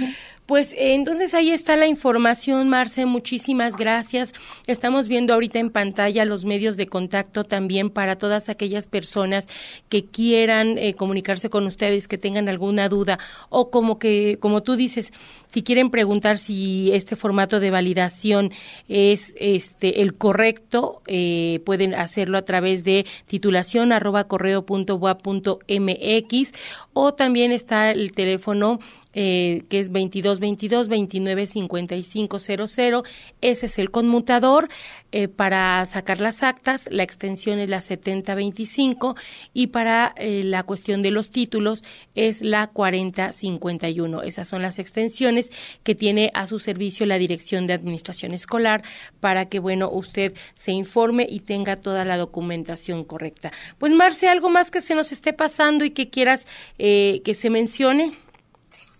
Pues 0.48 0.74
entonces 0.78 1.34
ahí 1.34 1.50
está 1.50 1.76
la 1.76 1.88
información, 1.88 2.70
Marce. 2.70 3.04
Muchísimas 3.04 3.76
gracias. 3.76 4.32
Estamos 4.66 5.06
viendo 5.06 5.34
ahorita 5.34 5.58
en 5.58 5.68
pantalla 5.68 6.24
los 6.24 6.46
medios 6.46 6.78
de 6.78 6.86
contacto 6.86 7.44
también 7.44 7.90
para 7.90 8.16
todas 8.16 8.48
aquellas 8.48 8.86
personas 8.86 9.46
que 9.90 10.06
quieran 10.06 10.78
eh, 10.78 10.94
comunicarse 10.94 11.50
con 11.50 11.66
ustedes, 11.66 12.08
que 12.08 12.16
tengan 12.16 12.48
alguna 12.48 12.88
duda 12.88 13.18
o 13.50 13.70
como 13.70 13.98
que, 13.98 14.38
como 14.40 14.62
tú 14.62 14.76
dices, 14.76 15.12
si 15.48 15.62
quieren 15.62 15.90
preguntar 15.90 16.38
si 16.38 16.92
este 16.92 17.16
formato 17.16 17.60
de 17.60 17.70
validación 17.70 18.52
es 18.88 19.34
este 19.38 20.00
el 20.02 20.14
correcto, 20.14 21.02
eh, 21.06 21.60
pueden 21.66 21.94
hacerlo 21.94 22.38
a 22.38 22.42
través 22.42 22.84
de 22.84 23.04
titulación 23.26 23.92
arroba 23.92 24.24
correo 24.24 24.64
punto 24.64 24.98
punto 25.22 25.58
mx 25.68 26.52
o 26.92 27.14
también 27.14 27.52
está 27.52 27.90
el 27.90 28.12
teléfono 28.12 28.78
eh, 29.14 29.62
que 29.70 29.78
es 29.78 29.90
22 29.90 30.38
22 30.38 30.88
29 30.88 31.46
55 31.46 32.38
00. 32.38 33.02
Ese 33.40 33.66
es 33.66 33.78
el 33.78 33.90
conmutador 33.90 34.68
eh, 35.12 35.28
para 35.28 35.84
sacar 35.86 36.20
las 36.20 36.42
actas. 36.42 36.88
La 36.92 37.04
extensión 37.04 37.58
es 37.58 37.70
la 37.70 37.80
7025 37.80 39.16
y 39.54 39.68
para 39.68 40.14
eh, 40.16 40.42
la 40.44 40.62
cuestión 40.62 41.00
de 41.00 41.10
los 41.10 41.30
títulos 41.30 41.84
es 42.14 42.42
la 42.42 42.66
4051. 42.66 44.22
Esas 44.22 44.46
son 44.46 44.60
las 44.60 44.78
extensiones 44.78 45.50
que 45.82 45.94
tiene 45.94 46.30
a 46.34 46.46
su 46.46 46.58
servicio 46.58 47.06
la 47.06 47.18
Dirección 47.18 47.66
de 47.66 47.72
Administración 47.72 48.34
Escolar 48.34 48.82
para 49.20 49.46
que, 49.46 49.58
bueno, 49.58 49.90
usted 49.90 50.34
se 50.52 50.72
informe 50.72 51.26
y 51.28 51.40
tenga 51.40 51.76
toda 51.76 52.04
la 52.04 52.18
documentación 52.18 53.04
correcta. 53.04 53.52
Pues, 53.78 53.92
Marce, 53.94 54.28
¿algo 54.28 54.50
más 54.50 54.70
que 54.70 54.82
se 54.82 54.94
nos 54.94 55.12
esté 55.12 55.32
pasando 55.32 55.86
y 55.86 55.90
que 55.90 56.10
quieras 56.10 56.46
que 56.76 57.34
se 57.34 57.50
mencione? 57.50 58.12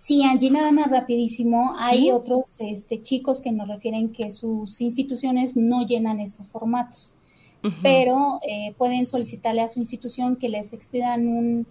Sí, 0.01 0.23
Angie, 0.23 0.53
nada 0.53 0.71
más 0.71 0.93
rapidísimo. 0.93 1.75
Hay 1.81 2.13
otros 2.13 2.55
este, 2.61 3.03
chicos 3.03 3.41
que 3.41 3.51
nos 3.51 3.67
refieren 3.67 4.13
que 4.13 4.31
sus 4.31 4.81
instituciones 4.81 5.57
no 5.57 5.85
llenan 5.85 6.21
esos 6.21 6.47
formatos, 6.47 7.15
pero 7.83 8.39
eh, 8.49 8.75
pueden 8.79 9.09
solicitarle 9.09 9.61
a 9.61 9.69
su 9.69 9.81
institución 9.81 10.37
que 10.37 10.49
les 10.49 10.73
expidan 10.73 11.27
un 11.27 11.67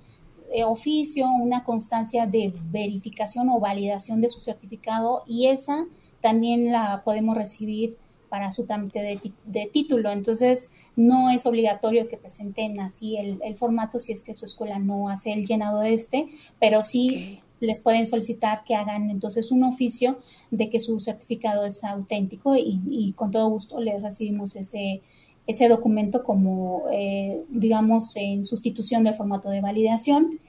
eh, 0.52 0.66
oficio, 0.66 1.26
una 1.42 1.64
constancia 1.64 2.28
de 2.28 2.52
verificación 2.70 3.48
o 3.48 3.62
validación 3.62 4.20
de 4.20 4.30
su 4.30 4.42
certificado 4.42 5.24
y 5.26 5.48
esa 5.48 5.86
también 6.20 6.70
la 6.70 7.04
podemos 7.06 7.38
recibir 7.38 7.96
para 8.28 8.52
su 8.52 8.66
trámite 8.66 9.22
de, 9.46 9.70
título. 9.72 10.12
Entonces, 10.12 10.70
no 10.98 11.30
es 11.30 11.46
obligatorio 11.46 12.10
que 12.10 12.18
presenten 12.18 12.78
así 12.82 13.16
el, 13.16 13.56
formato 13.56 14.00
si 14.00 14.12
es 14.12 14.22
que 14.22 14.34
su 14.34 14.44
escuela 14.44 14.80
no 14.80 15.08
hace 15.08 15.32
el 15.32 15.46
llenado 15.46 15.80
de 15.80 15.94
este, 15.94 16.28
pero 16.60 16.84
sí 16.84 17.40
les 17.60 17.80
pueden 17.80 18.06
solicitar 18.06 18.64
que 18.64 18.76
hagan 18.76 19.10
entonces 19.10 19.52
un 19.52 19.64
oficio 19.64 20.20
de 20.52 20.70
que 20.70 20.80
su 20.80 21.00
certificado 21.00 21.66
es 21.66 21.84
auténtico 21.84 22.56
y, 22.56 23.14
con 23.16 23.32
todo 23.32 23.50
gusto 23.50 23.80
les 23.80 24.02
recibimos 24.02 24.56
ese, 24.56 25.02
ese 25.48 25.68
documento 25.68 26.24
como, 26.24 26.84
eh, 26.92 27.44
digamos, 27.50 28.16
en 28.16 28.46
sustitución 28.46 29.04
del 29.04 29.16
formato 29.16 29.50
de 29.50 29.62
validación. 29.62 30.40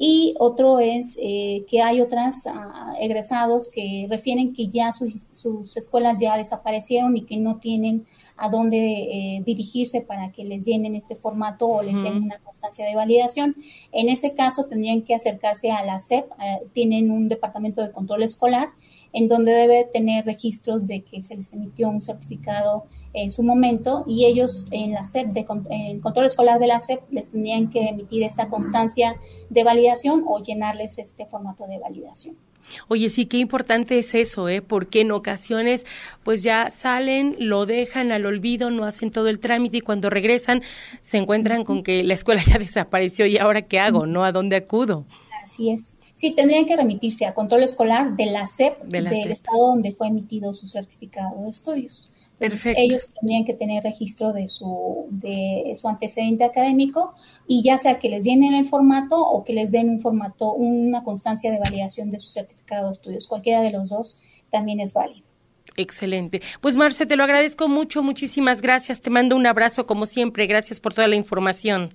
Y 0.00 0.36
otro 0.38 0.78
es 0.78 1.18
eh, 1.20 1.64
que 1.68 1.82
hay 1.82 2.00
otras 2.00 2.46
ah, 2.46 2.94
egresados 3.00 3.68
que 3.68 4.06
refieren 4.08 4.54
que 4.54 4.68
ya 4.68 4.92
sus, 4.92 5.12
sus, 5.32 5.76
escuelas 5.76 6.20
ya 6.20 6.36
desaparecieron 6.36 7.16
y 7.16 7.22
que 7.22 7.36
no 7.36 7.56
tienen 7.56 8.06
a 8.36 8.48
dónde 8.48 8.78
eh, 8.78 9.42
dirigirse 9.44 10.00
para 10.00 10.30
que 10.30 10.44
les 10.44 10.64
llenen 10.64 10.94
este 10.94 11.16
formato 11.16 11.66
o 11.66 11.82
les 11.82 12.00
den 12.00 12.22
una 12.22 12.38
constancia 12.38 12.86
de 12.86 12.94
validación. 12.94 13.56
En 13.90 14.08
ese 14.08 14.34
caso 14.34 14.66
tendrían 14.66 15.02
que 15.02 15.16
acercarse 15.16 15.72
a 15.72 15.84
la 15.84 15.98
SEP, 15.98 16.26
tienen 16.72 17.10
un 17.10 17.26
departamento 17.26 17.82
de 17.82 17.90
control 17.90 18.22
escolar 18.22 18.68
en 19.12 19.28
donde 19.28 19.52
debe 19.52 19.84
tener 19.92 20.24
registros 20.24 20.86
de 20.86 21.02
que 21.02 21.22
se 21.22 21.36
les 21.36 21.52
emitió 21.52 21.88
un 21.88 22.00
certificado 22.00 22.84
en 23.22 23.30
su 23.30 23.42
momento 23.42 24.04
y 24.06 24.26
ellos 24.26 24.66
en 24.70 24.92
la 24.92 25.04
SEP, 25.04 25.28
de, 25.28 25.46
en 25.70 26.00
control 26.00 26.26
escolar 26.26 26.58
de 26.58 26.66
la 26.66 26.80
SEP, 26.80 27.00
les 27.10 27.30
tendrían 27.30 27.70
que 27.70 27.88
emitir 27.88 28.22
esta 28.22 28.48
constancia 28.48 29.16
de 29.50 29.64
validación 29.64 30.24
o 30.26 30.40
llenarles 30.40 30.98
este 30.98 31.26
formato 31.26 31.66
de 31.66 31.78
validación. 31.78 32.36
Oye, 32.88 33.08
sí, 33.08 33.26
qué 33.26 33.38
importante 33.38 33.98
es 33.98 34.14
eso, 34.14 34.48
¿eh? 34.48 34.60
Porque 34.60 35.00
en 35.00 35.10
ocasiones, 35.10 35.86
pues 36.22 36.42
ya 36.42 36.70
salen, 36.70 37.34
lo 37.38 37.66
dejan 37.66 38.12
al 38.12 38.26
olvido, 38.26 38.70
no 38.70 38.84
hacen 38.84 39.10
todo 39.10 39.28
el 39.28 39.40
trámite 39.40 39.78
y 39.78 39.80
cuando 39.80 40.10
regresan 40.10 40.62
se 41.00 41.16
encuentran 41.16 41.64
con 41.64 41.82
que 41.82 42.04
la 42.04 42.14
escuela 42.14 42.42
ya 42.46 42.58
desapareció 42.58 43.26
y 43.26 43.38
ahora 43.38 43.62
qué 43.62 43.80
hago, 43.80 44.06
¿no? 44.06 44.24
¿A 44.24 44.32
dónde 44.32 44.56
acudo? 44.56 45.06
Así 45.42 45.70
es. 45.70 45.96
Sí, 46.12 46.32
tendrían 46.32 46.66
que 46.66 46.76
remitirse 46.76 47.26
a 47.26 47.32
control 47.32 47.62
escolar 47.62 48.16
de 48.16 48.26
la 48.26 48.46
SEP, 48.46 48.82
del 48.82 49.06
estado 49.06 49.68
donde 49.68 49.92
fue 49.92 50.08
emitido 50.08 50.52
su 50.52 50.68
certificado 50.68 51.42
de 51.42 51.48
estudios 51.48 52.10
ellos 52.40 53.12
tendrían 53.12 53.44
que 53.44 53.54
tener 53.54 53.82
registro 53.82 54.32
de 54.32 54.48
su, 54.48 55.06
de 55.10 55.76
su 55.80 55.88
antecedente 55.88 56.44
académico 56.44 57.14
y 57.46 57.62
ya 57.62 57.78
sea 57.78 57.98
que 57.98 58.08
les 58.08 58.24
llenen 58.24 58.54
el 58.54 58.66
formato 58.66 59.20
o 59.20 59.42
que 59.44 59.52
les 59.52 59.72
den 59.72 59.90
un 59.90 60.00
formato, 60.00 60.54
una 60.54 61.02
constancia 61.02 61.50
de 61.50 61.58
validación 61.58 62.10
de 62.10 62.20
su 62.20 62.30
certificado 62.30 62.86
de 62.86 62.92
estudios. 62.92 63.26
Cualquiera 63.26 63.60
de 63.60 63.72
los 63.72 63.88
dos 63.88 64.20
también 64.50 64.80
es 64.80 64.92
válido. 64.92 65.26
Excelente. 65.76 66.40
Pues 66.60 66.76
Marce, 66.76 67.06
te 67.06 67.16
lo 67.16 67.24
agradezco 67.24 67.68
mucho, 67.68 68.02
muchísimas 68.02 68.62
gracias. 68.62 69.00
Te 69.00 69.10
mando 69.10 69.36
un 69.36 69.46
abrazo 69.46 69.86
como 69.86 70.06
siempre. 70.06 70.46
Gracias 70.46 70.80
por 70.80 70.94
toda 70.94 71.06
la 71.06 71.16
información. 71.16 71.94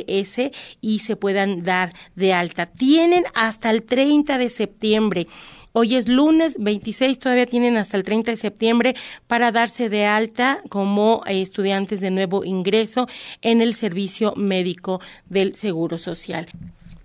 y 0.81 0.99
se 0.99 1.15
puedan 1.15 1.63
dar 1.63 1.93
de 2.15 2.33
alta. 2.33 2.65
Tienen 2.65 3.25
hasta 3.33 3.69
el 3.69 3.83
30 3.83 4.37
de 4.37 4.49
septiembre. 4.49 5.27
Hoy 5.73 5.95
es 5.95 6.07
lunes 6.07 6.57
26, 6.59 7.19
todavía 7.19 7.45
tienen 7.45 7.77
hasta 7.77 7.97
el 7.97 8.03
30 8.03 8.31
de 8.31 8.37
septiembre 8.37 8.95
para 9.27 9.51
darse 9.51 9.89
de 9.89 10.05
alta 10.05 10.61
como 10.69 11.21
estudiantes 11.27 11.99
de 11.99 12.09
nuevo 12.09 12.43
ingreso 12.43 13.07
en 13.41 13.61
el 13.61 13.75
servicio 13.75 14.33
médico 14.35 15.01
del 15.29 15.55
Seguro 15.55 15.99
Social. 15.99 16.47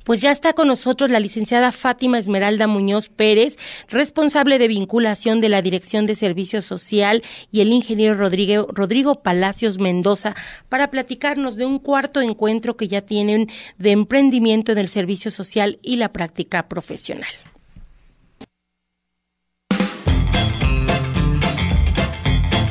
Pues 0.04 0.20
ya 0.20 0.30
está 0.30 0.52
con 0.52 0.68
nosotros 0.68 1.10
la 1.10 1.20
licenciada 1.20 1.72
Fátima 1.72 2.18
Esmeralda 2.18 2.66
Muñoz 2.66 3.08
Pérez, 3.08 3.56
responsable 3.88 4.58
de 4.58 4.68
vinculación 4.68 5.40
de 5.40 5.48
la 5.48 5.62
Dirección 5.62 6.06
de 6.06 6.14
Servicio 6.14 6.62
Social, 6.62 7.22
y 7.50 7.60
el 7.60 7.72
ingeniero 7.72 8.14
Rodrigo, 8.14 8.66
Rodrigo 8.72 9.22
Palacios 9.22 9.78
Mendoza, 9.78 10.34
para 10.68 10.90
platicarnos 10.90 11.56
de 11.56 11.66
un 11.66 11.78
cuarto 11.78 12.20
encuentro 12.20 12.76
que 12.76 12.88
ya 12.88 13.02
tienen 13.02 13.48
de 13.78 13.92
emprendimiento 13.92 14.72
en 14.72 14.78
el 14.78 14.88
servicio 14.88 15.30
social 15.30 15.78
y 15.82 15.96
la 15.96 16.12
práctica 16.12 16.68
profesional. 16.68 17.30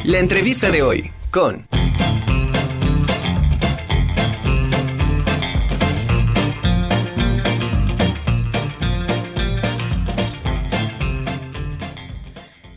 La 0.03 0.19
entrevista 0.19 0.71
de 0.71 0.81
hoy 0.81 1.11
con... 1.29 1.67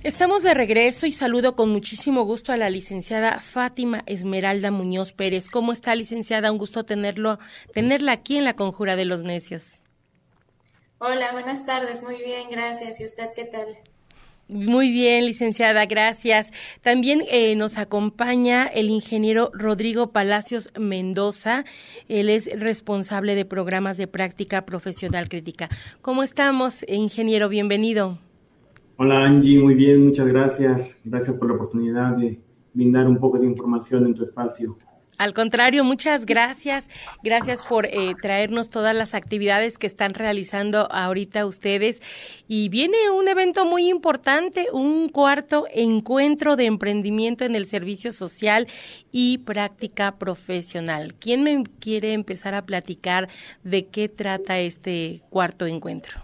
Estamos 0.04 0.42
de 0.42 0.52
regreso 0.52 1.06
y 1.06 1.12
saludo 1.12 1.56
con 1.56 1.70
muchísimo 1.70 2.24
gusto 2.24 2.52
a 2.52 2.58
la 2.58 2.68
licenciada 2.68 3.40
Fátima 3.40 4.02
Esmeralda 4.04 4.70
Muñoz 4.70 5.12
Pérez. 5.12 5.48
¿Cómo 5.48 5.72
está, 5.72 5.94
licenciada? 5.94 6.52
Un 6.52 6.58
gusto 6.58 6.84
tenerlo, 6.84 7.38
tenerla 7.72 8.12
aquí 8.12 8.36
en 8.36 8.44
la 8.44 8.54
Conjura 8.54 8.96
de 8.96 9.06
los 9.06 9.22
Necios. 9.22 9.82
Hola, 10.98 11.32
buenas 11.32 11.64
tardes. 11.64 12.02
Muy 12.02 12.18
bien, 12.18 12.50
gracias. 12.50 13.00
¿Y 13.00 13.06
usted 13.06 13.30
qué 13.34 13.46
tal? 13.46 13.78
Muy 14.46 14.90
bien, 14.90 15.24
licenciada, 15.24 15.86
gracias. 15.86 16.52
También 16.82 17.24
eh, 17.30 17.56
nos 17.56 17.78
acompaña 17.78 18.66
el 18.66 18.90
ingeniero 18.90 19.50
Rodrigo 19.54 20.12
Palacios 20.12 20.68
Mendoza. 20.78 21.64
Él 22.08 22.28
es 22.28 22.50
responsable 22.60 23.34
de 23.34 23.46
programas 23.46 23.96
de 23.96 24.06
práctica 24.06 24.66
profesional 24.66 25.30
crítica. 25.30 25.70
¿Cómo 26.02 26.22
estamos, 26.22 26.84
ingeniero? 26.88 27.48
Bienvenido. 27.48 28.18
Hola 28.96 29.24
Angie, 29.24 29.58
muy 29.58 29.74
bien, 29.74 30.04
muchas 30.04 30.28
gracias. 30.28 30.96
Gracias 31.04 31.36
por 31.36 31.48
la 31.48 31.54
oportunidad 31.54 32.16
de 32.16 32.40
brindar 32.72 33.08
un 33.08 33.18
poco 33.18 33.38
de 33.38 33.46
información 33.46 34.06
en 34.06 34.14
tu 34.14 34.22
espacio. 34.22 34.76
Al 35.16 35.32
contrario, 35.32 35.84
muchas 35.84 36.26
gracias. 36.26 36.88
Gracias 37.22 37.62
por 37.62 37.86
eh, 37.86 38.14
traernos 38.20 38.68
todas 38.68 38.94
las 38.94 39.14
actividades 39.14 39.78
que 39.78 39.86
están 39.86 40.14
realizando 40.14 40.90
ahorita 40.90 41.46
ustedes. 41.46 42.02
Y 42.48 42.68
viene 42.68 43.10
un 43.10 43.28
evento 43.28 43.64
muy 43.64 43.88
importante, 43.88 44.66
un 44.72 45.08
cuarto 45.08 45.66
encuentro 45.72 46.56
de 46.56 46.66
emprendimiento 46.66 47.44
en 47.44 47.54
el 47.54 47.66
servicio 47.66 48.10
social 48.10 48.66
y 49.12 49.38
práctica 49.38 50.18
profesional. 50.18 51.14
¿Quién 51.14 51.44
me 51.44 51.62
quiere 51.78 52.12
empezar 52.12 52.54
a 52.54 52.66
platicar 52.66 53.28
de 53.62 53.86
qué 53.86 54.08
trata 54.08 54.58
este 54.58 55.22
cuarto 55.30 55.66
encuentro? 55.66 56.23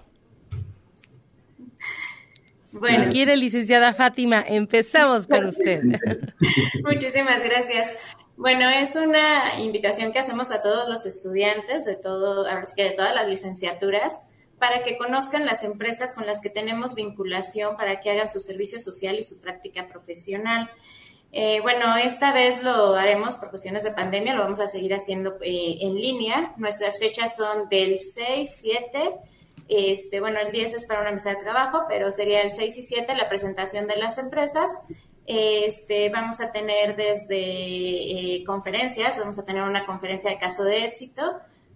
Bueno. 2.73 3.11
quiere, 3.11 3.37
licenciada 3.37 3.95
Fátima, 3.95 4.45
empezamos 4.47 5.27
con 5.27 5.47
usted. 5.47 5.81
Muchísimas 6.85 7.43
gracias. 7.43 7.93
Bueno, 8.37 8.71
es 8.71 8.97
una 8.97 9.61
invitación 9.61 10.13
que 10.13 10.19
hacemos 10.19 10.51
a 10.51 10.63
todos 10.63 10.89
los 10.89 11.05
estudiantes 11.05 11.85
de 11.85 11.97
todo, 11.97 12.47
que 12.75 12.85
de 12.85 12.91
todas 12.93 13.15
las 13.15 13.29
licenciaturas 13.29 14.23
para 14.59 14.83
que 14.83 14.97
conozcan 14.97 15.47
las 15.47 15.65
empresas 15.65 16.15
con 16.15 16.27
las 16.27 16.41
que 16.41 16.51
tenemos 16.51 16.95
vinculación 16.95 17.77
para 17.77 18.01
que 18.01 18.11
hagan 18.11 18.29
su 18.29 18.41
servicio 18.41 18.79
social 18.79 19.19
y 19.19 19.23
su 19.23 19.41
práctica 19.41 19.89
profesional. 19.89 20.71
Eh, 21.33 21.61
bueno, 21.61 21.97
esta 21.97 22.33
vez 22.33 22.63
lo 22.63 22.95
haremos 22.95 23.37
por 23.37 23.51
cuestiones 23.51 23.85
de 23.85 23.93
pandemia, 23.93 24.35
lo 24.35 24.43
vamos 24.43 24.61
a 24.61 24.67
seguir 24.67 24.95
haciendo 24.95 25.39
eh, 25.43 25.79
en 25.81 25.95
línea. 25.95 26.55
Nuestras 26.57 26.99
fechas 26.99 27.37
son 27.37 27.69
del 27.69 27.99
6, 27.99 28.49
7, 28.63 29.01
este, 29.71 30.21
bueno, 30.21 30.41
el 30.41 30.51
10 30.51 30.75
es 30.75 30.85
para 30.85 31.01
una 31.01 31.13
mesa 31.13 31.31
de 31.31 31.37
trabajo, 31.37 31.85
pero 31.89 32.11
sería 32.11 32.43
el 32.43 32.51
6 32.51 32.77
y 32.77 32.83
7 32.83 33.15
la 33.15 33.29
presentación 33.29 33.87
de 33.87 33.97
las 33.97 34.19
empresas. 34.19 34.71
Este, 35.27 36.09
vamos 36.09 36.41
a 36.41 36.51
tener 36.51 36.97
desde 36.97 37.37
eh, 37.39 38.45
conferencias, 38.45 39.19
vamos 39.21 39.39
a 39.39 39.45
tener 39.45 39.63
una 39.63 39.87
conferencia 39.87 40.29
de 40.29 40.39
caso 40.39 40.65
de 40.65 40.85
éxito 40.87 41.23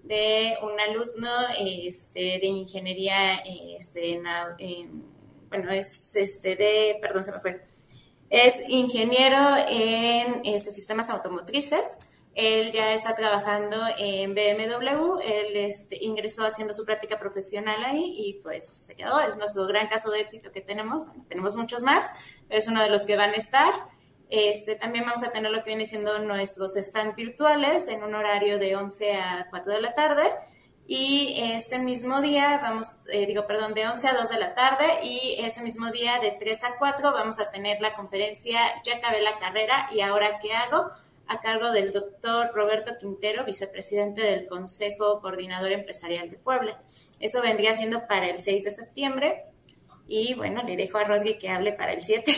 de 0.03 0.57
un 0.63 0.79
alumno 0.79 1.31
este, 1.59 2.39
de 2.39 2.47
ingeniería, 2.47 3.37
este, 3.79 4.21
bueno, 5.49 5.73
es 5.73 6.15
este 6.17 6.57
de, 6.57 6.99
perdón, 7.01 7.25
se 7.25 7.33
me 7.33 7.41
fue, 7.41 7.63
es 8.29 8.61
ingeniero 8.69 9.57
en 9.69 10.43
este, 10.45 10.73
sistemas 10.73 11.09
automotrices 11.09 11.99
él 12.35 12.73
ya 12.73 12.93
está 12.93 13.15
trabajando 13.15 13.77
en 13.97 14.35
BMW, 14.35 15.21
él 15.23 15.57
este, 15.57 16.03
ingresó 16.05 16.45
haciendo 16.45 16.75
su 16.75 16.85
práctica 16.85 17.19
profesional 17.19 17.85
ahí 17.85 18.15
y 18.17 18.41
pues 18.43 18.67
se 18.67 18.97
quedó. 18.97 19.21
Es 19.21 19.37
nuestro 19.37 19.67
gran 19.67 19.87
caso 19.87 20.11
de 20.11 20.21
éxito 20.21 20.51
que 20.51 20.61
tenemos. 20.61 21.05
tenemos 21.29 21.55
muchos 21.57 21.83
más, 21.83 22.11
es 22.49 22.67
uno 22.67 22.83
de 22.83 22.91
los 22.91 23.07
que 23.07 23.17
van 23.17 23.31
a 23.31 23.35
estar. 23.35 23.73
Este, 24.31 24.75
también 24.75 25.05
vamos 25.05 25.23
a 25.23 25.31
tener 25.31 25.51
lo 25.53 25.59
que 25.59 25.71
viene 25.71 25.87
siendo 25.87 26.19
nuestros 26.19 26.77
stand 26.77 27.15
virtuales 27.15 27.87
en 27.87 28.03
un 28.03 28.15
horario 28.15 28.59
de 28.59 28.75
11 28.75 29.13
a 29.13 29.47
4 29.51 29.73
de 29.73 29.81
la 29.81 29.95
tarde. 29.95 30.25
Y 30.87 31.35
ese 31.39 31.79
mismo 31.79 32.21
día, 32.21 32.59
vamos, 32.61 33.05
eh, 33.11 33.27
digo, 33.27 33.47
perdón, 33.47 33.75
de 33.75 33.87
11 33.87 34.09
a 34.09 34.15
2 34.15 34.29
de 34.29 34.39
la 34.39 34.55
tarde 34.55 34.85
y 35.03 35.37
ese 35.39 35.63
mismo 35.63 35.91
día 35.91 36.19
de 36.19 36.33
3 36.33 36.65
a 36.65 36.77
4 36.79 37.13
vamos 37.13 37.41
a 37.41 37.51
tener 37.51 37.81
la 37.81 37.95
conferencia 37.95 38.61
Ya 38.85 38.97
acabé 38.97 39.23
la 39.23 39.39
carrera 39.39 39.89
y 39.93 40.03
ahora 40.03 40.39
qué 40.41 40.53
hago, 40.53 40.91
a 41.27 41.41
cargo 41.41 41.73
del 41.73 41.91
doctor 41.91 42.49
Roberto 42.55 42.93
Quintero, 43.01 43.45
vicepresidente 43.45 44.23
del 44.23 44.47
Consejo 44.47 45.21
Coordinador 45.21 45.73
Empresarial 45.73 46.29
de 46.29 46.37
Puebla. 46.37 46.83
Eso 47.21 47.41
vendría 47.43 47.75
siendo 47.75 48.07
para 48.07 48.29
el 48.29 48.41
6 48.41 48.65
de 48.65 48.71
septiembre. 48.71 49.35
Y 50.07 50.35
bueno, 50.35 50.63
le 50.63 50.77
dejo 50.77 50.99
a 50.99 51.05
Rodri 51.05 51.39
que 51.39 51.49
hable 51.49 51.73
para 51.73 51.95
el 51.95 52.03
7. 52.03 52.33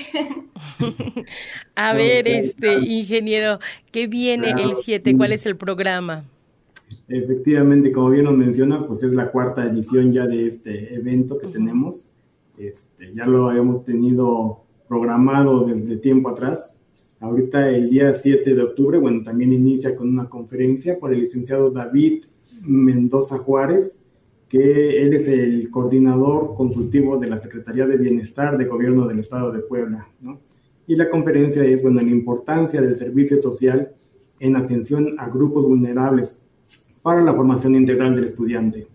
a 1.74 1.92
ver, 1.94 2.28
este 2.28 2.74
ingeniero, 2.74 3.58
¿qué 3.90 4.06
viene 4.06 4.50
el 4.50 4.76
7? 4.76 5.16
¿Cuál 5.16 5.32
es 5.32 5.46
el 5.46 5.56
programa? 5.56 6.24
Efectivamente, 7.08 7.90
como 7.90 8.10
bien 8.10 8.26
nos 8.26 8.34
mencionas, 8.34 8.84
pues 8.84 9.02
es 9.02 9.12
la 9.12 9.32
cuarta 9.32 9.64
edición 9.64 10.12
ya 10.12 10.26
de 10.26 10.46
este 10.46 10.94
evento 10.94 11.36
que 11.38 11.48
tenemos. 11.48 12.06
Este, 12.56 13.12
ya 13.12 13.26
lo 13.26 13.48
habíamos 13.48 13.84
tenido 13.84 14.62
programado 14.88 15.64
desde 15.64 15.96
tiempo 15.96 16.28
atrás 16.28 16.75
Ahorita 17.20 17.70
el 17.70 17.88
día 17.88 18.12
7 18.12 18.54
de 18.54 18.62
octubre, 18.62 18.98
bueno, 18.98 19.22
también 19.22 19.52
inicia 19.52 19.96
con 19.96 20.08
una 20.08 20.28
conferencia 20.28 20.98
por 20.98 21.12
el 21.12 21.20
licenciado 21.20 21.70
David 21.70 22.24
Mendoza 22.62 23.38
Juárez, 23.38 24.04
que 24.48 25.02
él 25.02 25.14
es 25.14 25.26
el 25.26 25.70
coordinador 25.70 26.54
consultivo 26.54 27.18
de 27.18 27.28
la 27.28 27.38
Secretaría 27.38 27.86
de 27.86 27.96
Bienestar 27.96 28.56
de 28.58 28.66
Gobierno 28.66 29.06
del 29.08 29.18
Estado 29.20 29.50
de 29.50 29.60
Puebla, 29.60 30.08
¿no? 30.20 30.40
Y 30.86 30.94
la 30.94 31.10
conferencia 31.10 31.64
es, 31.64 31.82
bueno, 31.82 32.00
la 32.00 32.10
importancia 32.10 32.80
del 32.80 32.94
servicio 32.94 33.38
social 33.38 33.92
en 34.38 34.54
atención 34.54 35.16
a 35.18 35.28
grupos 35.28 35.64
vulnerables 35.64 36.44
para 37.02 37.22
la 37.22 37.34
formación 37.34 37.74
integral 37.74 38.14
del 38.14 38.24
estudiante. 38.24 38.86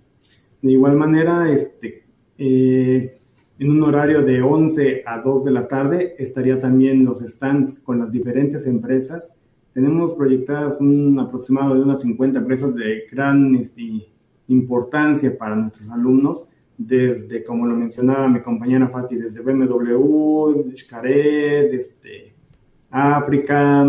De 0.62 0.71
igual 0.71 0.95
manera, 0.95 1.51
este, 1.51 2.03
eh, 2.38 3.20
en 3.62 3.69
un 3.69 3.84
horario 3.84 4.24
de 4.24 4.41
11 4.41 5.04
a 5.06 5.19
2 5.19 5.45
de 5.45 5.52
la 5.52 5.67
tarde 5.67 6.15
estaría 6.17 6.58
también 6.58 7.06
los 7.06 7.19
stands 7.19 7.76
con 7.76 8.00
las 8.00 8.12
diferentes 8.12 8.65
empresas. 8.65 9.36
Tenemos 9.71 10.13
proyectadas 10.13 10.82
un 10.82 11.19
aproximado 11.19 11.76
de 11.76 11.84
unas 11.84 12.02
50 12.02 12.39
empresas 12.39 12.74
de 12.74 13.04
gran 13.12 13.54
este, 13.56 14.08
importancia 14.47 15.38
para 15.38 15.56
nuestros 15.56 15.91
alumnos, 15.91 16.47
desde, 16.76 17.43
como 17.43 17.67
lo 17.67 17.76
mencionaba 17.76 18.28
mi 18.28 18.41
compañera 18.41 18.89
Fati, 18.89 19.15
desde 19.15 19.41
BMW, 19.41 20.74
Xcaret, 20.76 21.71
este, 21.71 22.34
África, 22.89 23.88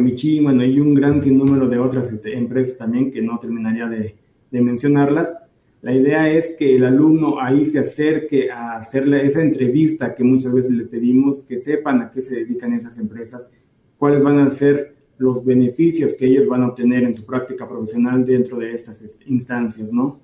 Michi, 0.00 0.42
bueno, 0.42 0.64
y 0.64 0.80
un 0.80 0.94
gran 0.94 1.20
sinnúmero 1.20 1.68
de 1.68 1.78
otras 1.78 2.10
este, 2.10 2.34
empresas 2.34 2.78
también 2.78 3.10
que 3.10 3.20
no 3.20 3.38
terminaría 3.38 3.86
de, 3.86 4.16
de 4.50 4.60
mencionarlas 4.62 5.45
la 5.82 5.94
idea 5.94 6.30
es 6.30 6.54
que 6.58 6.76
el 6.76 6.84
alumno 6.84 7.40
ahí 7.40 7.64
se 7.64 7.78
acerque 7.78 8.50
a 8.50 8.76
hacerle 8.76 9.24
esa 9.24 9.42
entrevista 9.42 10.14
que 10.14 10.24
muchas 10.24 10.52
veces 10.52 10.72
le 10.72 10.84
pedimos, 10.84 11.40
que 11.40 11.58
sepan 11.58 12.02
a 12.02 12.10
qué 12.10 12.20
se 12.20 12.36
dedican 12.36 12.72
esas 12.72 12.98
empresas, 12.98 13.48
cuáles 13.98 14.22
van 14.22 14.38
a 14.38 14.50
ser 14.50 14.96
los 15.18 15.44
beneficios 15.44 16.14
que 16.14 16.26
ellos 16.26 16.46
van 16.46 16.62
a 16.62 16.68
obtener 16.68 17.04
en 17.04 17.14
su 17.14 17.24
práctica 17.24 17.68
profesional 17.68 18.24
dentro 18.24 18.58
de 18.58 18.72
estas 18.72 19.02
instancias, 19.26 19.92
¿no? 19.92 20.20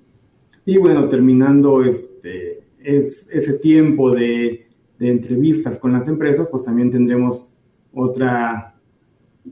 Y 0.65 0.77
bueno, 0.77 1.09
terminando 1.09 1.83
este, 1.83 2.63
es, 2.79 3.25
ese 3.31 3.53
tiempo 3.59 4.11
de, 4.11 4.67
de 4.99 5.09
entrevistas 5.09 5.77
con 5.77 5.93
las 5.93 6.07
empresas, 6.07 6.47
pues 6.49 6.63
también 6.63 6.89
tendremos 6.89 7.53
otra, 7.93 8.75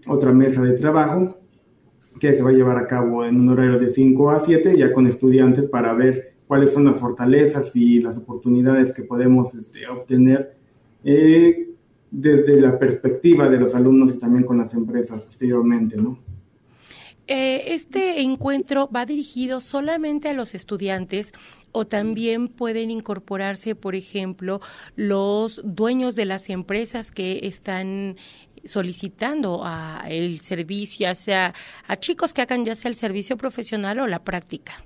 otra 0.08 0.32
mesa 0.34 0.62
de 0.64 0.74
trabajo 0.74 1.41
que 2.22 2.36
se 2.36 2.44
va 2.44 2.52
a 2.52 2.54
llevar 2.54 2.78
a 2.78 2.86
cabo 2.86 3.26
en 3.26 3.40
un 3.40 3.50
horario 3.50 3.80
de 3.80 3.90
5 3.90 4.30
a 4.30 4.40
7, 4.40 4.78
ya 4.78 4.94
con 4.94 5.08
estudiantes 5.08 5.66
para 5.66 5.92
ver 5.94 6.36
cuáles 6.46 6.72
son 6.72 6.86
las 6.86 7.00
fortalezas 7.00 7.76
y 7.76 8.00
las 8.00 8.16
oportunidades 8.16 8.92
que 8.92 9.02
podemos 9.02 9.56
este, 9.56 9.88
obtener 9.88 10.56
eh, 11.04 11.70
desde 12.12 12.62
la 12.62 12.78
perspectiva 12.78 13.50
de 13.50 13.58
los 13.58 13.74
alumnos 13.74 14.14
y 14.14 14.20
también 14.20 14.44
con 14.44 14.60
las 14.60 14.76
empresas 14.76 15.20
posteriormente, 15.22 15.98
¿no? 15.98 16.20
Eh, 17.26 17.74
este 17.74 18.22
encuentro 18.22 18.88
va 18.94 19.06
dirigido 19.06 19.60
solamente 19.60 20.30
a 20.30 20.34
los 20.34 20.54
estudiantes 20.54 21.32
o 21.72 21.88
también 21.88 22.50
pueden 22.50 22.92
incorporarse, 22.92 23.74
por 23.74 23.96
ejemplo, 23.96 24.60
los 24.96 25.62
dueños 25.64 26.16
de 26.16 26.26
las 26.26 26.50
empresas 26.50 27.12
que 27.12 27.40
están 27.44 28.18
solicitando 28.64 29.62
a 29.64 30.04
el 30.08 30.42
servicio, 30.42 31.08
ya 31.08 31.16
sea 31.16 31.54
a 31.88 31.98
chicos 31.98 32.34
que 32.34 32.42
hagan 32.42 32.66
ya 32.66 32.76
sea 32.76 32.90
el 32.90 32.96
servicio 32.96 33.38
profesional 33.38 34.00
o 34.00 34.08
la 34.08 34.24
práctica? 34.24 34.84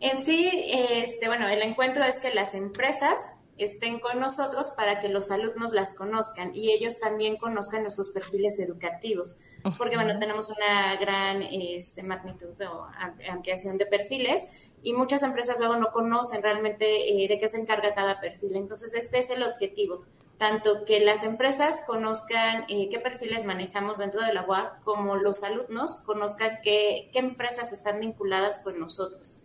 En 0.00 0.20
sí, 0.20 0.50
este, 0.68 1.26
bueno, 1.26 1.48
el 1.48 1.62
encuentro 1.62 2.04
es 2.04 2.20
que 2.20 2.32
las 2.32 2.54
empresas 2.54 3.32
estén 3.58 3.98
con 3.98 4.20
nosotros 4.20 4.72
para 4.76 5.00
que 5.00 5.08
los 5.08 5.30
alumnos 5.30 5.72
las 5.72 5.94
conozcan 5.94 6.54
y 6.54 6.70
ellos 6.70 7.00
también 7.00 7.36
conozcan 7.36 7.82
nuestros 7.82 8.10
perfiles 8.10 8.58
educativos, 8.60 9.40
porque 9.76 9.96
bueno, 9.96 10.18
tenemos 10.18 10.48
una 10.48 10.96
gran 10.96 11.42
este, 11.42 12.02
magnitud 12.02 12.54
o 12.62 12.86
ampliación 13.28 13.76
de 13.76 13.86
perfiles 13.86 14.46
y 14.82 14.92
muchas 14.92 15.22
empresas 15.24 15.58
luego 15.58 15.76
no 15.76 15.90
conocen 15.90 16.42
realmente 16.42 17.10
eh, 17.10 17.28
de 17.28 17.38
qué 17.38 17.48
se 17.48 17.60
encarga 17.60 17.94
cada 17.94 18.20
perfil. 18.20 18.56
Entonces, 18.56 18.94
este 18.94 19.18
es 19.18 19.30
el 19.30 19.42
objetivo, 19.42 20.04
tanto 20.38 20.84
que 20.84 21.00
las 21.00 21.24
empresas 21.24 21.82
conozcan 21.86 22.64
eh, 22.68 22.88
qué 22.90 23.00
perfiles 23.00 23.44
manejamos 23.44 23.98
dentro 23.98 24.22
de 24.22 24.32
la 24.32 24.46
UAP, 24.46 24.84
como 24.84 25.16
los 25.16 25.42
alumnos 25.42 26.02
conozcan 26.06 26.60
qué, 26.62 27.10
qué 27.12 27.18
empresas 27.18 27.72
están 27.72 28.00
vinculadas 28.00 28.60
con 28.62 28.78
nosotros. 28.78 29.42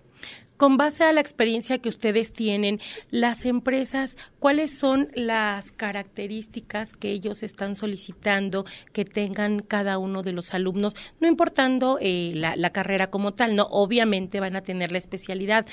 con 0.55 0.77
base 0.77 1.03
a 1.03 1.11
la 1.11 1.19
experiencia 1.19 1.79
que 1.79 1.89
ustedes 1.89 2.31
tienen, 2.31 2.79
las 3.09 3.45
empresas, 3.45 4.17
¿cuáles 4.39 4.77
son 4.77 5.09
las 5.13 5.71
características 5.71 6.93
que 6.95 7.09
ellos 7.09 7.43
están 7.43 7.75
solicitando 7.75 8.63
que 8.93 9.03
tengan 9.03 9.59
cada 9.59 9.97
uno 9.97 10.21
de 10.21 10.31
los 10.31 10.53
alumnos, 10.53 10.95
no 11.19 11.27
importando 11.27 11.97
eh, 11.99 12.31
la, 12.35 12.55
la 12.55 12.69
carrera 12.69 13.09
como 13.09 13.33
tal, 13.33 13.55
no, 13.55 13.63
obviamente 13.63 14.39
van 14.39 14.55
a 14.55 14.61
tener 14.61 14.91
la 14.91 14.99
especialidad, 14.99 15.65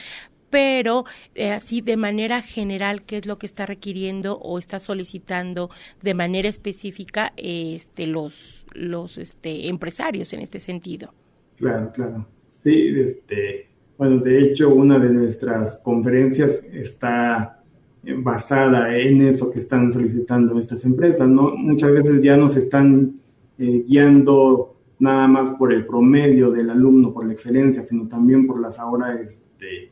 pero 0.51 1.05
eh, 1.35 1.53
así 1.53 1.81
de 1.81 1.97
manera 1.97 2.43
general, 2.43 3.03
¿qué 3.03 3.19
es 3.19 3.27
lo 3.27 3.39
que 3.39 3.47
está 3.47 3.67
requiriendo 3.67 4.39
o 4.39 4.59
está 4.59 4.79
solicitando 4.79 5.71
de 6.03 6.15
manera 6.15 6.49
específica 6.49 7.33
este, 7.37 8.07
los, 8.07 8.67
los 8.73 9.17
este, 9.17 9.69
empresarios 9.69 10.33
en 10.33 10.41
este 10.41 10.59
sentido? 10.59 11.15
Claro, 11.57 11.91
claro. 11.93 12.27
Sí, 12.59 12.93
este, 12.99 13.69
bueno, 13.97 14.19
de 14.19 14.43
hecho, 14.43 14.75
una 14.75 14.99
de 14.99 15.11
nuestras 15.11 15.77
conferencias 15.77 16.65
está 16.73 17.63
basada 18.03 18.97
en 18.97 19.21
eso 19.23 19.51
que 19.51 19.59
están 19.59 19.91
solicitando 19.91 20.59
estas 20.59 20.85
empresas, 20.85 21.29
¿no? 21.29 21.55
Muchas 21.57 21.93
veces 21.93 22.23
ya 22.23 22.37
nos 22.37 22.57
están 22.57 23.21
eh, 23.59 23.85
guiando 23.87 24.77
nada 24.99 25.29
más 25.29 25.51
por 25.51 25.73
el 25.73 25.87
promedio 25.87 26.51
del 26.51 26.71
alumno, 26.71 27.13
por 27.13 27.27
la 27.27 27.33
excelencia, 27.33 27.83
sino 27.83 28.09
también 28.09 28.47
por 28.47 28.61
las 28.61 28.79
ahora 28.79 29.21
este, 29.21 29.91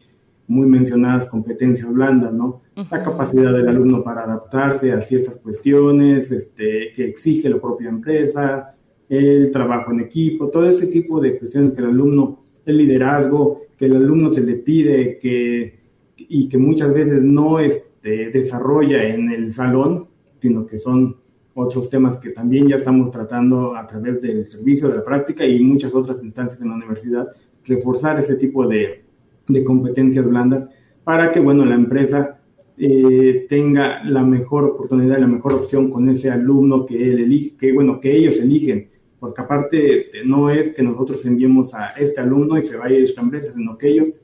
muy 0.49 0.67
mencionadas 0.67 1.27
competencias 1.27 1.93
blandas, 1.93 2.33
¿no? 2.33 2.63
La 2.91 3.05
capacidad 3.05 3.53
del 3.53 3.69
alumno 3.69 4.03
para 4.03 4.25
adaptarse 4.25 4.93
a 4.93 5.01
ciertas 5.03 5.37
cuestiones 5.37 6.33
este, 6.33 6.91
que 6.95 7.05
exige 7.05 7.51
la 7.51 7.61
propia 7.61 7.91
empresa, 7.91 8.75
el 9.09 9.51
trabajo 9.51 9.93
en 9.93 10.01
equipo, 10.01 10.51
todo 10.51 10.69
ese 10.69 10.87
tipo 10.87 11.21
de 11.21 11.39
cuestiones 11.39 11.73
que 11.73 11.81
el 11.81 11.89
alumno, 11.89 12.45
el 12.65 12.79
liderazgo, 12.79 13.63
que 13.77 13.87
el 13.87 13.97
alumno 13.97 14.31
se 14.31 14.41
le 14.41 14.55
pide 14.55 15.19
que, 15.19 15.79
y 16.17 16.49
que 16.49 16.59
muchas 16.59 16.93
veces 16.95 17.23
no 17.23 17.61
este, 17.61 18.31
desarrolla 18.31 19.07
en 19.07 19.31
el 19.31 19.53
salón, 19.53 20.09
sino 20.41 20.65
que 20.67 20.79
son 20.79 21.17
otros 21.55 21.91
temas 21.91 22.17
que 22.17 22.31
también 22.31 22.69
ya 22.69 22.77
estamos 22.77 23.11
tratando 23.11 23.77
a 23.77 23.87
través 23.87 24.23
del 24.23 24.47
servicio, 24.47 24.89
de 24.89 24.97
la 24.97 25.05
práctica 25.05 25.45
y 25.45 25.61
muchas 25.61 25.95
otras 25.95 26.23
instancias 26.23 26.61
en 26.63 26.69
la 26.69 26.77
universidad, 26.77 27.29
reforzar 27.65 28.19
ese 28.19 28.37
tipo 28.37 28.67
de, 28.67 29.08
de 29.49 29.65
competencias 29.65 30.29
blandas 30.29 30.71
para 31.05 31.33
que, 31.33 31.41
bueno, 31.41 31.65
la 31.65 31.75
empresa 31.75 32.41
eh, 32.77 33.47
tenga 33.49 34.05
la 34.05 34.23
mejor 34.25 34.65
oportunidad, 34.65 35.19
la 35.19 35.27
mejor 35.27 35.55
opción 35.55 35.91
con 35.91 36.09
ese 36.09 36.31
alumno 36.31 36.87
que 36.87 37.11
él 37.11 37.19
elige, 37.21 37.57
que, 37.57 37.73
bueno, 37.73 38.01
que 38.01 38.15
ellos 38.15 38.39
eligen, 38.39 38.91
porque 39.19 39.41
aparte 39.41 39.95
este, 39.95 40.25
no 40.25 40.51
es 40.51 40.69
que 40.69 40.83
nosotros 40.83 41.25
enviemos 41.25 41.75
a 41.75 41.89
este 41.99 42.21
alumno 42.21 42.59
y 42.59 42.63
se 42.63 42.77
vaya 42.77 42.97
a 42.97 43.01
esta 43.01 43.21
empresa, 43.21 43.53
sino 43.53 43.77
que 43.77 43.89
ellos, 43.89 44.15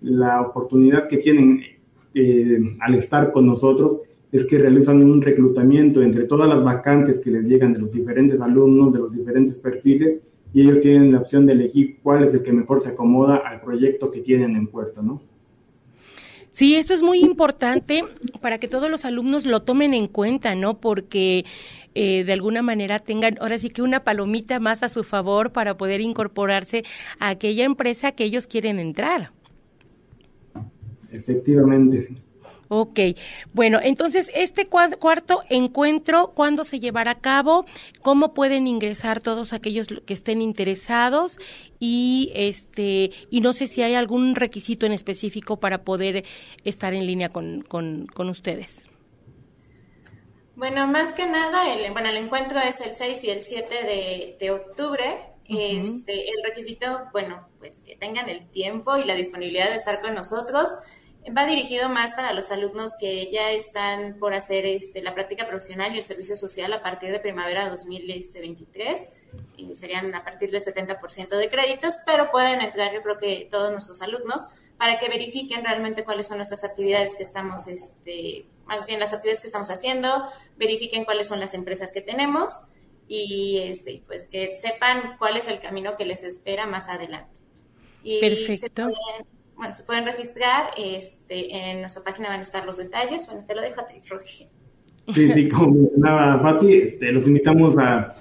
la 0.00 0.40
oportunidad 0.40 1.08
que 1.08 1.16
tienen 1.16 1.60
eh, 2.14 2.76
al 2.80 2.94
estar 2.94 3.32
con 3.32 3.46
nosotros 3.46 4.02
es 4.30 4.44
que 4.44 4.58
realizan 4.58 5.02
un 5.02 5.22
reclutamiento 5.22 6.02
entre 6.02 6.24
todas 6.24 6.48
las 6.48 6.62
vacantes 6.62 7.18
que 7.18 7.30
les 7.30 7.48
llegan 7.48 7.72
de 7.72 7.80
los 7.80 7.92
diferentes 7.92 8.40
alumnos, 8.40 8.92
de 8.92 9.00
los 9.00 9.12
diferentes 9.12 9.58
perfiles, 9.58 10.22
y 10.52 10.62
ellos 10.62 10.80
tienen 10.80 11.12
la 11.12 11.20
opción 11.20 11.46
de 11.46 11.52
elegir 11.52 11.98
cuál 12.02 12.24
es 12.24 12.34
el 12.34 12.42
que 12.42 12.52
mejor 12.52 12.80
se 12.80 12.90
acomoda 12.90 13.36
al 13.36 13.60
proyecto 13.60 14.10
que 14.10 14.20
tienen 14.20 14.56
en 14.56 14.66
puerto, 14.66 15.02
¿no? 15.02 15.20
Sí, 16.50 16.74
esto 16.74 16.94
es 16.94 17.02
muy 17.02 17.18
importante 17.18 18.02
para 18.40 18.58
que 18.58 18.66
todos 18.66 18.90
los 18.90 19.04
alumnos 19.04 19.44
lo 19.44 19.60
tomen 19.60 19.92
en 19.92 20.08
cuenta, 20.08 20.54
¿no? 20.54 20.80
Porque 20.80 21.44
eh, 21.94 22.24
de 22.24 22.32
alguna 22.32 22.62
manera 22.62 22.98
tengan 22.98 23.36
ahora 23.40 23.58
sí 23.58 23.68
que 23.68 23.82
una 23.82 24.04
palomita 24.04 24.58
más 24.58 24.82
a 24.82 24.88
su 24.88 25.04
favor 25.04 25.52
para 25.52 25.76
poder 25.76 26.00
incorporarse 26.00 26.82
a 27.18 27.28
aquella 27.28 27.64
empresa 27.64 28.12
que 28.12 28.24
ellos 28.24 28.46
quieren 28.46 28.78
entrar. 28.78 29.32
Efectivamente. 31.12 32.08
Ok, 32.68 32.98
bueno, 33.52 33.78
entonces 33.80 34.28
este 34.34 34.66
cuarto 34.66 35.42
encuentro, 35.48 36.32
¿cuándo 36.34 36.64
se 36.64 36.80
llevará 36.80 37.12
a 37.12 37.20
cabo? 37.20 37.64
¿Cómo 38.02 38.34
pueden 38.34 38.66
ingresar 38.66 39.20
todos 39.20 39.52
aquellos 39.52 39.86
que 39.86 40.12
estén 40.12 40.42
interesados? 40.42 41.38
Y 41.78 42.32
este 42.34 43.12
y 43.30 43.40
no 43.40 43.52
sé 43.52 43.68
si 43.68 43.82
hay 43.82 43.94
algún 43.94 44.34
requisito 44.34 44.84
en 44.84 44.92
específico 44.92 45.60
para 45.60 45.84
poder 45.84 46.24
estar 46.64 46.92
en 46.92 47.06
línea 47.06 47.28
con, 47.28 47.62
con, 47.62 48.08
ustedes. 48.28 48.90
Bueno, 50.56 50.88
más 50.88 51.12
que 51.12 51.26
nada, 51.26 51.72
el, 51.72 51.92
bueno, 51.92 52.08
el 52.08 52.16
encuentro 52.16 52.58
es 52.58 52.80
el 52.80 52.94
6 52.94 53.24
y 53.24 53.30
el 53.30 53.42
7 53.42 54.36
de, 54.40 54.50
octubre. 54.50 55.04
este, 55.48 56.28
el 56.28 56.42
requisito, 56.42 57.04
bueno, 57.12 57.46
pues 57.60 57.80
que 57.80 57.94
tengan 57.94 58.28
el 58.28 58.46
tiempo 58.46 58.96
y 58.96 59.04
la 59.04 59.14
disponibilidad 59.14 59.68
de 59.68 59.76
estar 59.76 60.00
con 60.00 60.14
nosotros 60.14 60.68
va 61.34 61.46
dirigido 61.46 61.88
más 61.88 62.12
para 62.12 62.32
los 62.32 62.50
alumnos 62.50 62.92
que 62.98 63.30
ya 63.30 63.50
están 63.50 64.18
por 64.18 64.34
hacer 64.34 64.66
este, 64.66 65.02
la 65.02 65.14
práctica 65.14 65.46
profesional 65.46 65.94
y 65.94 65.98
el 65.98 66.04
servicio 66.04 66.36
social 66.36 66.72
a 66.72 66.82
partir 66.82 67.10
de 67.10 67.18
primavera 67.18 67.68
2023. 67.68 69.12
Y 69.56 69.74
serían 69.74 70.14
a 70.14 70.24
partir 70.24 70.50
del 70.50 70.60
70% 70.60 71.28
de 71.36 71.48
créditos, 71.48 71.96
pero 72.04 72.30
pueden 72.30 72.60
entrar, 72.60 72.92
yo 72.92 73.02
creo 73.02 73.18
que 73.18 73.48
todos 73.50 73.72
nuestros 73.72 74.02
alumnos, 74.02 74.46
para 74.78 74.98
que 74.98 75.08
verifiquen 75.08 75.64
realmente 75.64 76.04
cuáles 76.04 76.26
son 76.26 76.36
nuestras 76.38 76.64
actividades 76.64 77.16
que 77.16 77.22
estamos, 77.22 77.66
este, 77.66 78.46
más 78.66 78.86
bien 78.86 79.00
las 79.00 79.12
actividades 79.12 79.40
que 79.40 79.46
estamos 79.46 79.70
haciendo, 79.70 80.26
verifiquen 80.56 81.04
cuáles 81.04 81.26
son 81.26 81.40
las 81.40 81.54
empresas 81.54 81.92
que 81.92 82.02
tenemos 82.02 82.52
y 83.08 83.58
este, 83.62 84.02
pues 84.06 84.26
que 84.26 84.52
sepan 84.52 85.16
cuál 85.18 85.36
es 85.36 85.48
el 85.48 85.60
camino 85.60 85.96
que 85.96 86.04
les 86.04 86.22
espera 86.24 86.66
más 86.66 86.88
adelante. 86.88 87.40
Y 88.02 88.20
Perfecto 88.20 88.90
bueno, 89.56 89.74
se 89.74 89.84
pueden 89.84 90.04
registrar, 90.04 90.70
este, 90.76 91.70
en 91.70 91.80
nuestra 91.80 92.02
página 92.04 92.28
van 92.28 92.40
a 92.40 92.42
estar 92.42 92.66
los 92.66 92.76
detalles, 92.76 93.26
bueno, 93.26 93.44
te 93.46 93.54
lo 93.54 93.62
dejo 93.62 93.80
a 93.80 93.86
ti, 93.86 93.94
Roger. 94.08 94.48
Sí, 95.14 95.28
sí, 95.28 95.48
como 95.54 95.72
mencionaba 95.72 96.40
Fati, 96.40 96.74
este, 96.74 97.10
los 97.12 97.26
invitamos 97.26 97.78
a, 97.78 98.16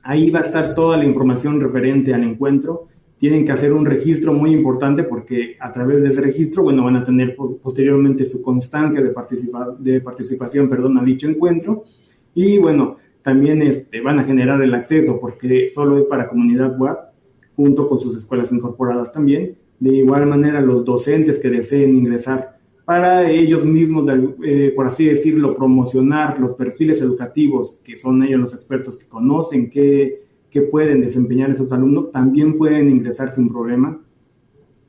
Ahí 0.03 0.31
va 0.31 0.41
a 0.41 0.43
estar 0.43 0.75
toda 0.75 0.97
la 0.97 1.05
información 1.05 1.61
referente 1.61 2.15
al 2.15 2.23
encuentro. 2.23 2.87
Tienen 3.19 3.45
que 3.45 3.53
hacer 3.53 3.73
un 3.73 3.87
registro 3.87 4.33
muy 4.33 4.53
importante 4.53 5.03
porque 5.03 5.57
a 5.59 5.73
través 5.73 6.03
de 6.03 6.11
ese 6.11 6.21
registro, 6.21 6.63
bueno, 6.63 6.85
van 6.85 6.95
a 6.97 7.05
tener 7.05 7.35
posteriormente 7.35 8.25
su 8.25 8.41
constancia 8.43 9.03
de, 9.03 9.11
participar, 9.11 9.77
de 9.79 10.01
participación, 10.01 10.69
perdón, 10.69 10.99
a 10.99 11.03
dicho 11.03 11.27
encuentro. 11.27 11.83
Y 12.35 12.59
bueno, 12.59 12.99
también 13.27 13.61
este, 13.61 14.01
van 14.01 14.21
a 14.21 14.23
generar 14.23 14.63
el 14.63 14.73
acceso 14.73 15.19
porque 15.21 15.69
solo 15.69 15.99
es 15.99 16.05
para 16.05 16.29
comunidad 16.29 16.79
web, 16.79 16.97
junto 17.57 17.89
con 17.89 17.99
sus 17.99 18.17
escuelas 18.17 18.53
incorporadas 18.53 19.11
también. 19.11 19.59
De 19.81 19.97
igual 19.97 20.27
manera, 20.27 20.61
los 20.61 20.85
docentes 20.85 21.41
que 21.41 21.51
deseen 21.51 21.97
ingresar 21.97 22.61
para 22.85 23.29
ellos 23.29 23.65
mismos, 23.65 24.09
eh, 24.45 24.73
por 24.77 24.87
así 24.87 25.07
decirlo, 25.07 25.57
promocionar 25.57 26.39
los 26.39 26.53
perfiles 26.53 27.01
educativos, 27.01 27.81
que 27.83 27.97
son 27.97 28.23
ellos 28.23 28.39
los 28.39 28.55
expertos 28.55 28.97
que 28.97 29.09
conocen 29.09 29.71
qué, 29.71 30.23
qué 30.49 30.63
pueden 30.63 31.01
desempeñar 31.01 31.51
esos 31.51 31.73
alumnos, 31.73 32.13
también 32.13 32.57
pueden 32.57 32.89
ingresar 32.89 33.33
sin 33.33 33.49
problema. 33.49 34.01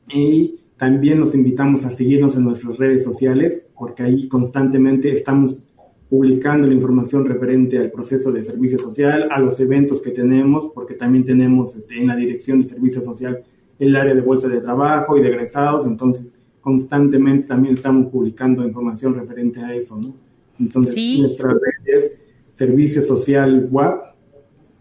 Y 0.08 0.60
también 0.76 1.18
los 1.18 1.34
invitamos 1.34 1.84
a 1.84 1.90
seguirnos 1.90 2.36
en 2.36 2.44
nuestras 2.44 2.76
redes 2.76 3.02
sociales, 3.02 3.68
porque 3.76 4.04
ahí 4.04 4.28
constantemente 4.28 5.10
estamos 5.10 5.64
publicando 6.08 6.66
la 6.66 6.74
información 6.74 7.26
referente 7.26 7.78
al 7.78 7.90
proceso 7.90 8.32
de 8.32 8.42
servicio 8.42 8.78
social, 8.78 9.28
a 9.30 9.40
los 9.40 9.60
eventos 9.60 10.00
que 10.00 10.10
tenemos, 10.10 10.70
porque 10.74 10.94
también 10.94 11.24
tenemos 11.24 11.76
este, 11.76 11.98
en 11.98 12.06
la 12.06 12.16
dirección 12.16 12.60
de 12.60 12.64
servicio 12.64 13.02
social 13.02 13.42
el 13.78 13.94
área 13.94 14.14
de 14.14 14.20
bolsa 14.20 14.48
de 14.48 14.60
trabajo 14.60 15.16
y 15.16 15.22
de 15.22 15.28
egresados, 15.28 15.86
entonces 15.86 16.40
constantemente 16.60 17.46
también 17.46 17.74
estamos 17.74 18.10
publicando 18.10 18.66
información 18.66 19.14
referente 19.14 19.60
a 19.60 19.74
eso, 19.74 20.00
¿no? 20.00 20.14
Entonces, 20.58 20.96
nuestra 21.18 21.50
red 21.50 21.94
es 21.94 22.18
Servicio 22.50 23.00
Social 23.02 23.68
WAP 23.70 24.16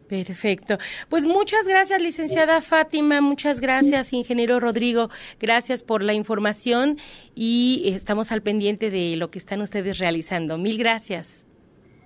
Perfecto. 0.10 0.80
Pues 1.08 1.28
muchas 1.28 1.68
gracias, 1.68 2.02
licenciada 2.02 2.62
Fátima, 2.62 3.22
muchas 3.22 3.62
gracias, 3.62 4.12
ingeniero 4.12 4.60
Rodrigo, 4.60 5.12
gracias 5.40 5.84
por 5.84 6.04
la 6.04 6.16
información 6.16 6.98
y 7.36 7.84
estamos 7.86 8.32
al 8.32 8.42
pendiente 8.42 8.90
de 8.90 9.16
lo 9.18 9.30
que 9.30 9.38
están 9.38 9.62
ustedes 9.62 10.00
realizando. 10.00 10.58
Mil 10.58 10.80
gracias. 10.80 11.46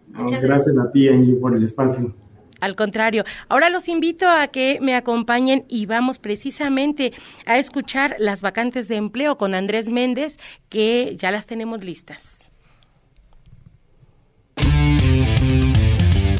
gracias. 0.09 0.41
gracias 0.41 0.77
a 0.77 0.91
ti, 0.91 1.07
Angie, 1.07 1.35
por 1.35 1.55
el 1.55 1.63
espacio. 1.63 2.13
Al 2.59 2.75
contrario, 2.75 3.23
ahora 3.47 3.69
los 3.69 3.87
invito 3.87 4.27
a 4.27 4.47
que 4.47 4.79
me 4.81 4.95
acompañen 4.95 5.63
y 5.69 5.85
vamos 5.85 6.19
precisamente 6.19 7.13
a 7.45 7.57
escuchar 7.57 8.17
las 8.19 8.41
vacantes 8.41 8.89
de 8.89 8.97
empleo 8.97 9.37
con 9.37 9.55
Andrés 9.55 9.89
Méndez, 9.89 10.39
que 10.67 11.15
ya 11.17 11.31
las 11.31 11.45
tenemos 11.45 11.85
listas. 11.85 12.52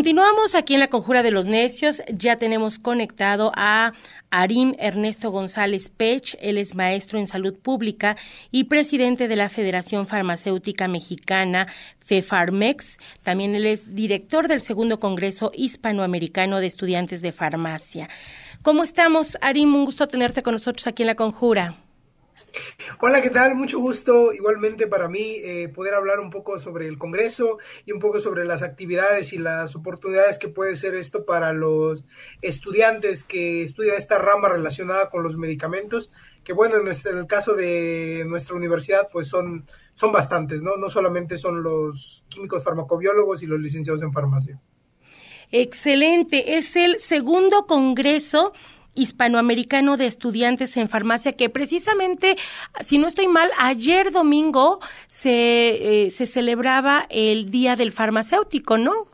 Continuamos 0.00 0.54
aquí 0.54 0.72
en 0.72 0.80
la 0.80 0.88
Conjura 0.88 1.22
de 1.22 1.30
los 1.30 1.44
Necios. 1.44 2.02
Ya 2.10 2.36
tenemos 2.36 2.78
conectado 2.78 3.52
a 3.54 3.92
Arim 4.30 4.72
Ernesto 4.78 5.30
González 5.30 5.90
Pech. 5.90 6.38
Él 6.40 6.56
es 6.56 6.74
maestro 6.74 7.18
en 7.18 7.26
salud 7.26 7.54
pública 7.58 8.16
y 8.50 8.64
presidente 8.64 9.28
de 9.28 9.36
la 9.36 9.50
Federación 9.50 10.06
Farmacéutica 10.06 10.88
Mexicana, 10.88 11.66
FEFARMEX. 11.98 12.96
También 13.22 13.54
él 13.54 13.66
es 13.66 13.94
director 13.94 14.48
del 14.48 14.62
segundo 14.62 14.98
Congreso 14.98 15.52
Hispanoamericano 15.54 16.60
de 16.60 16.68
Estudiantes 16.68 17.20
de 17.20 17.32
Farmacia. 17.32 18.08
¿Cómo 18.62 18.84
estamos, 18.84 19.36
Arim? 19.42 19.74
Un 19.74 19.84
gusto 19.84 20.08
tenerte 20.08 20.42
con 20.42 20.54
nosotros 20.54 20.86
aquí 20.86 21.02
en 21.02 21.08
la 21.08 21.14
Conjura. 21.14 21.76
Hola, 23.00 23.22
¿qué 23.22 23.30
tal? 23.30 23.54
Mucho 23.54 23.78
gusto 23.78 24.32
igualmente 24.32 24.86
para 24.86 25.08
mí 25.08 25.36
eh, 25.42 25.68
poder 25.68 25.94
hablar 25.94 26.20
un 26.20 26.30
poco 26.30 26.58
sobre 26.58 26.86
el 26.86 26.98
Congreso 26.98 27.58
y 27.86 27.92
un 27.92 27.98
poco 27.98 28.18
sobre 28.18 28.44
las 28.44 28.62
actividades 28.62 29.32
y 29.32 29.38
las 29.38 29.74
oportunidades 29.76 30.38
que 30.38 30.48
puede 30.48 30.76
ser 30.76 30.94
esto 30.94 31.24
para 31.24 31.52
los 31.52 32.04
estudiantes 32.42 33.24
que 33.24 33.62
estudian 33.62 33.96
esta 33.96 34.18
rama 34.18 34.48
relacionada 34.48 35.10
con 35.10 35.22
los 35.22 35.36
medicamentos, 35.36 36.10
que 36.44 36.52
bueno, 36.52 36.76
en, 36.76 36.88
el 36.88 37.26
caso 37.26 37.54
de 37.54 38.24
nuestra 38.26 38.56
universidad 38.56 39.08
pues 39.10 39.28
son, 39.28 39.66
son 39.94 40.12
bastantes, 40.12 40.62
¿no? 40.62 40.76
No 40.76 40.90
solamente 40.90 41.36
son 41.36 41.62
los 41.62 42.24
químicos 42.28 42.64
farmacobiólogos 42.64 43.42
y 43.42 43.46
los 43.46 43.60
licenciados 43.60 44.02
en 44.02 44.12
farmacia. 44.12 44.60
Excelente, 45.52 46.58
es 46.58 46.76
el 46.76 47.00
segundo 47.00 47.66
Congreso 47.66 48.52
hispanoamericano 48.94 49.96
de 49.96 50.06
estudiantes 50.06 50.76
en 50.76 50.88
farmacia 50.88 51.32
que 51.32 51.48
precisamente, 51.48 52.36
si 52.80 52.98
no 52.98 53.06
estoy 53.06 53.28
mal, 53.28 53.50
ayer 53.58 54.10
domingo 54.10 54.80
se, 55.06 56.04
eh, 56.04 56.10
se 56.10 56.26
celebraba 56.26 57.06
el 57.10 57.50
Día 57.50 57.76
del 57.76 57.92
Farmacéutico, 57.92 58.78
¿no? 58.78 59.06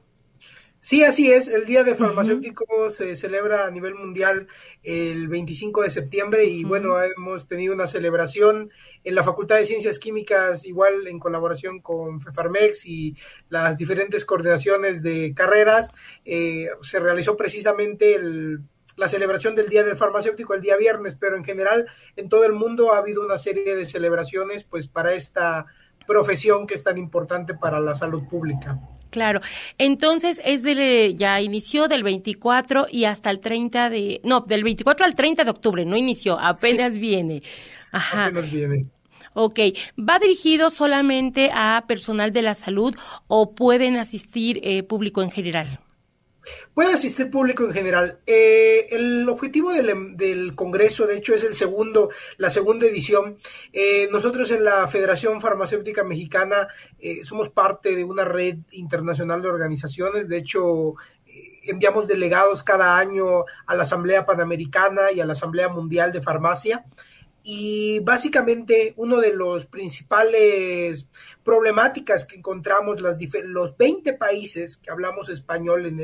Sí, 0.87 1.03
así 1.03 1.33
es. 1.33 1.49
El 1.49 1.65
Día 1.67 1.83
de 1.83 1.97
Farmacéutico 1.97 2.91
se 2.91 3.17
celebra 3.17 3.67
a 3.67 3.73
nivel 3.73 3.97
mundial 3.97 4.47
el 4.85 5.27
25 5.27 5.83
de 5.83 5.91
septiembre 5.91 6.45
y 6.45 6.63
bueno, 6.63 7.03
hemos 7.03 7.49
tenido 7.49 7.75
una 7.75 7.89
celebración 7.89 8.71
en 9.03 9.15
la 9.17 9.25
Facultad 9.25 9.57
de 9.57 9.65
Ciencias 9.65 9.99
Químicas, 9.99 10.65
igual 10.65 11.09
en 11.09 11.19
colaboración 11.19 11.81
con 11.81 12.21
FEFARMEX 12.21 12.87
y 12.87 13.17
las 13.49 13.79
diferentes 13.79 14.25
coordinaciones 14.25 15.03
de 15.03 15.35
carreras. 15.35 15.91
Eh, 16.25 16.69
se 16.83 17.01
realizó 17.01 17.37
precisamente 17.37 18.15
el 18.15 18.61
la 18.97 19.09
celebración 19.09 19.55
del 19.55 19.69
Día 19.69 19.85
del 19.85 19.97
Farmacéutico 19.97 20.55
el 20.55 20.63
día 20.63 20.77
viernes, 20.77 21.17
pero 21.19 21.37
en 21.37 21.45
general 21.45 21.87
en 22.17 22.29
todo 22.29 22.45
el 22.45 22.53
mundo 22.53 22.93
ha 22.93 22.99
habido 22.99 23.25
una 23.25 23.39
serie 23.39 23.77
de 23.77 23.85
celebraciones 23.85 24.65
pues 24.65 24.89
para 24.89 25.15
esta 25.15 25.67
profesión 26.07 26.67
que 26.67 26.75
es 26.75 26.83
tan 26.83 26.99
importante 26.99 27.55
para 27.55 27.81
la 27.81 27.95
salud 27.95 28.27
pública. 28.29 28.79
Claro. 29.11 29.41
Entonces, 29.79 30.41
es 30.45 30.63
de, 30.63 31.15
ya 31.15 31.41
inició 31.41 31.89
del 31.89 32.03
24 32.03 32.87
y 32.91 33.05
hasta 33.05 33.31
el 33.31 33.41
30 33.41 33.91
de, 33.91 34.21
no, 34.25 34.41
del 34.41 34.65
24 34.65 35.07
al 35.07 35.15
30 35.15 35.45
de 35.45 35.51
octubre, 35.51 35.85
no 35.85 35.97
inició, 35.97 36.39
apenas 36.39 36.99
viene. 36.99 37.43
Ajá. 37.93 38.27
Apenas 38.27 38.51
viene. 38.51 38.87
Ok, 39.39 39.61
¿va 39.99 40.19
dirigido 40.19 40.71
solamente 40.71 41.51
a 41.53 41.85
personal 41.87 42.33
de 42.33 42.43
la 42.43 42.55
salud 42.55 42.97
o 43.27 43.55
pueden 43.55 43.97
asistir 43.97 44.61
eh, 44.63 44.83
público 44.83 45.23
en 45.23 45.31
general? 45.31 45.81
Puede 46.75 46.93
asistir 46.93 47.31
público 47.31 47.65
en 47.65 47.73
general. 47.73 48.21
Eh, 48.27 48.87
el 48.91 49.29
objetivo 49.29 49.73
del, 49.73 50.55
Congreso, 50.55 51.07
de 51.07 51.17
hecho, 51.17 51.35
es 51.35 51.45
el 51.45 51.55
segundo, 51.55 52.11
la 52.37 52.51
segunda 52.51 52.87
edición. 52.87 53.37
Eh, 53.73 54.09
nosotros 54.11 54.51
en 54.51 54.65
la 54.65 54.87
Federación 54.89 55.41
Farmacéutica 55.41 56.05
Mexicana 56.05 56.69
eh, 56.99 57.25
somos 57.25 57.51
parte 57.51 57.97
de 57.97 58.05
una 58.05 58.25
red 58.25 58.59
internacional 58.73 59.43
de 59.43 59.49
organizaciones. 59.49 60.29
De 60.29 60.39
hecho, 60.39 60.95
enviamos 61.63 62.07
delegados 62.07 62.63
cada 62.63 62.99
año 62.99 63.45
a 63.67 63.75
la 63.75 63.83
Asamblea 63.83 64.27
Panamericana 64.27 65.13
y 65.13 65.21
a 65.21 65.27
la 65.27 65.33
Asamblea 65.33 65.69
Mundial 65.69 66.13
de 66.13 66.21
Farmacia 66.21 66.85
y 67.49 68.01
básicamente 68.01 68.93
uno 68.97 69.19
de 69.19 69.33
los 69.33 69.67
principales 69.67 71.07
problemáticas 71.47 72.25
que 72.25 72.35
encontramos 72.35 73.01
las 73.01 73.17
los 73.45 73.77
20 73.77 74.15
países 74.15 74.79
que 74.79 74.91
hablamos 74.91 75.29
español 75.29 75.87
en, 75.87 76.01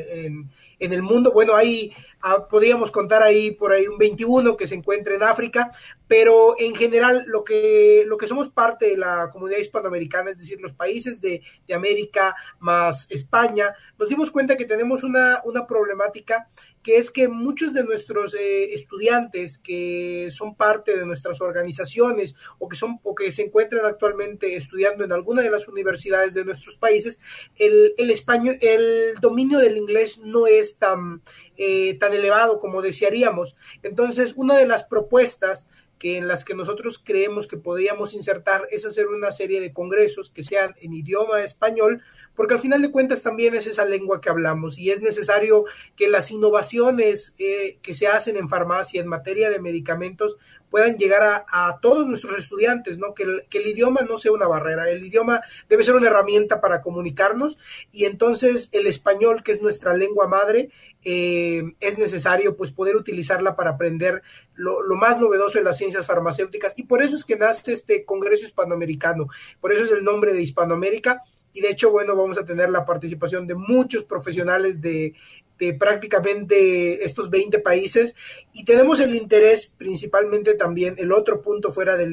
en, 0.79 0.93
el 0.93 1.03
mundo, 1.03 1.33
bueno, 1.33 1.57
ahí 1.57 1.93
ah, 2.21 2.47
podríamos 2.49 2.93
contar 2.93 3.25
ahí 3.25 3.51
por 3.51 3.73
ahí 3.73 3.89
un 3.89 3.99
21 3.99 4.57
que 4.57 4.69
se 4.69 4.77
encuentra 4.77 5.17
en 5.17 5.25
África, 5.25 5.73
pero 6.07 6.55
en 6.61 6.77
general 6.77 7.25
lo 7.27 7.43
que, 7.43 8.05
lo 8.07 8.17
que 8.17 8.29
somos 8.29 8.51
parte 8.51 8.87
de 8.87 8.97
la 8.97 9.31
comunidad 9.33 9.59
hispanoamericana, 9.59 10.31
es 10.31 10.39
decir, 10.39 10.61
los 10.61 10.75
países 10.75 11.21
de, 11.21 11.43
de 11.67 11.75
América 11.75 12.37
más 12.61 13.11
España, 13.11 13.75
nos 13.99 14.09
dimos 14.09 14.31
cuenta 14.31 14.57
que 14.57 14.65
tenemos 14.65 15.03
una, 15.03 15.41
una 15.45 15.67
problemática 15.67 16.47
que 16.83 16.97
es 16.97 17.11
que 17.11 17.29
muchos 17.29 17.73
de 17.73 17.85
nuestros 17.85 18.35
eh, 18.35 18.75
estudiantes 18.75 19.59
que 19.59 20.29
son 20.31 20.57
parte 20.57 20.97
de 20.97 21.07
nuestras 21.07 21.41
organizaciones 21.41 22.35
o 22.59 22.69
que 22.69 22.77
son 22.77 22.99
o 23.03 23.15
que 23.15 23.31
se 23.31 23.43
encuentran 23.43 23.85
actualmente 23.87 24.57
estudiando 24.57 25.05
en 25.05 25.13
alguna 25.13 25.43
de 25.43 25.51
las 25.51 25.69
universidades 25.69 26.35
de 26.35 26.45
nuestros 26.45 26.77
países, 26.77 27.19
el, 27.57 27.95
el 27.97 28.11
español, 28.11 28.57
el 28.61 29.15
dominio 29.21 29.59
del 29.59 29.77
inglés 29.77 30.19
no 30.19 30.47
es 30.47 30.77
tan, 30.77 31.23
eh, 31.57 31.95
tan 31.99 32.13
elevado 32.13 32.59
como 32.59 32.83
desearíamos. 32.83 33.57
Entonces, 33.83 34.35
una 34.37 34.57
de 34.57 34.67
las 34.67 34.85
propuestas 34.85 35.67
que 36.03 36.19
en 36.19 36.27
las 36.27 36.45
que 36.45 36.57
nosotros 36.57 36.99
creemos 36.99 37.47
que 37.47 37.57
podríamos 37.57 38.13
insertar 38.13 38.67
es 38.73 38.85
hacer 38.85 39.07
una 39.07 39.31
serie 39.31 39.61
de 39.61 39.73
congresos 39.73 40.31
que 40.31 40.43
sean 40.43 40.75
en 40.81 40.95
idioma 40.95 41.45
español 41.45 42.03
porque 42.35 42.55
al 42.55 42.61
final 42.61 42.83
de 42.83 42.91
cuentas 42.91 43.23
también 43.23 43.55
es 43.55 43.67
esa 43.67 43.85
lengua 43.85 44.21
que 44.21 44.31
hablamos 44.31 44.79
y 44.79 44.91
es 44.91 45.01
necesario 45.01 45.65
que 45.97 46.09
las 46.09 46.31
innovaciones 46.31 47.35
eh, 47.39 47.79
que 47.83 47.95
se 47.95 48.07
hacen 48.07 48.37
en 48.37 48.49
farmacia 48.49 49.01
en 49.01 49.09
materia 49.09 49.51
de 49.51 49.61
medicamentos 49.61 50.37
puedan 50.73 50.97
llegar 50.97 51.45
a, 51.47 51.79
todos 51.83 52.09
nuestros 52.09 52.35
estudiantes, 52.39 52.97
¿no? 52.97 53.13
Que 53.13 53.25
el, 53.25 53.67
idioma 53.67 54.01
no 54.09 54.17
sea 54.17 54.33
una 54.33 54.49
barrera, 54.49 54.89
el 54.89 55.05
idioma 55.05 55.43
debe 55.69 55.83
ser 55.83 55.95
una 55.95 56.07
herramienta 56.07 56.63
para 56.63 56.81
comunicarnos 56.81 57.59
y 57.93 58.07
entonces 58.07 58.71
el 58.73 58.87
español, 58.87 59.43
que 59.43 59.53
es 59.53 59.61
nuestra 59.61 59.95
lengua 59.95 60.29
madre, 60.29 60.71
eh, 61.05 61.75
es 61.81 61.99
necesario 61.99 62.57
pues 62.57 62.73
poder 62.73 62.97
utilizarla 62.97 63.55
para 63.55 63.73
aprender 63.73 64.23
lo, 64.55 64.79
más 64.97 65.21
novedoso 65.21 65.59
en 65.59 65.65
las 65.65 65.77
ciencias 65.77 66.07
farmacéuticas 66.07 66.73
y 66.79 66.85
por 66.85 67.03
eso 67.03 67.17
es 67.17 67.27
que 67.27 67.37
nace 67.37 67.75
este 67.75 68.07
Congreso 68.07 68.47
Hispanoamericano, 68.47 69.27
por 69.61 69.75
eso 69.75 69.85
es 69.85 69.91
el 69.91 70.03
nombre 70.03 70.33
de 70.33 70.41
Hispanoamérica 70.41 71.23
y 71.53 71.61
de 71.61 71.71
hecho, 71.71 71.91
bueno, 71.91 72.17
vamos 72.17 72.39
a 72.39 72.45
tener 72.45 72.71
la 72.71 72.85
participación 72.85 73.47
de 73.47 73.55
muchos 73.55 74.05
profesionales 74.05 74.81
de, 74.81 75.15
prácticamente 75.79 77.05
estos 77.05 77.31
20 77.31 77.61
países 77.61 78.17
y 78.53 78.65
tenemos 78.65 78.99
el 78.99 79.15
interés 79.15 79.71
principalmente 79.77 80.55
también, 80.55 80.97
el 80.99 81.13
otro 81.13 81.41
punto 81.41 81.71
fuera 81.71 81.97
de 81.97 82.09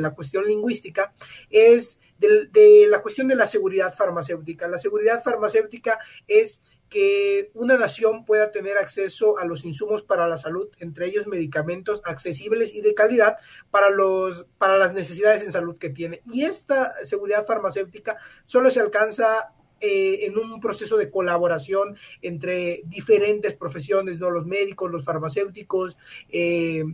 la 0.00 0.10
cuestión 0.10 0.44
lingüística 0.44 1.12
es 1.50 2.00
de 2.18 2.86
la 2.88 3.00
cuestión 3.00 3.28
de 3.28 3.34
la 3.34 3.46
seguridad 3.46 3.94
farmacéutica. 3.94 4.68
La 4.68 4.78
seguridad 4.78 5.22
farmacéutica 5.22 5.98
es 6.26 6.62
que 6.90 7.50
una 7.54 7.78
nación 7.78 8.24
pueda 8.24 8.50
tener 8.50 8.76
acceso 8.76 9.38
a 9.38 9.44
los 9.44 9.64
insumos 9.64 10.02
para 10.02 10.28
la 10.28 10.36
salud, 10.36 10.68
entre 10.80 11.06
ellos 11.06 11.28
medicamentos 11.28 12.02
accesibles 12.04 12.74
y 12.74 12.80
de 12.80 12.94
calidad 12.94 13.36
para, 13.70 13.90
los, 13.90 14.44
para 14.58 14.76
las 14.76 14.92
necesidades 14.92 15.42
en 15.42 15.52
salud 15.52 15.78
que 15.78 15.88
tiene. 15.88 16.20
Y 16.32 16.42
esta 16.42 16.92
seguridad 17.04 17.46
farmacéutica 17.46 18.18
solo 18.44 18.70
se 18.70 18.80
alcanza 18.80 19.52
eh, 19.80 20.26
en 20.26 20.36
un 20.36 20.60
proceso 20.60 20.98
de 20.98 21.10
colaboración 21.10 21.96
entre 22.20 22.82
diferentes 22.84 23.54
profesiones, 23.54 24.18
¿no? 24.18 24.28
los 24.28 24.44
médicos, 24.44 24.90
los 24.90 25.04
farmacéuticos, 25.04 25.96
eh, 26.28 26.84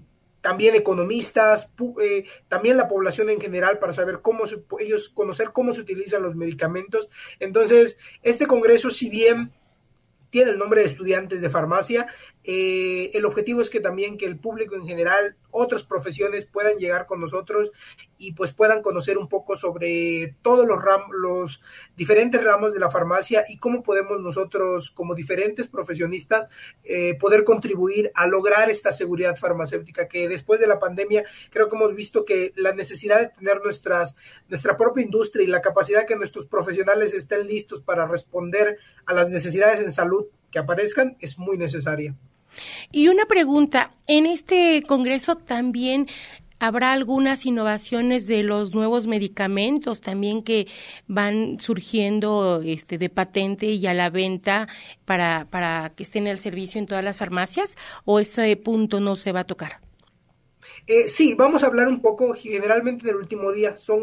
también 0.43 0.77
economistas, 0.77 1.69
eh, 2.01 2.27
también 2.47 2.77
la 2.77 2.87
población 2.87 3.31
en 3.31 3.41
general 3.41 3.81
para 3.81 3.93
saber 3.93 4.21
cómo 4.23 4.45
ellos 4.79 5.09
conocer 5.09 5.51
cómo 5.53 5.73
se 5.73 5.81
utilizan 5.81 6.23
los 6.23 6.37
medicamentos. 6.37 7.11
Entonces, 7.41 7.99
este 8.23 8.47
congreso, 8.47 8.91
si 8.91 9.09
bien 9.09 9.53
tiene 10.31 10.51
el 10.51 10.59
nombre 10.59 10.83
de 10.83 10.89
estudiantes 10.89 11.41
de 11.41 11.51
farmacia. 11.51 12.07
Eh, 12.49 13.11
el 13.15 13.25
objetivo 13.25 13.61
es 13.61 13.71
que 13.71 13.81
también 13.81 14.17
que 14.17 14.25
el 14.25 14.39
público 14.39 14.77
en 14.77 14.87
general, 14.87 15.37
otras 15.51 15.83
profesiones 15.83 16.47
puedan 16.47 16.79
llegar 16.79 17.07
con 17.07 17.21
nosotros 17.21 17.73
y 18.19 18.35
pues 18.35 18.53
puedan 18.53 18.83
conocer 18.83 19.19
un 19.19 19.29
poco 19.29 19.57
sobre 19.57 20.37
todos 20.43 20.65
los, 20.65 20.79
los 21.11 21.61
diferentes 21.97 22.45
ramos 22.45 22.73
de 22.73 22.79
la 22.79 22.89
farmacia 22.89 23.45
y 23.49 23.59
cómo 23.59 23.83
podemos 23.83 24.21
nosotros 24.21 24.93
como 24.93 25.17
diferentes 25.17 25.67
profesionistas 25.67 26.49
eh, 26.85 27.15
poder 27.19 27.43
contribuir 27.43 28.13
a 28.15 28.29
lograr 28.29 28.71
esta 28.71 28.93
seguridad 28.93 29.37
farmacéutica 29.37 30.07
que 30.07 30.29
después 30.29 30.61
de 30.61 30.69
la 30.69 30.79
pandemia 30.79 31.25
creo 31.51 31.69
que 31.69 31.75
hemos 31.75 31.97
visto 31.97 32.25
que 32.25 32.53
la 32.55 32.73
necesidad 32.73 33.19
de 33.19 33.29
tener 33.31 33.61
nuestras, 33.65 34.15
nuestra 34.49 34.77
propia 34.77 35.03
industria 35.03 35.43
y 35.43 35.49
la 35.49 35.63
capacidad 35.63 36.07
que 36.07 36.15
nuestros 36.15 36.47
profesionales 36.47 37.13
estén 37.13 37.49
listos 37.49 37.81
para 37.81 38.07
responder 38.07 38.79
a 39.05 39.15
las 39.15 39.31
necesidades 39.31 39.81
en 39.81 39.91
salud 39.91 40.27
que 40.53 40.61
aparezcan 40.61 41.17
es 41.19 41.39
muy 41.39 41.59
necesaria. 41.59 42.15
Y 42.93 43.09
una 43.09 43.27
pregunta, 43.27 43.93
en 44.07 44.27
este 44.27 44.83
Congreso 44.87 45.37
también 45.37 46.07
¿Habrá 46.59 46.93
algunas 46.93 47.45
innovaciones 47.45 48.27
de 48.27 48.43
los 48.43 48.75
nuevos 48.75 49.07
medicamentos 49.07 50.01
también 50.01 50.43
que 50.43 50.67
van 51.07 51.61
surgiendo 51.61 52.63
este, 52.65 52.97
de 52.97 53.11
patente 53.11 53.67
y 53.67 53.87
a 53.87 53.93
la 53.93 54.09
venta 54.09 54.67
para, 55.05 55.47
para 55.51 55.93
que 55.95 56.03
estén 56.03 56.27
al 56.29 56.39
servicio 56.39 56.79
en 56.79 56.87
todas 56.87 57.05
las 57.05 57.19
farmacias? 57.19 57.77
¿O 58.07 58.21
ese 58.21 58.57
punto 58.57 59.01
no 59.01 59.17
se 59.17 59.33
va 59.33 59.41
a 59.41 59.45
tocar? 59.45 59.81
Eh, 60.87 61.09
sí, 61.09 61.35
vamos 61.35 61.63
a 61.63 61.67
hablar 61.67 61.89
un 61.89 62.01
poco 62.01 62.33
generalmente 62.33 63.07
del 63.07 63.17
último 63.17 63.53
día. 63.53 63.77
Son 63.77 64.01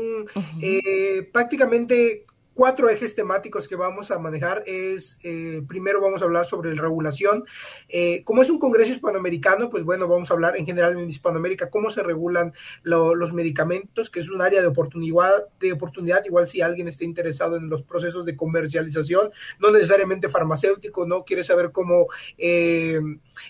eh, 0.61 1.27
prácticamente 1.31 2.25
cuatro 2.53 2.89
ejes 2.89 3.15
temáticos 3.15 3.67
que 3.67 3.75
vamos 3.75 4.11
a 4.11 4.19
manejar 4.19 4.63
es, 4.65 5.17
eh, 5.23 5.61
primero 5.67 6.01
vamos 6.01 6.21
a 6.21 6.25
hablar 6.25 6.45
sobre 6.45 6.73
la 6.75 6.81
regulación. 6.81 7.45
Eh, 7.89 8.23
como 8.23 8.41
es 8.41 8.49
un 8.49 8.59
congreso 8.59 8.91
hispanoamericano, 8.91 9.69
pues 9.69 9.83
bueno, 9.83 10.07
vamos 10.07 10.29
a 10.29 10.33
hablar 10.33 10.57
en 10.57 10.65
general 10.65 10.97
en 10.97 11.09
Hispanoamérica 11.09 11.69
cómo 11.69 11.89
se 11.89 12.03
regulan 12.03 12.53
los 12.83 13.33
medicamentos, 13.33 14.09
que 14.09 14.19
es 14.19 14.29
un 14.29 14.41
área 14.41 14.61
de 14.61 14.67
oportunidad, 14.67 15.49
de 15.59 15.73
oportunidad, 15.73 16.23
igual 16.25 16.47
si 16.47 16.61
alguien 16.61 16.87
está 16.87 17.03
interesado 17.03 17.57
en 17.57 17.69
los 17.69 17.83
procesos 17.83 18.25
de 18.25 18.35
comercialización, 18.35 19.31
no 19.59 19.71
necesariamente 19.71 20.29
farmacéutico, 20.29 21.05
no 21.05 21.23
quiere 21.23 21.43
saber 21.43 21.71
cómo 21.71 22.07
eh, 22.37 22.99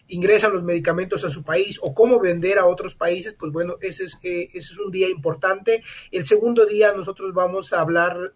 ingresan 0.07 0.53
los 0.53 0.63
medicamentos 0.63 1.23
a 1.23 1.29
su 1.29 1.43
país 1.43 1.79
o 1.81 1.93
cómo 1.93 2.19
vender 2.19 2.59
a 2.59 2.65
otros 2.65 2.95
países, 2.95 3.33
pues 3.33 3.51
bueno, 3.51 3.75
ese 3.81 4.05
es, 4.05 4.17
ese 4.21 4.57
es 4.57 4.79
un 4.79 4.91
día 4.91 5.09
importante. 5.09 5.83
El 6.11 6.25
segundo 6.25 6.65
día 6.65 6.93
nosotros 6.93 7.33
vamos 7.33 7.73
a 7.73 7.81
hablar 7.81 8.33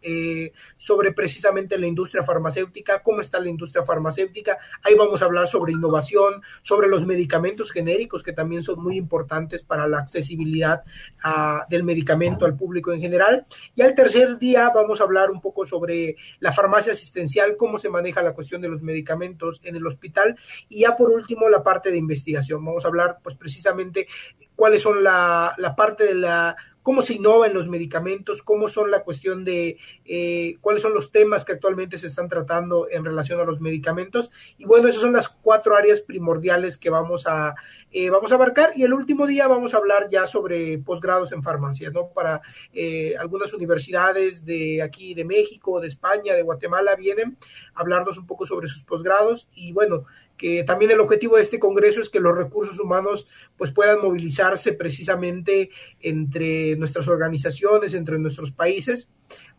sobre 0.76 1.12
precisamente 1.12 1.78
la 1.78 1.88
industria 1.88 2.24
farmacéutica, 2.24 3.02
cómo 3.04 3.22
está 3.22 3.40
la 3.40 3.50
industria 3.50 3.84
farmacéutica. 3.84 4.58
Ahí 4.84 4.96
vamos 4.96 5.22
a 5.22 5.26
hablar 5.26 5.48
sobre 5.48 5.74
innovación, 5.74 6.42
sobre 6.62 6.88
los 6.88 7.06
medicamentos 7.06 7.72
genéricos, 7.72 8.24
que 8.24 8.34
también 8.34 8.64
son 8.64 8.82
muy 8.82 8.98
importantes 8.98 9.64
para 9.64 9.88
la 9.88 10.00
accesibilidad 10.00 10.84
ah, 11.24 11.66
del 11.70 11.84
medicamento 11.84 12.46
al 12.46 12.56
público 12.56 12.92
en 12.92 13.00
general. 13.00 13.46
Y 13.76 13.82
al 13.82 13.96
tercer 13.96 14.38
día 14.38 14.72
vamos 14.74 15.02
a 15.02 15.04
hablar 15.04 15.32
un 15.32 15.42
poco 15.42 15.66
sobre 15.66 16.16
la 16.40 16.52
farmacia 16.52 16.94
asistencial, 16.94 17.56
cómo 17.58 17.78
se 17.78 17.90
maneja 17.90 18.22
la 18.22 18.34
cuestión 18.34 18.62
de 18.62 18.70
los 18.70 18.82
medicamentos 18.82 19.62
en 19.64 19.76
el 19.76 19.86
hospital. 19.86 20.38
Y 20.70 20.82
ya 20.82 20.96
por 20.96 21.10
último, 21.12 21.37
la 21.50 21.64
parte 21.64 21.92
de 21.92 21.98
investigación. 21.98 22.64
Vamos 22.66 22.86
a 22.86 22.88
hablar 22.88 23.18
pues 23.24 23.36
precisamente 23.36 24.08
cuáles 24.56 24.82
son 24.82 25.04
la, 25.04 25.54
la 25.58 25.76
parte 25.76 26.06
de 26.06 26.16
la 26.16 26.56
cómo 26.88 27.02
se 27.02 27.16
innova 27.16 27.48
en 27.48 27.54
los 27.54 27.68
medicamentos, 27.68 28.42
cómo 28.42 28.70
son 28.70 28.92
la 28.92 29.04
cuestión 29.04 29.44
de 29.44 29.76
eh, 30.06 30.56
cuáles 30.62 30.82
son 30.82 30.94
los 30.94 31.12
temas 31.12 31.44
que 31.44 31.52
actualmente 31.52 31.98
se 31.98 32.08
están 32.08 32.30
tratando 32.30 32.88
en 32.90 33.04
relación 33.04 33.42
a 33.42 33.44
los 33.44 33.60
medicamentos. 33.60 34.32
Y 34.58 34.64
bueno, 34.64 34.88
esas 34.88 35.02
son 35.02 35.12
las 35.12 35.28
cuatro 35.28 35.76
áreas 35.76 36.00
primordiales 36.00 36.78
que 36.78 36.90
vamos 36.90 37.28
a, 37.28 37.56
eh, 37.92 38.10
vamos 38.10 38.32
a 38.32 38.36
abarcar. 38.36 38.70
Y 38.74 38.84
el 38.84 38.94
último 38.94 39.28
día 39.28 39.50
vamos 39.50 39.74
a 39.74 39.80
hablar 39.80 40.08
ya 40.10 40.26
sobre 40.26 40.78
posgrados 40.78 41.34
en 41.34 41.44
farmacia, 41.44 41.90
¿no? 41.90 42.08
Para 42.08 42.42
eh, 42.72 43.18
algunas 43.20 43.52
universidades 43.52 44.46
de 44.46 44.82
aquí, 44.82 45.14
de 45.14 45.26
México, 45.26 45.82
de 45.82 45.90
España, 45.90 46.36
de 46.36 46.44
Guatemala, 46.44 46.96
vienen 46.96 47.38
a 47.74 47.82
hablarnos 47.82 48.18
un 48.18 48.28
poco 48.28 48.46
sobre 48.46 48.70
sus 48.70 48.86
posgrados. 48.86 49.50
Y 49.54 49.74
bueno, 49.74 50.06
que 50.38 50.64
también 50.64 50.92
el 50.92 51.00
objetivo 51.00 51.36
de 51.36 51.42
este 51.42 51.60
congreso 51.60 52.02
es 52.02 52.10
que 52.10 52.20
los 52.20 52.38
recursos 52.38 52.80
humanos 52.80 53.28
pues 53.58 53.72
puedan 53.72 54.02
movilizarse 54.02 54.74
precisamente 54.74 55.70
entre 56.00 56.76
nuestras 56.78 57.08
organizaciones, 57.08 57.94
entre 57.94 58.20
nuestros 58.20 58.52
países, 58.52 59.10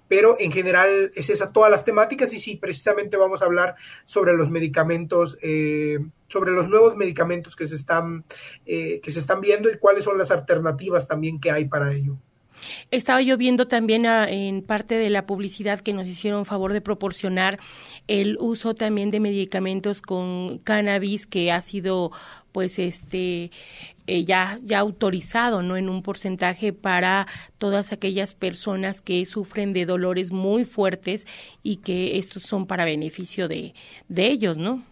pero 0.09 0.37
en 0.39 0.51
general 0.51 1.13
es 1.15 1.31
esa 1.31 1.53
todas 1.53 1.71
las 1.71 1.85
temáticas 1.85 2.33
y 2.33 2.39
sí, 2.39 2.57
precisamente 2.57 3.17
vamos 3.17 3.43
a 3.43 3.45
hablar 3.45 3.77
sobre 4.05 4.35
los 4.35 4.51
medicamentos, 4.51 5.37
eh, 5.43 5.99
sobre 6.29 6.53
los 6.53 6.69
nuevos 6.69 6.97
medicamentos 6.97 7.55
que 7.55 7.69
se 7.69 7.75
están 7.75 8.25
eh, 8.65 9.01
que 9.01 9.11
se 9.11 9.21
están 9.21 9.41
viendo 9.41 9.71
y 9.71 9.79
cuáles 9.79 10.05
son 10.05 10.17
las 10.17 10.31
alternativas 10.31 11.07
también 11.07 11.41
que 11.41 11.51
hay 11.51 11.67
para 11.67 11.93
ello. 11.93 12.19
Estaba 12.91 13.23
yo 13.23 13.37
viendo 13.37 13.69
también 13.69 14.07
ah, 14.07 14.29
en 14.29 14.63
parte 14.63 14.97
de 14.97 15.11
la 15.11 15.27
publicidad 15.27 15.81
que 15.81 15.93
nos 15.93 16.07
hicieron 16.07 16.45
favor 16.45 16.73
de 16.73 16.81
proporcionar 16.81 17.59
el 18.07 18.37
uso 18.41 18.75
también 18.75 19.11
de 19.11 19.21
medicamentos 19.21 20.03
con 20.03 20.59
cannabis 20.59 21.27
que 21.27 21.53
ha 21.53 21.61
sido 21.61 22.11
pues 22.53 22.79
este 22.79 23.51
eh, 24.07 24.25
ya, 24.25 24.57
ya 24.63 24.79
autorizado, 24.79 25.63
¿no? 25.63 25.77
En 25.77 25.91
un 25.91 26.03
porcentaje 26.03 26.73
para 26.73 27.27
todas 27.59 27.93
aquellas 27.93 28.33
personas 28.33 29.03
que 29.03 29.25
sufren 29.27 29.75
de 29.75 29.85
dolores 29.85 30.33
muy 30.33 30.65
fuertes 30.65 31.27
y 31.63 31.77
que 31.77 32.17
estos 32.17 32.43
son 32.45 32.67
para 32.67 32.87
beneficio 32.87 33.49
de, 33.49 33.75
de 34.09 34.29
ellos, 34.29 34.57
¿no? 34.57 34.83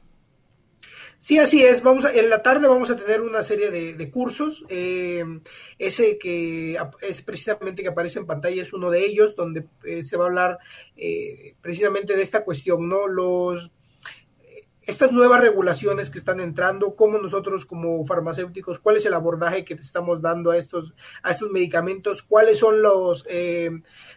Sí, 1.27 1.41
así 1.41 1.61
es. 1.61 1.83
Vamos 1.83 2.05
en 2.05 2.31
la 2.31 2.41
tarde 2.41 2.69
vamos 2.69 2.89
a 2.89 2.95
tener 2.95 3.21
una 3.21 3.43
serie 3.43 3.73
de, 3.73 4.11
cursos. 4.13 4.65
Eh, 4.69 5.25
ese 5.77 6.19
que 6.19 6.79
es 7.03 7.23
precisamente 7.23 7.83
que 7.83 7.89
aparece 7.89 8.21
en 8.21 8.27
pantalla 8.27 8.63
es 8.63 8.73
uno 8.73 8.91
de 8.91 9.05
ellos, 9.05 9.35
donde 9.35 9.65
eh, 9.83 10.05
se 10.05 10.17
va 10.17 10.27
a 10.27 10.29
hablar 10.29 10.59
eh, 10.97 11.57
precisamente 11.61 12.15
de 12.15 12.23
esta 12.23 12.45
cuestión, 12.45 12.89
¿no? 12.89 13.09
Los 13.09 13.73
estas 14.87 15.11
nuevas 15.11 15.41
regulaciones 15.41 16.11
que 16.11 16.19
están 16.19 16.39
entrando, 16.39 16.95
cómo 16.95 17.19
nosotros 17.19 17.67
como 17.67 18.05
farmacéuticos, 18.05 18.79
cuál 18.79 18.97
es 18.97 19.07
el 19.07 19.15
abordaje 19.15 19.65
que 19.65 19.75
estamos 19.75 20.23
dando 20.23 20.53
a 20.53 20.59
estos, 20.59 20.95
a 21.23 21.33
estos 21.33 21.51
medicamentos, 21.51 22.23
cuáles 22.23 22.59
son 22.59 22.83
los, 22.83 23.25
eh, 23.29 23.71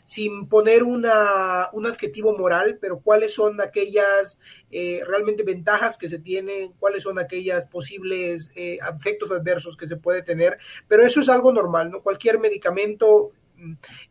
sin 0.06 0.48
poner 0.48 0.84
una, 0.84 1.70
un 1.74 1.88
adjetivo 1.88 2.38
moral, 2.38 2.78
pero 2.80 3.00
cuáles 3.00 3.34
son 3.34 3.60
aquellas 3.62 4.38
eh, 4.70 5.02
realmente 5.08 5.42
ventajas 5.44 5.98
que 5.98 6.08
se 6.08 6.20
tienen, 6.20 6.74
cuáles 6.74 7.02
son 7.02 7.18
aquellas 7.18 7.66
posibles 7.66 8.52
eh, 8.56 8.78
efectos 8.96 9.32
adversos 9.32 9.76
que 9.76 9.88
se 9.88 9.98
puede 9.98 10.22
tener, 10.22 10.60
pero 10.88 11.04
eso 11.04 11.20
es 11.20 11.30
algo 11.30 11.52
normal, 11.52 11.90
¿no? 11.90 12.02
Cualquier 12.02 12.38
medicamento 12.38 13.32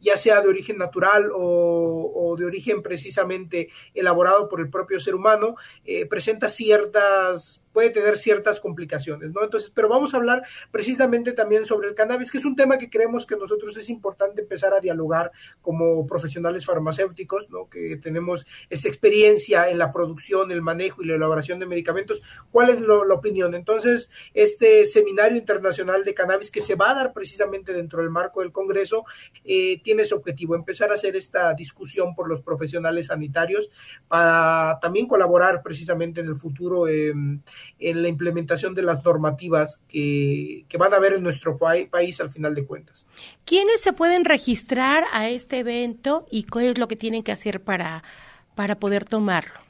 ya 0.01 0.16
sea 0.16 0.40
de 0.40 0.49
origen 0.49 0.78
natural 0.78 1.30
o, 1.34 2.34
de 2.38 2.44
origen 2.44 2.82
precisamente 2.82 3.68
elaborado 3.94 4.49
por 4.49 4.61
el 4.61 4.70
propio 4.70 5.01
ser 5.01 5.14
humano, 5.14 5.57
eh, 5.84 6.07
presenta 6.07 6.49
ciertas 6.49 7.62
puede 7.79 7.91
tener 7.91 8.16
ciertas 8.16 8.59
complicaciones, 8.59 9.31
¿no? 9.33 9.45
Entonces, 9.45 9.70
pero 9.72 9.89
vamos 9.89 10.12
a 10.12 10.16
hablar 10.16 10.43
precisamente 10.72 11.33
también 11.33 11.64
sobre 11.64 11.87
el 11.87 11.95
cannabis, 11.95 12.29
que 12.29 12.39
es 12.39 12.45
un 12.45 12.57
tema 12.57 12.76
que 12.76 12.91
creemos 12.91 13.24
que 13.24 13.37
nosotros 13.37 13.76
es 13.76 13.89
importante 13.89 14.41
empezar 14.41 14.74
a 14.74 14.81
dialogar 14.81 15.31
como 15.62 16.05
profesionales 16.05 16.66
farmacéuticos, 16.66 17.49
¿no? 17.51 17.68
Que 17.68 17.97
tenemos 17.97 18.45
esta 18.68 18.89
experiencia 18.89 19.70
en 19.70 19.79
la 19.79 19.93
producción, 19.93 20.51
el 20.51 20.61
manejo 20.61 21.05
y 21.05 21.07
la 21.07 21.14
elaboración 21.14 21.61
de 21.61 21.66
medicamentos. 21.66 22.20
¿Cuál 22.51 22.70
es 22.70 22.81
la 22.81 23.14
opinión? 23.14 23.55
Entonces, 23.55 24.11
este 24.35 24.85
seminario 24.85 25.39
internacional 25.39 26.03
de 26.03 26.14
cannabis 26.14 26.51
que 26.51 26.61
se 26.61 26.74
va 26.74 26.91
a 26.91 26.95
dar 26.95 27.12
precisamente 27.12 27.72
dentro 27.72 28.01
del 28.01 28.11
marco 28.11 28.41
del 28.41 28.51
Congreso, 28.51 29.05
eh, 29.45 29.81
tiene 29.85 30.05
su 30.05 30.16
objetivo, 30.16 30.57
empezar 30.57 30.91
a 30.91 30.95
hacer 30.95 31.14
esta 31.14 31.55
discusión 31.55 32.16
por 32.16 32.29
los 32.29 32.43
profesionales 32.43 33.07
sanitarios 33.07 33.70
para 34.09 34.81
también 34.83 35.07
colaborar 35.07 35.62
precisamente 35.62 36.22
en 36.22 36.26
el 36.26 36.35
futuro 36.35 36.89
en 37.79 38.03
la 38.03 38.09
implementación 38.09 38.75
de 38.75 38.83
las 38.83 39.05
normativas 39.05 39.83
que, 39.89 40.64
van 40.79 40.93
a 40.93 40.97
haber 40.97 41.14
en 41.14 41.23
nuestro 41.23 41.59
país 41.59 42.21
al 42.21 42.31
final 42.31 42.55
de 42.55 42.64
cuentas. 42.64 43.07
¿Quiénes 43.45 43.81
se 43.81 43.93
pueden 43.93 44.25
registrar 44.25 45.05
a 45.12 45.29
este 45.29 45.59
evento 45.59 46.27
y 46.31 46.45
qué 46.45 46.71
es 46.71 46.79
lo 46.79 46.89
que 46.89 46.97
tienen 46.97 47.23
que 47.23 47.33
hacer 47.33 47.62
para, 47.62 48.03
para 48.55 48.79
poder 48.79 49.05
tomarlo? 49.05 49.69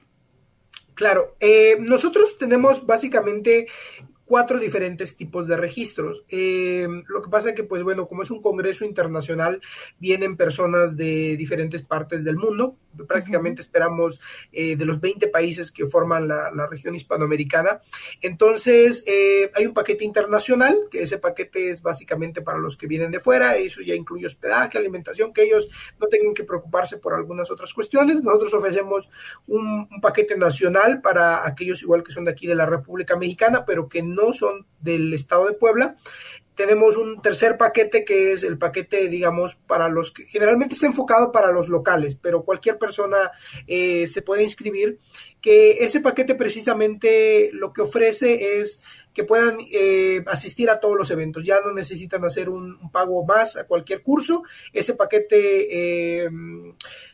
Claro, 0.95 1.37
eh, 1.39 1.77
nosotros 1.79 2.39
tenemos 2.39 2.85
básicamente 2.85 3.69
cuatro 4.29 4.61
diferentes 4.61 5.17
tipos 5.17 5.49
de 5.49 5.57
registros. 5.57 6.23
Eh, 6.29 6.87
lo 7.09 7.23
que 7.23 7.31
pasa 7.31 7.49
es 7.49 7.55
que, 7.55 7.65
pues 7.65 7.83
bueno, 7.83 8.07
como 8.07 8.23
es 8.23 8.31
un 8.31 8.43
congreso 8.43 8.85
internacional, 8.85 9.61
vienen 9.99 10.37
personas 10.37 10.97
de 10.97 11.35
diferentes 11.37 11.83
partes 11.83 12.25
del 12.25 12.37
mundo. 12.37 12.77
Prácticamente 13.09 13.63
esperamos 13.63 14.21
eh, 14.53 14.77
de 14.77 14.85
los 14.85 15.01
20 15.01 15.29
países 15.29 15.73
que 15.73 15.87
forman 15.87 16.29
la, 16.29 16.69
región 16.69 16.95
hispanoamericana. 16.95 17.81
Entonces, 18.21 19.03
eh, 19.07 19.51
hay 19.55 19.65
un 19.65 19.73
paquete 19.73 20.05
internacional, 20.05 20.77
que 20.91 21.03
ese 21.03 21.17
paquete 21.17 21.71
es 21.71 21.81
básicamente 21.81 22.43
para 22.43 22.59
los 22.59 22.77
que 22.77 22.87
vienen 22.87 23.11
de 23.11 23.21
fuera. 23.21 23.57
Eso 23.57 23.81
ya 23.81 23.95
incluye 23.95 24.27
hospedaje, 24.27 24.77
alimentación, 24.77 25.33
que 25.33 25.45
ellos 25.45 25.69
no 25.99 26.09
tengan 26.09 26.35
que 26.35 26.45
preocuparse 26.45 26.99
por 26.99 27.15
algunas 27.15 27.51
otras 27.51 27.73
cuestiones. 27.73 28.23
Nosotros 28.23 28.53
ofrecemos 28.53 29.09
un, 29.47 29.89
un 29.91 30.01
paquete 30.03 30.37
nacional 30.37 31.01
para 31.01 31.47
aquellos 31.47 31.83
igual 31.83 32.03
que 32.03 32.13
son 32.13 32.25
de 32.25 32.33
aquí 32.33 32.47
de 32.47 32.55
la 32.55 32.67
República 32.67 33.17
Mexicana, 33.17 33.65
pero 33.65 33.89
que 33.89 34.03
no 34.03 34.18
no 34.19 34.33
son 34.33 34.67
del 34.81 35.13
estado 35.15 35.47
de 35.47 35.55
Puebla. 35.55 35.97
Tenemos 36.55 36.97
un 36.97 37.23
tercer 37.23 37.57
paquete 37.57 38.05
que 38.05 38.33
es 38.33 38.43
el 38.43 38.59
paquete, 38.59 39.09
digamos, 39.09 39.55
para 39.55 39.89
los 39.89 40.11
que 40.11 40.25
generalmente 40.25 40.75
está 40.75 40.87
enfocado 40.87 41.31
para 41.31 41.53
los 41.53 41.69
locales, 41.69 42.17
pero 42.21 42.43
cualquier 42.43 42.79
persona 42.79 43.31
eh, 43.69 44.09
se 44.09 44.23
puede 44.23 44.43
inscribir. 44.43 44.99
Que 45.41 45.85
ese 45.85 46.01
paquete 46.01 46.35
precisamente 46.35 47.51
lo 47.53 47.73
que 47.73 47.83
ofrece 47.83 48.59
es 48.61 48.83
que 49.19 49.25
puedan 49.25 49.59
eh, 49.73 50.23
asistir 50.29 50.71
a 50.71 50.79
todos 50.79 50.97
los 50.97 51.11
eventos. 51.11 51.43
Ya 51.43 51.61
no 51.61 51.73
necesitan 51.73 52.25
hacer 52.25 52.49
un, 52.49 52.79
pago 52.93 53.27
más 53.27 53.57
a 53.57 53.67
cualquier 53.67 54.01
curso. 54.01 54.45
Ese 54.73 54.95
paquete 54.95 56.23
eh, 56.23 56.31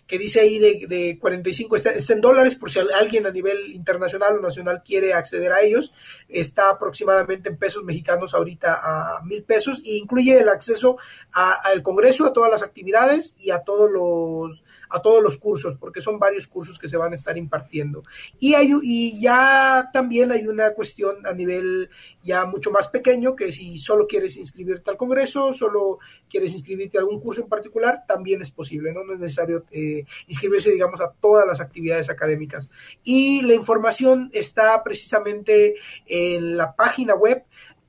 que 0.06 0.18
dice 0.18 0.40
ahí 0.40 0.58
de, 0.58 1.18
45 1.18 1.76
está, 1.76 1.92
está, 1.92 2.12
en 2.12 2.20
dólares, 2.20 2.56
por 2.56 2.70
si 2.70 2.78
alguien 2.78 3.24
a 3.24 3.30
nivel 3.30 3.72
internacional 3.72 4.36
o 4.36 4.42
nacional 4.42 4.82
quiere 4.84 5.14
acceder 5.14 5.50
a 5.54 5.62
ellos, 5.62 5.94
está 6.28 6.68
aproximadamente 6.68 7.48
en 7.48 7.56
pesos 7.56 7.84
mexicanos 7.84 8.34
ahorita 8.34 8.80
a 8.82 9.22
mil 9.24 9.42
pesos 9.42 9.80
e 9.82 9.96
incluye 9.96 10.38
el 10.38 10.50
acceso 10.50 10.98
al 11.32 11.82
Congreso, 11.82 12.26
a 12.26 12.34
todas 12.34 12.50
las 12.50 12.62
actividades 12.62 13.34
y 13.38 13.50
a 13.50 13.60
todos 13.60 13.90
los 13.90 14.62
a 14.90 15.00
todos 15.00 15.22
los 15.22 15.38
cursos, 15.38 15.76
porque 15.78 16.00
son 16.00 16.18
varios 16.18 16.46
cursos 16.46 16.78
que 16.78 16.88
se 16.88 16.96
van 16.96 17.12
a 17.12 17.14
estar 17.14 17.36
impartiendo. 17.36 18.02
Y, 18.38 18.54
hay, 18.54 18.72
y 18.82 19.20
ya 19.20 19.90
también 19.92 20.32
hay 20.32 20.46
una 20.46 20.72
cuestión 20.72 21.26
a 21.26 21.32
nivel 21.32 21.90
ya 22.22 22.46
mucho 22.46 22.70
más 22.70 22.88
pequeño, 22.88 23.36
que 23.36 23.52
si 23.52 23.78
solo 23.78 24.06
quieres 24.06 24.36
inscribirte 24.36 24.90
al 24.90 24.96
Congreso, 24.96 25.52
solo 25.52 25.98
quieres 26.28 26.52
inscribirte 26.52 26.98
a 26.98 27.00
algún 27.00 27.20
curso 27.20 27.42
en 27.42 27.48
particular, 27.48 28.04
también 28.08 28.40
es 28.42 28.50
posible, 28.50 28.92
no, 28.92 29.00
es 29.12 29.18
necesario 29.18 29.64
eh, 29.70 30.04
inscribirse, 30.26 30.70
digamos, 30.70 31.00
a 31.00 31.12
todas 31.12 31.46
las 31.46 31.60
actividades 31.60 32.10
académicas. 32.10 32.70
Y 33.02 33.42
la 33.42 33.54
información 33.54 34.30
está 34.32 34.82
precisamente 34.82 35.74
en 36.06 36.56
la 36.56 36.74
página 36.74 37.14
web 37.14 37.44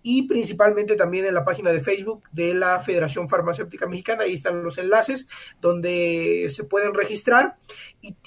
y 0.08 0.28
principalmente 0.28 0.96
también 0.96 1.26
en 1.26 1.34
la 1.34 1.44
página 1.44 1.72
de 1.72 1.82
Facebook 1.82 2.22
de 2.32 2.54
la 2.54 2.80
Federación 2.80 3.28
Farmacéutica 3.28 3.88
Mexicana. 3.88 4.22
Ahí 4.22 4.36
están 4.36 4.64
los 4.64 4.78
enlaces 4.78 5.28
donde 5.60 6.46
se 6.50 6.64
pueden 6.64 6.94
registrar. 6.94 7.58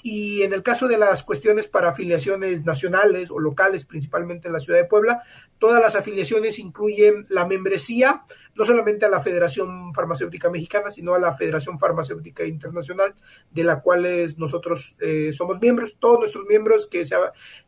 Y, 0.03 0.41
en 0.41 0.51
el 0.51 0.61
caso 0.61 0.89
de 0.89 0.97
las 0.97 1.23
cuestiones 1.23 1.67
para 1.67 1.91
afiliaciones 1.91 2.65
nacionales 2.65 3.31
o 3.31 3.39
locales, 3.39 3.85
principalmente 3.85 4.49
en 4.49 4.53
la 4.55 4.59
ciudad 4.59 4.77
de 4.77 4.89
Puebla, 4.89 5.23
todas 5.57 5.81
las 5.81 5.95
afiliaciones 5.95 6.59
incluyen 6.59 7.23
la 7.29 7.45
membresía, 7.45 8.25
no 8.59 8.65
solamente 8.65 9.05
a 9.05 9.09
la 9.09 9.21
Federación 9.21 9.93
Farmacéutica 9.93 10.49
Mexicana, 10.49 10.91
sino 10.91 11.13
a 11.13 11.19
la 11.19 11.31
Federación 11.31 11.79
Farmacéutica 11.79 12.43
Internacional, 12.43 13.15
de 13.49 13.63
la 13.63 13.79
cual 13.79 14.05
nosotros 14.35 14.97
eh, 14.99 15.31
somos 15.31 15.61
miembros. 15.61 15.95
Todos 15.97 16.19
nuestros 16.19 16.43
miembros 16.45 16.85
que, 16.85 17.03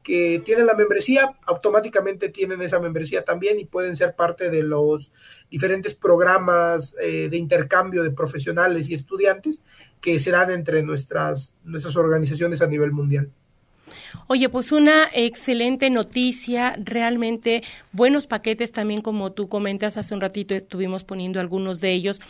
que 0.04 0.42
tienen 0.44 0.66
la 0.66 0.74
membresía, 0.74 1.38
automáticamente 1.46 2.28
tienen 2.28 2.62
esa 2.62 2.82
membresía 2.82 3.24
también 3.24 3.58
y 3.58 3.66
pueden 3.66 3.96
ser 3.96 4.18
parte 4.18 4.50
de 4.50 4.64
los 4.64 5.14
diferentes 5.50 5.96
programas 5.96 6.94
eh, 7.02 7.30
de 7.30 7.38
intercambio 7.38 8.04
de 8.04 8.12
profesionales 8.12 8.90
y 8.90 8.94
estudiantes 8.94 9.64
que 10.02 10.20
se 10.20 10.32
dan 10.32 10.52
entre 10.52 10.84
nuestras, 10.84 11.56
nuestras 11.64 11.96
organizaciones 11.96 12.62
a 12.62 12.68
nivel 12.68 12.92
mundial. 12.92 13.32
Oye, 14.28 14.50
pues 14.50 14.72
una 14.72 15.10
excelente 15.14 15.90
noticia, 15.90 16.76
realmente 16.78 17.64
buenos 17.92 18.28
paquetes 18.28 18.72
también 18.72 19.02
como 19.02 19.32
tú 19.32 19.50
comentas 19.50 19.98
hace 19.98 20.14
un 20.14 20.22
ratito 20.22 20.56
estuvimos 20.56 21.04
poniendo 21.04 21.40
algunos 21.40 21.80
de 21.80 21.92
ellos 21.94 22.22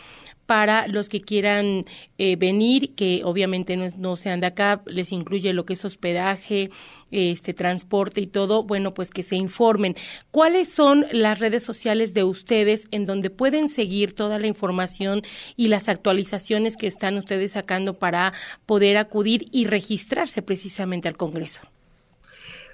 para 0.51 0.85
los 0.89 1.07
que 1.07 1.21
quieran 1.21 1.85
eh, 2.17 2.35
venir, 2.35 2.93
que 2.93 3.21
obviamente 3.23 3.77
no, 3.77 4.17
sean 4.17 4.41
de 4.41 4.47
acá, 4.47 4.81
les 4.85 5.13
incluye 5.13 5.53
lo 5.53 5.65
que 5.65 5.71
es 5.71 5.85
hospedaje, 5.85 6.69
este 7.09 7.53
transporte 7.53 8.19
y 8.19 8.27
todo, 8.27 8.61
bueno, 8.61 8.93
pues 8.93 9.11
que 9.11 9.23
se 9.23 9.37
informen. 9.37 9.95
¿Cuáles 10.29 10.69
son 10.69 11.05
las 11.13 11.39
redes 11.39 11.63
sociales 11.63 12.13
de 12.13 12.25
ustedes 12.25 12.89
en 12.91 13.05
donde 13.05 13.29
pueden 13.29 13.69
seguir 13.69 14.13
toda 14.13 14.39
la 14.39 14.47
información 14.47 15.21
y 15.55 15.69
las 15.69 15.87
actualizaciones 15.87 16.75
que 16.75 16.87
están 16.87 17.15
ustedes 17.15 17.53
sacando 17.53 17.97
para 17.97 18.33
poder 18.65 18.97
acudir 18.97 19.47
y 19.53 19.67
registrarse 19.67 20.41
precisamente 20.41 21.07
al 21.07 21.15
Congreso? 21.15 21.61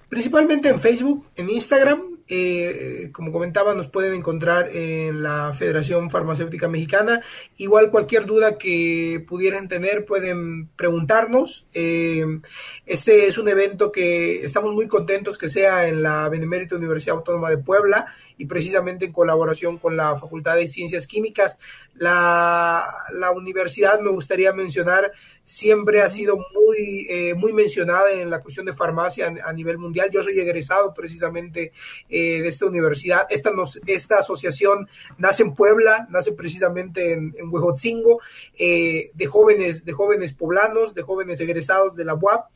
Principalmente 0.09 0.69
en 0.69 0.79
Facebook, 0.79 1.27
en 1.35 1.49
Instagram, 1.49 2.17
eh, 2.29 3.09
como 3.13 3.31
comentaba, 3.31 3.73
nos 3.73 3.87
pueden 3.87 4.13
encontrar 4.13 4.69
en 4.75 5.23
la 5.23 5.53
Federación 5.53 6.09
Farmacéutica 6.09 6.67
Mexicana. 6.67 7.21
Igual 7.57 7.89
cualquier 7.89 8.25
duda 8.25 8.57
que 8.57 9.23
pudieran 9.27 9.67
tener 9.67 10.05
pueden 10.05 10.67
preguntarnos. 10.75 11.65
Eh, 11.73 12.25
este 12.85 13.27
es 13.27 13.37
un 13.37 13.47
evento 13.47 13.91
que 13.91 14.43
estamos 14.43 14.73
muy 14.73 14.87
contentos 14.87 15.37
que 15.37 15.49
sea 15.49 15.87
en 15.87 16.01
la 16.01 16.27
Benemérita 16.29 16.75
Universidad 16.75 17.17
Autónoma 17.17 17.49
de 17.49 17.57
Puebla 17.57 18.07
y 18.37 18.45
precisamente 18.45 19.05
en 19.05 19.11
colaboración 19.11 19.77
con 19.77 19.97
la 19.97 20.15
Facultad 20.17 20.55
de 20.55 20.67
Ciencias 20.67 21.07
Químicas. 21.07 21.57
La, 21.95 22.85
la 23.13 23.31
universidad, 23.31 23.99
me 23.99 24.11
gustaría 24.11 24.53
mencionar, 24.53 25.11
siempre 25.47 26.01
ha 26.01 26.09
sido 26.09 26.35
muy, 26.35 27.07
eh, 27.09 27.33
muy 27.33 27.53
mencionada 27.53 28.11
en 28.11 28.29
la 28.29 28.41
cuestión 28.41 28.65
de 28.65 28.73
farmacia 28.73 29.33
a, 29.45 29.53
nivel 29.53 29.77
mundial. 29.77 30.09
Yo 30.11 30.21
soy 30.21 30.37
egresado 30.37 30.93
precisamente 30.93 31.71
eh, 32.09 32.41
de 32.41 32.47
esta 32.49 32.65
universidad. 32.65 33.25
Esta, 33.29 33.51
esta 33.85 34.19
asociación 34.19 34.89
nace 35.17 35.43
en 35.43 35.55
Puebla, 35.55 36.05
nace 36.09 36.33
precisamente 36.33 37.13
en, 37.13 37.33
en 37.37 37.47
Huejotzingo, 37.49 38.19
eh, 38.59 39.09
de, 39.13 39.25
jóvenes, 39.25 39.85
de 39.85 39.93
jóvenes 39.93 40.33
poblanos, 40.33 40.93
de 40.93 41.01
jóvenes 41.01 41.39
egresados 41.39 41.95
de 41.95 42.03
la 42.03 42.15
UAP 42.15 42.49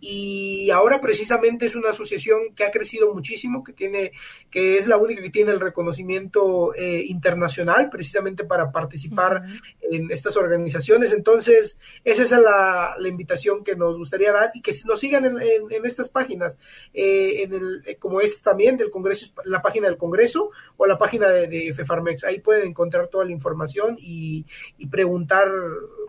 y 0.00 0.70
ahora 0.70 1.00
precisamente 1.00 1.66
es 1.66 1.74
una 1.74 1.90
asociación 1.90 2.54
que 2.54 2.64
ha 2.64 2.70
crecido 2.70 3.12
muchísimo, 3.12 3.64
que 3.64 3.72
tiene, 3.72 4.12
que 4.50 4.78
es 4.78 4.86
la 4.86 4.96
única 4.96 5.22
que 5.22 5.30
tiene 5.30 5.50
el 5.50 5.60
reconocimiento 5.60 6.74
eh, 6.74 7.02
internacional 7.06 7.90
precisamente 7.90 8.44
para 8.44 8.70
participar 8.70 9.42
en 9.80 10.10
estas 10.10 10.36
organizaciones. 10.36 11.12
Entonces, 11.12 11.78
esa 12.04 12.22
es 12.22 12.30
la, 12.30 12.94
la, 12.98 13.08
invitación 13.08 13.64
que 13.64 13.74
nos 13.74 13.98
gustaría 13.98 14.32
dar 14.32 14.50
y 14.54 14.62
que 14.62 14.72
nos 14.84 15.00
sigan 15.00 15.24
en, 15.24 15.38
en, 15.40 15.84
estas 15.84 16.08
páginas, 16.08 16.56
eh, 16.94 17.42
en 17.42 17.54
el, 17.54 17.82
eh, 17.86 17.96
como 17.96 18.20
es 18.20 18.40
también 18.40 18.76
del 18.76 18.90
Congreso, 18.90 19.32
la 19.44 19.62
página 19.62 19.88
del 19.88 19.96
Congreso 19.96 20.50
o 20.76 20.86
la 20.86 20.96
página 20.96 21.28
de, 21.28 21.48
de 21.48 21.72
FEFARMEX. 21.72 22.24
Ahí 22.24 22.40
pueden 22.40 22.68
encontrar 22.68 23.08
toda 23.08 23.24
la 23.24 23.32
información 23.32 23.96
y, 23.98 24.46
y 24.76 24.86
preguntar 24.86 25.48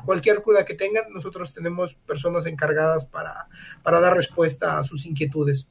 cualquier 0.06 0.42
duda 0.44 0.66
que 0.66 0.76
tengan. 0.76 1.12
Nosotros 1.12 1.54
tenemos 1.54 1.96
personas 1.96 2.46
encargadas 2.46 3.06
para 3.06 3.48
para 3.84 4.00
dar 4.00 4.16
respuesta 4.16 4.78
a 4.78 4.84
sus 4.84 5.06
inquietudes. 5.06 5.68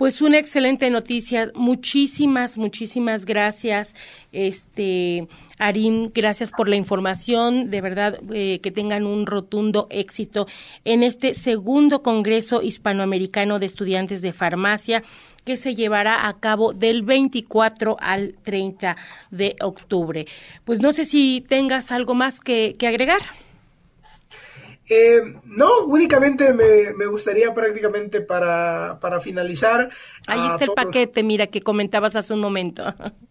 Pues 0.00 0.22
una 0.22 0.38
excelente 0.38 0.88
noticia. 0.88 1.52
Muchísimas, 1.54 2.56
muchísimas 2.56 3.26
gracias. 3.26 3.94
Este, 4.32 5.28
Arim, 5.58 6.10
gracias 6.14 6.52
por 6.52 6.70
la 6.70 6.76
información. 6.76 7.68
De 7.68 7.82
verdad, 7.82 8.18
eh, 8.32 8.60
que 8.62 8.70
tengan 8.70 9.04
un 9.04 9.26
rotundo 9.26 9.88
éxito 9.90 10.46
en 10.86 11.02
este 11.02 11.34
segundo 11.34 12.02
Congreso 12.02 12.62
Hispanoamericano 12.62 13.58
de 13.58 13.66
Estudiantes 13.66 14.22
de 14.22 14.32
Farmacia 14.32 15.02
que 15.44 15.58
se 15.58 15.74
llevará 15.74 16.28
a 16.28 16.40
cabo 16.40 16.72
del 16.72 17.02
24 17.02 17.98
al 18.00 18.36
30 18.42 18.96
de 19.30 19.56
octubre. 19.60 20.24
Pues 20.64 20.80
no 20.80 20.92
sé 20.92 21.04
si 21.04 21.44
tengas 21.46 21.92
algo 21.92 22.14
más 22.14 22.40
que, 22.40 22.74
que 22.78 22.86
agregar. 22.86 23.20
Eh, 24.92 25.22
no, 25.44 25.84
únicamente 25.84 26.52
me, 26.52 27.06
gustaría 27.06 27.54
prácticamente 27.54 28.20
para, 28.20 28.98
para 29.00 29.20
finalizar. 29.20 29.88
Ahí 30.26 30.44
está 30.48 30.64
el 30.64 30.72
paquete, 30.72 31.22
mira, 31.22 31.46
que 31.46 31.60
comentabas 31.60 32.16
hace 32.16 32.34
un 32.34 32.40
momento. 32.40 32.82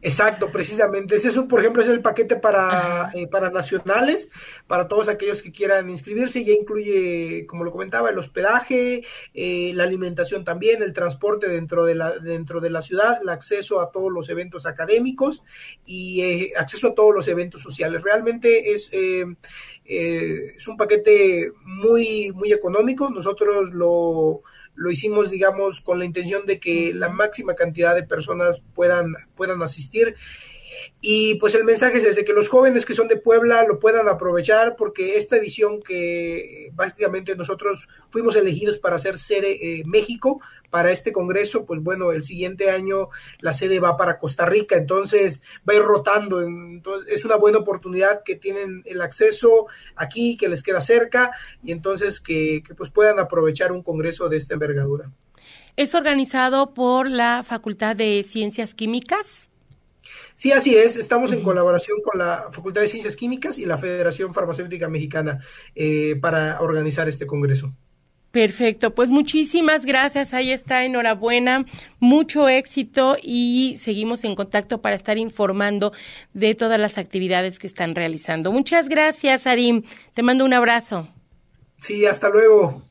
Exacto, 0.00 0.50
precisamente. 0.52 1.16
Ese 1.16 1.28
es 1.28 1.36
un, 1.36 1.48
por 1.48 1.60
ejemplo, 1.60 1.82
es 1.82 1.88
el 1.88 2.00
paquete 2.00 2.36
para, 2.36 3.10
eh, 3.14 3.26
para 3.26 3.50
nacionales, 3.50 4.30
para 4.66 4.86
todos 4.86 5.08
aquellos 5.08 5.42
que 5.42 5.50
quieran 5.50 5.90
inscribirse. 5.90 6.44
Ya 6.44 6.52
incluye, 6.52 7.46
como 7.46 7.64
lo 7.64 7.72
comentaba, 7.72 8.10
el 8.10 8.18
hospedaje, 8.18 9.04
eh, 9.34 9.72
la 9.74 9.84
alimentación 9.84 10.44
también, 10.44 10.82
el 10.82 10.92
transporte 10.92 11.48
dentro 11.48 11.84
de 11.84 11.96
la, 11.96 12.18
dentro 12.18 12.60
de 12.60 12.70
la 12.70 12.82
ciudad, 12.82 13.18
el 13.20 13.28
acceso 13.28 13.80
a 13.80 13.90
todos 13.90 14.12
los 14.12 14.28
eventos 14.28 14.66
académicos 14.66 15.42
y 15.84 16.22
eh, 16.22 16.52
acceso 16.56 16.88
a 16.88 16.94
todos 16.94 17.14
los 17.14 17.26
eventos 17.26 17.62
sociales. 17.62 18.02
Realmente 18.02 18.72
es, 18.72 18.90
es 18.92 20.68
un 20.68 20.76
paquete 20.76 21.50
muy, 21.64 22.30
muy 22.32 22.52
económico. 22.52 23.10
Nosotros 23.10 23.70
lo 23.72 24.42
lo 24.78 24.90
hicimos, 24.90 25.30
digamos, 25.30 25.80
con 25.80 25.98
la 25.98 26.04
intención 26.04 26.46
de 26.46 26.60
que 26.60 26.94
la 26.94 27.08
máxima 27.08 27.54
cantidad 27.54 27.94
de 27.94 28.04
personas 28.04 28.62
puedan, 28.74 29.12
puedan 29.34 29.60
asistir. 29.60 30.14
Y 31.00 31.34
pues 31.36 31.54
el 31.56 31.64
mensaje 31.64 31.98
es 31.98 32.04
ese, 32.04 32.24
que 32.24 32.32
los 32.32 32.48
jóvenes 32.48 32.86
que 32.86 32.94
son 32.94 33.08
de 33.08 33.16
Puebla 33.16 33.64
lo 33.64 33.80
puedan 33.80 34.08
aprovechar 34.08 34.76
porque 34.76 35.16
esta 35.16 35.36
edición 35.36 35.82
que 35.82 36.70
básicamente 36.74 37.34
nosotros 37.34 37.88
fuimos 38.10 38.36
elegidos 38.36 38.78
para 38.78 38.96
hacer 38.96 39.18
sede 39.18 39.58
eh, 39.60 39.82
México, 39.84 40.40
para 40.70 40.90
este 40.90 41.12
congreso, 41.12 41.64
pues 41.64 41.82
bueno, 41.82 42.12
el 42.12 42.24
siguiente 42.24 42.70
año 42.70 43.08
la 43.40 43.52
sede 43.52 43.80
va 43.80 43.96
para 43.96 44.18
Costa 44.18 44.46
Rica, 44.46 44.76
entonces 44.76 45.40
va 45.68 45.72
a 45.72 45.76
ir 45.76 45.82
rotando, 45.82 46.42
entonces 46.42 47.12
es 47.12 47.24
una 47.24 47.36
buena 47.36 47.58
oportunidad 47.58 48.22
que 48.24 48.36
tienen 48.36 48.82
el 48.84 49.00
acceso 49.00 49.66
aquí, 49.96 50.36
que 50.36 50.48
les 50.48 50.62
queda 50.62 50.80
cerca, 50.80 51.32
y 51.62 51.72
entonces 51.72 52.20
que, 52.20 52.62
que 52.66 52.74
pues 52.74 52.90
puedan 52.90 53.18
aprovechar 53.18 53.72
un 53.72 53.82
congreso 53.82 54.28
de 54.28 54.36
esta 54.36 54.54
envergadura. 54.54 55.10
¿Es 55.76 55.94
organizado 55.94 56.74
por 56.74 57.08
la 57.08 57.44
Facultad 57.44 57.94
de 57.94 58.24
Ciencias 58.24 58.74
Químicas? 58.74 59.48
Sí, 60.34 60.52
así 60.52 60.76
es. 60.76 60.96
Estamos 60.96 61.32
en 61.32 61.42
colaboración 61.42 61.98
con 62.02 62.18
la 62.18 62.48
Facultad 62.50 62.80
de 62.80 62.88
Ciencias 62.88 63.16
Químicas 63.16 63.58
y 63.58 63.66
la 63.66 63.76
Federación 63.76 64.32
Farmacéutica 64.32 64.88
Mexicana 64.88 65.40
eh, 65.74 66.16
para 66.20 66.60
organizar 66.60 67.08
este 67.08 67.26
congreso. 67.26 67.72
Perfecto, 68.30 68.94
pues 68.94 69.08
muchísimas 69.08 69.86
gracias, 69.86 70.34
ahí 70.34 70.50
está, 70.50 70.84
enhorabuena, 70.84 71.64
mucho 71.98 72.46
éxito 72.48 73.16
y 73.22 73.76
seguimos 73.78 74.22
en 74.24 74.34
contacto 74.34 74.82
para 74.82 74.94
estar 74.94 75.16
informando 75.16 75.92
de 76.34 76.54
todas 76.54 76.78
las 76.78 76.98
actividades 76.98 77.58
que 77.58 77.66
están 77.66 77.94
realizando. 77.94 78.52
Muchas 78.52 78.90
gracias, 78.90 79.46
Arim, 79.46 79.82
te 80.12 80.22
mando 80.22 80.44
un 80.44 80.52
abrazo. 80.52 81.08
Sí, 81.80 82.04
hasta 82.04 82.28
luego. 82.28 82.82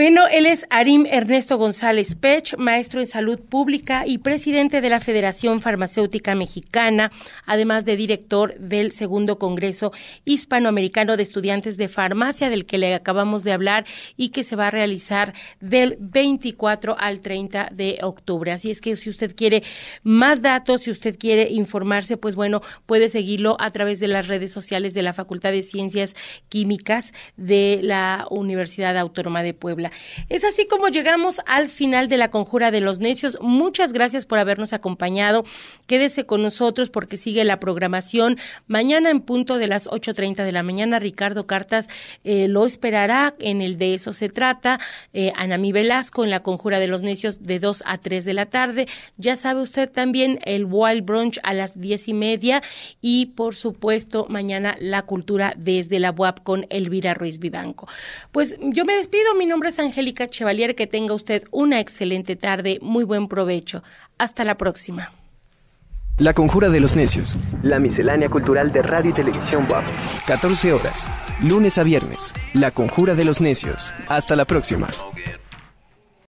Bueno, 0.00 0.26
él 0.28 0.46
es 0.46 0.66
Arim 0.70 1.04
Ernesto 1.04 1.58
González 1.58 2.14
Pech, 2.14 2.56
maestro 2.56 3.00
en 3.00 3.06
salud 3.06 3.38
pública 3.38 4.04
y 4.06 4.16
presidente 4.16 4.80
de 4.80 4.88
la 4.88 4.98
Federación 4.98 5.60
Farmacéutica 5.60 6.34
Mexicana, 6.34 7.12
además 7.44 7.84
de 7.84 7.96
director 7.96 8.54
del 8.58 8.92
segundo 8.92 9.38
Congreso 9.38 9.92
Hispanoamericano 10.24 11.18
de 11.18 11.22
Estudiantes 11.22 11.76
de 11.76 11.88
Farmacia, 11.88 12.48
del 12.48 12.64
que 12.64 12.78
le 12.78 12.94
acabamos 12.94 13.44
de 13.44 13.52
hablar 13.52 13.84
y 14.16 14.30
que 14.30 14.42
se 14.42 14.56
va 14.56 14.68
a 14.68 14.70
realizar 14.70 15.34
del 15.60 15.98
24 16.00 16.96
al 16.98 17.20
30 17.20 17.68
de 17.70 17.98
octubre. 18.00 18.52
Así 18.52 18.70
es 18.70 18.80
que 18.80 18.96
si 18.96 19.10
usted 19.10 19.36
quiere 19.36 19.62
más 20.02 20.40
datos, 20.40 20.80
si 20.80 20.90
usted 20.90 21.18
quiere 21.18 21.50
informarse, 21.50 22.16
pues 22.16 22.36
bueno, 22.36 22.62
puede 22.86 23.10
seguirlo 23.10 23.58
a 23.60 23.70
través 23.70 24.00
de 24.00 24.08
las 24.08 24.28
redes 24.28 24.50
sociales 24.50 24.94
de 24.94 25.02
la 25.02 25.12
Facultad 25.12 25.52
de 25.52 25.60
Ciencias 25.60 26.16
Químicas 26.48 27.12
de 27.36 27.80
la 27.82 28.26
Universidad 28.30 28.96
Autónoma 28.96 29.42
de 29.42 29.52
Puebla. 29.52 29.89
Es 30.28 30.44
así 30.44 30.66
como 30.66 30.88
llegamos 30.88 31.40
al 31.46 31.68
final 31.68 32.08
de 32.08 32.16
la 32.16 32.30
Conjura 32.30 32.70
de 32.70 32.80
los 32.80 32.98
Necios. 32.98 33.38
Muchas 33.40 33.92
gracias 33.92 34.26
por 34.26 34.38
habernos 34.38 34.72
acompañado. 34.72 35.44
Quédese 35.86 36.26
con 36.26 36.42
nosotros 36.42 36.90
porque 36.90 37.16
sigue 37.16 37.44
la 37.44 37.60
programación. 37.60 38.38
Mañana 38.66 39.10
en 39.10 39.20
punto 39.20 39.58
de 39.58 39.66
las 39.66 39.88
8.30 39.88 40.44
de 40.44 40.52
la 40.52 40.62
mañana, 40.62 40.98
Ricardo 40.98 41.46
Cartas 41.46 41.88
eh, 42.24 42.48
lo 42.48 42.66
esperará. 42.66 43.34
En 43.40 43.60
el 43.60 43.78
de 43.78 43.94
eso 43.94 44.12
se 44.12 44.28
trata. 44.28 44.80
Eh, 45.12 45.32
Anamí 45.36 45.72
Velasco 45.72 46.24
en 46.24 46.30
la 46.30 46.42
Conjura 46.42 46.78
de 46.78 46.86
los 46.86 47.02
Necios 47.02 47.42
de 47.42 47.58
2 47.58 47.82
a 47.86 47.98
3 47.98 48.24
de 48.24 48.34
la 48.34 48.46
tarde. 48.46 48.86
Ya 49.16 49.36
sabe 49.36 49.60
usted 49.60 49.90
también 49.90 50.38
el 50.44 50.64
Wild 50.64 51.04
Brunch 51.04 51.38
a 51.42 51.54
las 51.54 51.80
diez 51.80 52.08
y 52.08 52.14
media. 52.14 52.62
Y 53.00 53.26
por 53.26 53.54
supuesto, 53.54 54.26
mañana 54.28 54.76
la 54.78 55.02
cultura 55.02 55.54
desde 55.56 55.98
la 55.98 56.12
UAP 56.12 56.42
con 56.42 56.66
Elvira 56.70 57.14
Ruiz 57.14 57.38
Vivanco. 57.38 57.88
Pues 58.32 58.56
yo 58.60 58.84
me 58.84 58.94
despido. 58.94 59.34
Mi 59.34 59.46
nombre 59.46 59.69
Angélica 59.78 60.28
Chevalier. 60.28 60.74
Que 60.74 60.86
tenga 60.86 61.14
usted 61.14 61.44
una 61.50 61.80
excelente 61.80 62.36
tarde. 62.36 62.78
Muy 62.82 63.04
buen 63.04 63.28
provecho. 63.28 63.82
Hasta 64.18 64.44
la 64.44 64.56
próxima. 64.56 65.12
La 66.18 66.34
Conjura 66.34 66.68
de 66.68 66.80
los 66.80 66.96
Necios. 66.96 67.38
La 67.62 67.78
miscelánea 67.78 68.28
cultural 68.28 68.72
de 68.72 68.82
radio 68.82 69.10
y 69.10 69.14
televisión 69.14 69.66
WAP. 69.70 69.84
14 70.26 70.74
horas. 70.74 71.08
Lunes 71.42 71.78
a 71.78 71.82
viernes. 71.82 72.34
La 72.52 72.70
Conjura 72.70 73.14
de 73.14 73.24
los 73.24 73.40
Necios. 73.40 73.94
Hasta 74.06 74.36
la 74.36 74.44
próxima. 74.44 74.88